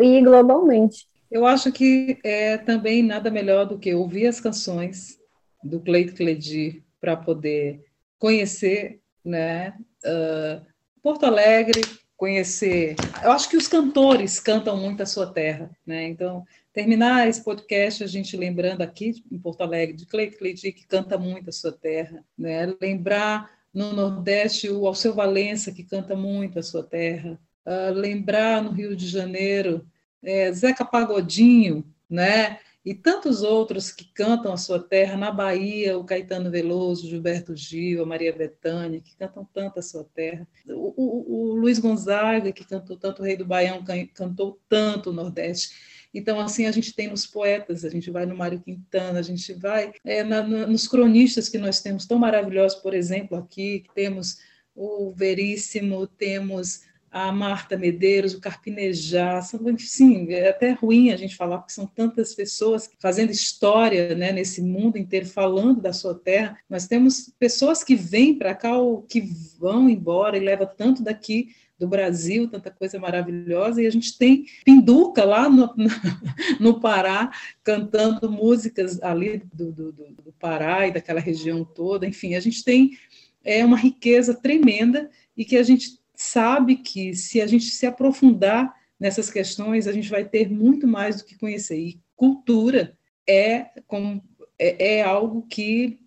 e 0.00 0.20
globalmente. 0.22 1.08
Eu 1.30 1.44
acho 1.44 1.72
que 1.72 2.18
é 2.24 2.56
também 2.56 3.02
nada 3.02 3.30
melhor 3.30 3.66
do 3.66 3.78
que 3.78 3.94
ouvir 3.94 4.26
as 4.26 4.40
canções 4.40 5.18
do 5.62 5.80
Cleito 5.80 6.14
Cledir 6.14 6.82
para 7.00 7.16
poder 7.16 7.84
conhecer 8.18 9.00
né? 9.28 9.74
Uh, 10.04 10.64
Porto 11.02 11.26
Alegre, 11.26 11.80
conhecer. 12.16 12.96
Eu 13.22 13.30
acho 13.30 13.48
que 13.48 13.56
os 13.56 13.68
cantores 13.68 14.40
cantam 14.40 14.76
muito 14.76 15.02
a 15.02 15.06
sua 15.06 15.32
terra, 15.32 15.70
né? 15.86 16.08
Então, 16.08 16.44
terminar 16.72 17.28
esse 17.28 17.44
podcast 17.44 18.02
a 18.02 18.06
gente 18.06 18.36
lembrando 18.36 18.82
aqui 18.82 19.22
em 19.30 19.38
Porto 19.38 19.60
Alegre 19.60 19.96
de 19.96 20.06
Clay 20.06 20.30
Cleide, 20.30 20.72
que 20.72 20.86
canta 20.86 21.16
muito 21.16 21.50
a 21.50 21.52
sua 21.52 21.72
terra, 21.72 22.24
né? 22.36 22.74
Lembrar 22.80 23.50
no 23.72 23.92
Nordeste 23.92 24.70
o 24.70 24.86
Alceu 24.86 25.14
Valença, 25.14 25.70
que 25.70 25.84
canta 25.84 26.16
muito 26.16 26.58
a 26.58 26.62
sua 26.62 26.82
terra. 26.82 27.38
Uh, 27.64 27.92
lembrar 27.92 28.62
no 28.62 28.70
Rio 28.70 28.96
de 28.96 29.06
Janeiro 29.06 29.86
é, 30.22 30.50
Zeca 30.52 30.84
Pagodinho, 30.84 31.84
né? 32.08 32.58
E 32.84 32.94
tantos 32.94 33.42
outros 33.42 33.90
que 33.90 34.04
cantam 34.12 34.52
a 34.52 34.56
sua 34.56 34.78
terra, 34.80 35.16
na 35.16 35.30
Bahia, 35.30 35.98
o 35.98 36.04
Caetano 36.04 36.50
Veloso, 36.50 37.08
Gilberto 37.08 37.54
Gil, 37.54 38.02
a 38.02 38.06
Maria 38.06 38.32
Bethânia, 38.32 39.00
que 39.00 39.16
cantam 39.16 39.46
tanto 39.52 39.78
a 39.78 39.82
sua 39.82 40.04
terra, 40.04 40.46
o, 40.66 40.94
o, 40.96 41.52
o 41.52 41.54
Luiz 41.54 41.78
Gonzaga, 41.78 42.52
que 42.52 42.64
cantou 42.64 42.96
tanto 42.96 43.20
o 43.20 43.24
Rei 43.24 43.36
do 43.36 43.44
Baião, 43.44 43.84
cantou 44.14 44.60
tanto 44.68 45.10
o 45.10 45.12
Nordeste. 45.12 45.98
Então, 46.14 46.40
assim, 46.40 46.66
a 46.66 46.72
gente 46.72 46.94
tem 46.94 47.08
nos 47.08 47.26
poetas, 47.26 47.84
a 47.84 47.90
gente 47.90 48.10
vai 48.10 48.24
no 48.24 48.36
Mário 48.36 48.60
Quintana, 48.60 49.18
a 49.18 49.22
gente 49.22 49.52
vai 49.52 49.92
é, 50.04 50.22
na, 50.22 50.42
na, 50.42 50.66
nos 50.66 50.88
cronistas 50.88 51.48
que 51.48 51.58
nós 51.58 51.80
temos 51.80 52.06
tão 52.06 52.18
maravilhosos, 52.18 52.78
por 52.78 52.94
exemplo, 52.94 53.36
aqui, 53.36 53.84
temos 53.94 54.38
o 54.74 55.12
Veríssimo, 55.12 56.06
temos 56.06 56.87
a 57.10 57.32
Marta 57.32 57.76
Medeiros, 57.76 58.34
o 58.34 58.40
Carpinejar, 58.40 59.42
sim, 59.78 60.32
é 60.32 60.50
até 60.50 60.72
ruim 60.72 61.10
a 61.10 61.16
gente 61.16 61.36
falar, 61.36 61.58
porque 61.58 61.72
são 61.72 61.86
tantas 61.86 62.34
pessoas 62.34 62.90
fazendo 62.98 63.30
história 63.30 64.14
né, 64.14 64.32
nesse 64.32 64.60
mundo 64.60 64.98
inteiro, 64.98 65.26
falando 65.26 65.80
da 65.80 65.92
sua 65.92 66.14
terra. 66.14 66.58
Nós 66.68 66.86
temos 66.86 67.32
pessoas 67.38 67.82
que 67.82 67.94
vêm 67.94 68.34
para 68.34 68.54
cá 68.54 68.76
ou 68.76 69.02
que 69.02 69.22
vão 69.58 69.88
embora 69.88 70.36
e 70.36 70.40
levam 70.40 70.68
tanto 70.76 71.02
daqui 71.02 71.48
do 71.78 71.86
Brasil, 71.86 72.48
tanta 72.48 72.70
coisa 72.70 72.98
maravilhosa, 72.98 73.80
e 73.80 73.86
a 73.86 73.90
gente 73.90 74.18
tem 74.18 74.44
Pinduca 74.64 75.24
lá 75.24 75.48
no, 75.48 75.72
no 76.58 76.80
Pará, 76.80 77.30
cantando 77.62 78.30
músicas 78.30 79.00
ali 79.00 79.42
do, 79.54 79.70
do, 79.70 79.92
do 79.92 80.34
Pará 80.40 80.88
e 80.88 80.92
daquela 80.92 81.20
região 81.20 81.64
toda, 81.64 82.06
enfim, 82.06 82.34
a 82.34 82.40
gente 82.40 82.64
tem 82.64 82.98
é, 83.44 83.64
uma 83.64 83.76
riqueza 83.76 84.34
tremenda 84.34 85.08
e 85.36 85.44
que 85.44 85.56
a 85.56 85.62
gente 85.62 85.98
sabe 86.18 86.76
que 86.76 87.14
se 87.14 87.40
a 87.40 87.46
gente 87.46 87.66
se 87.66 87.86
aprofundar 87.86 88.74
nessas 88.98 89.30
questões, 89.30 89.86
a 89.86 89.92
gente 89.92 90.10
vai 90.10 90.24
ter 90.24 90.50
muito 90.50 90.84
mais 90.84 91.18
do 91.18 91.24
que 91.24 91.38
conhecer. 91.38 91.78
E 91.78 92.00
cultura 92.16 92.98
é, 93.24 93.66
como, 93.86 94.20
é, 94.58 94.96
é 94.96 95.02
algo 95.02 95.46
que, 95.48 96.00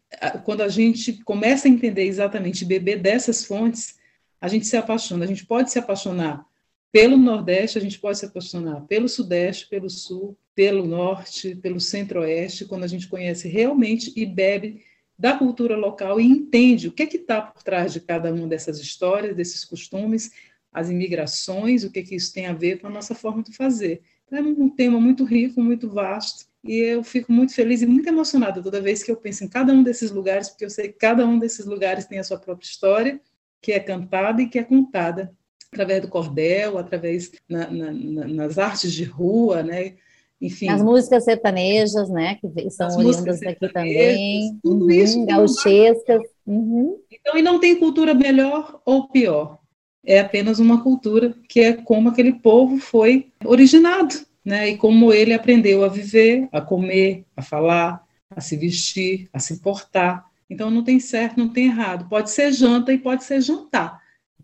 quando 0.43 0.62
a 0.62 0.68
gente 0.68 1.14
começa 1.24 1.66
a 1.66 1.72
entender 1.72 2.03
exatamente, 2.03 2.66
beber 2.66 2.99
dessas 2.99 3.45
fontes, 3.45 3.97
a 4.41 4.49
gente 4.49 4.68
se 4.68 4.76
apaixona. 4.76 5.24
A 5.24 5.28
gente 5.28 5.45
pode 5.45 5.72
se 5.72 5.80
apaixonar 5.80 6.45
pelo 6.91 7.16
Nordeste, 7.16 7.78
a 7.78 7.82
gente 7.82 7.97
pode 7.97 8.18
se 8.18 8.26
apaixonar 8.26 8.82
pelo 8.82 9.07
Sudeste, 9.07 9.70
pelo 9.70 9.89
Sul, 9.89 10.38
pelo 10.53 10.86
Norte, 10.86 11.55
pelo 11.55 11.80
Centro-Oeste, 11.80 12.66
quando 12.66 12.84
a 12.84 12.88
gente 12.88 13.07
conhece 13.07 13.47
realmente 13.47 14.12
e 14.14 14.26
bebe 14.26 14.84
da 15.22 15.38
cultura 15.38 15.78
local 15.78 16.19
e 16.19 16.26
entende 16.26 16.88
o 16.88 16.91
que 16.91 17.03
está 17.03 17.39
por 17.39 17.61
trás 17.61 17.93
de 17.93 17.99
cada 17.99 18.34
uma 18.34 18.47
dessas 18.47 18.80
histórias, 18.80 19.36
desses 19.36 19.63
costumes, 19.63 20.32
as 20.74 20.89
imigrações, 20.89 21.84
o 21.84 21.91
que, 21.91 22.01
que 22.01 22.15
isso 22.15 22.34
tem 22.34 22.47
a 22.47 22.53
ver 22.53 22.80
com 22.80 22.88
a 22.88 22.89
nossa 22.89 23.13
forma 23.13 23.43
de 23.43 23.55
fazer. 23.55 24.01
Então, 24.26 24.39
é 24.39 24.41
um 24.41 24.67
tema 24.67 24.99
muito 24.99 25.24
rico, 25.24 25.61
muito 25.61 25.88
vasto, 25.88 26.47
e 26.63 26.76
eu 26.76 27.03
fico 27.03 27.32
muito 27.32 27.53
feliz 27.53 27.84
e 27.84 27.86
muito 27.86 28.09
emocionada 28.09 28.63
toda 28.63 28.82
vez 28.82 29.03
que 29.03 29.11
eu 29.11 29.15
penso 29.15 29.43
em 29.43 29.47
cada 29.47 29.72
um 29.72 29.84
desses 29.84 30.09
lugares, 30.09 30.49
porque 30.49 30.65
eu 30.65 30.72
sei 30.72 30.88
que 30.88 30.97
cada 30.97 31.24
um 31.24 31.38
desses 31.38 31.67
lugares 31.67 32.05
tem 32.05 32.17
a 32.17 32.24
sua 32.24 32.39
própria 32.39 32.65
história, 32.65 33.22
que 33.61 33.72
é 33.72 33.80
cantada 33.80 34.41
e 34.41 34.49
que 34.49 34.57
é 34.57 34.63
contada 34.63 35.32
através 35.72 36.01
do 36.01 36.07
cordel, 36.07 36.80
através 36.80 37.32
na, 37.47 37.69
na, 37.69 37.91
nas 38.28 38.57
artes 38.57 38.91
de 38.91 39.03
rua, 39.03 39.61
né? 39.61 39.97
Enfim. 40.41 40.67
As 40.69 40.81
músicas 40.81 41.23
sertanejas, 41.23 42.09
né, 42.09 42.35
que 42.35 42.69
são 42.71 42.87
oriundas 42.97 43.39
daqui 43.39 43.71
também. 43.71 44.57
Tudo 44.63 44.85
uhum, 44.85 44.91
isso. 44.91 45.25
Gauchescas. 45.25 46.21
Uhum. 46.47 46.97
Então, 47.11 47.37
e 47.37 47.41
não 47.41 47.59
tem 47.59 47.75
cultura 47.75 48.13
melhor 48.13 48.81
ou 48.83 49.07
pior. 49.07 49.59
É 50.03 50.19
apenas 50.19 50.57
uma 50.57 50.81
cultura 50.81 51.35
que 51.47 51.59
é 51.59 51.73
como 51.73 52.09
aquele 52.09 52.33
povo 52.33 52.79
foi 52.79 53.27
originado, 53.45 54.15
né? 54.43 54.69
E 54.69 54.77
como 54.77 55.13
ele 55.13 55.33
aprendeu 55.33 55.85
a 55.85 55.87
viver, 55.87 56.49
a 56.51 56.59
comer, 56.59 57.23
a 57.37 57.43
falar, 57.43 58.03
a 58.35 58.41
se 58.41 58.57
vestir, 58.57 59.29
a 59.31 59.37
se 59.37 59.61
portar. 59.61 60.25
Então 60.49 60.71
não 60.71 60.83
tem 60.83 60.99
certo, 60.99 61.37
não 61.37 61.49
tem 61.49 61.65
errado. 61.65 62.09
Pode 62.09 62.31
ser 62.31 62.51
janta 62.51 62.91
e 62.91 62.97
pode 62.97 63.23
ser 63.23 63.41
jantar. 63.41 64.00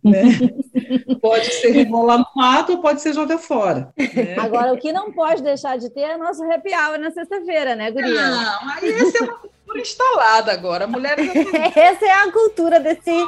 Né? 0.09 1.15
pode 1.21 1.45
ser 1.53 1.71
rebolar 1.71 2.19
no 2.19 2.27
mato 2.35 2.73
ou 2.73 2.81
pode 2.81 3.01
ser 3.01 3.13
jogar 3.13 3.37
fora. 3.37 3.89
Né? 3.97 4.35
Agora, 4.37 4.73
o 4.73 4.77
que 4.77 4.91
não 4.91 5.11
pode 5.11 5.41
deixar 5.43 5.77
de 5.77 5.89
ter 5.89 6.01
é 6.01 6.17
nosso 6.17 6.43
happy 6.43 6.71
hour 6.73 6.97
na 6.97 7.11
sexta-feira, 7.11 7.75
né, 7.75 7.91
Guria? 7.91 8.29
Não, 8.29 8.69
aí 8.71 8.91
essa 8.91 9.17
é 9.17 9.21
uma 9.21 9.37
cultura 9.37 9.79
instalada 9.79 10.51
agora. 10.51 10.87
Mulheres 10.87 11.29
essa 11.75 12.05
é 12.05 12.11
a 12.11 12.31
cultura 12.31 12.79
desse, 12.79 13.27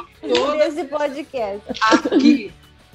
desse 0.58 0.84
podcast. 0.84 1.62
Aqui, 1.82 2.52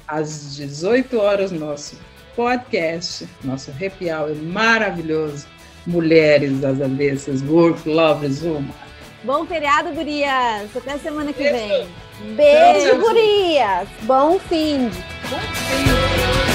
às 0.07 0.55
18 0.55 1.19
horas, 1.19 1.51
nosso 1.51 1.99
podcast, 2.35 3.27
nosso 3.43 3.71
happy 3.71 4.11
hour 4.11 4.35
maravilhoso. 4.35 5.47
Mulheres 5.87 6.59
das 6.59 6.81
avessas, 6.81 7.43
work, 7.43 7.87
lovers, 7.87 8.41
woman. 8.41 8.73
Bom 9.23 9.45
feriado, 9.45 9.91
gurias. 9.91 10.75
Até 10.75 10.97
semana 10.97 11.31
que 11.31 11.43
vem. 11.43 11.87
Beijo, 12.19 12.97
gurias. 12.99 13.87
Bom 14.03 14.39
fim. 14.39 14.89
Bom 15.29 15.39
fim. 15.53 16.54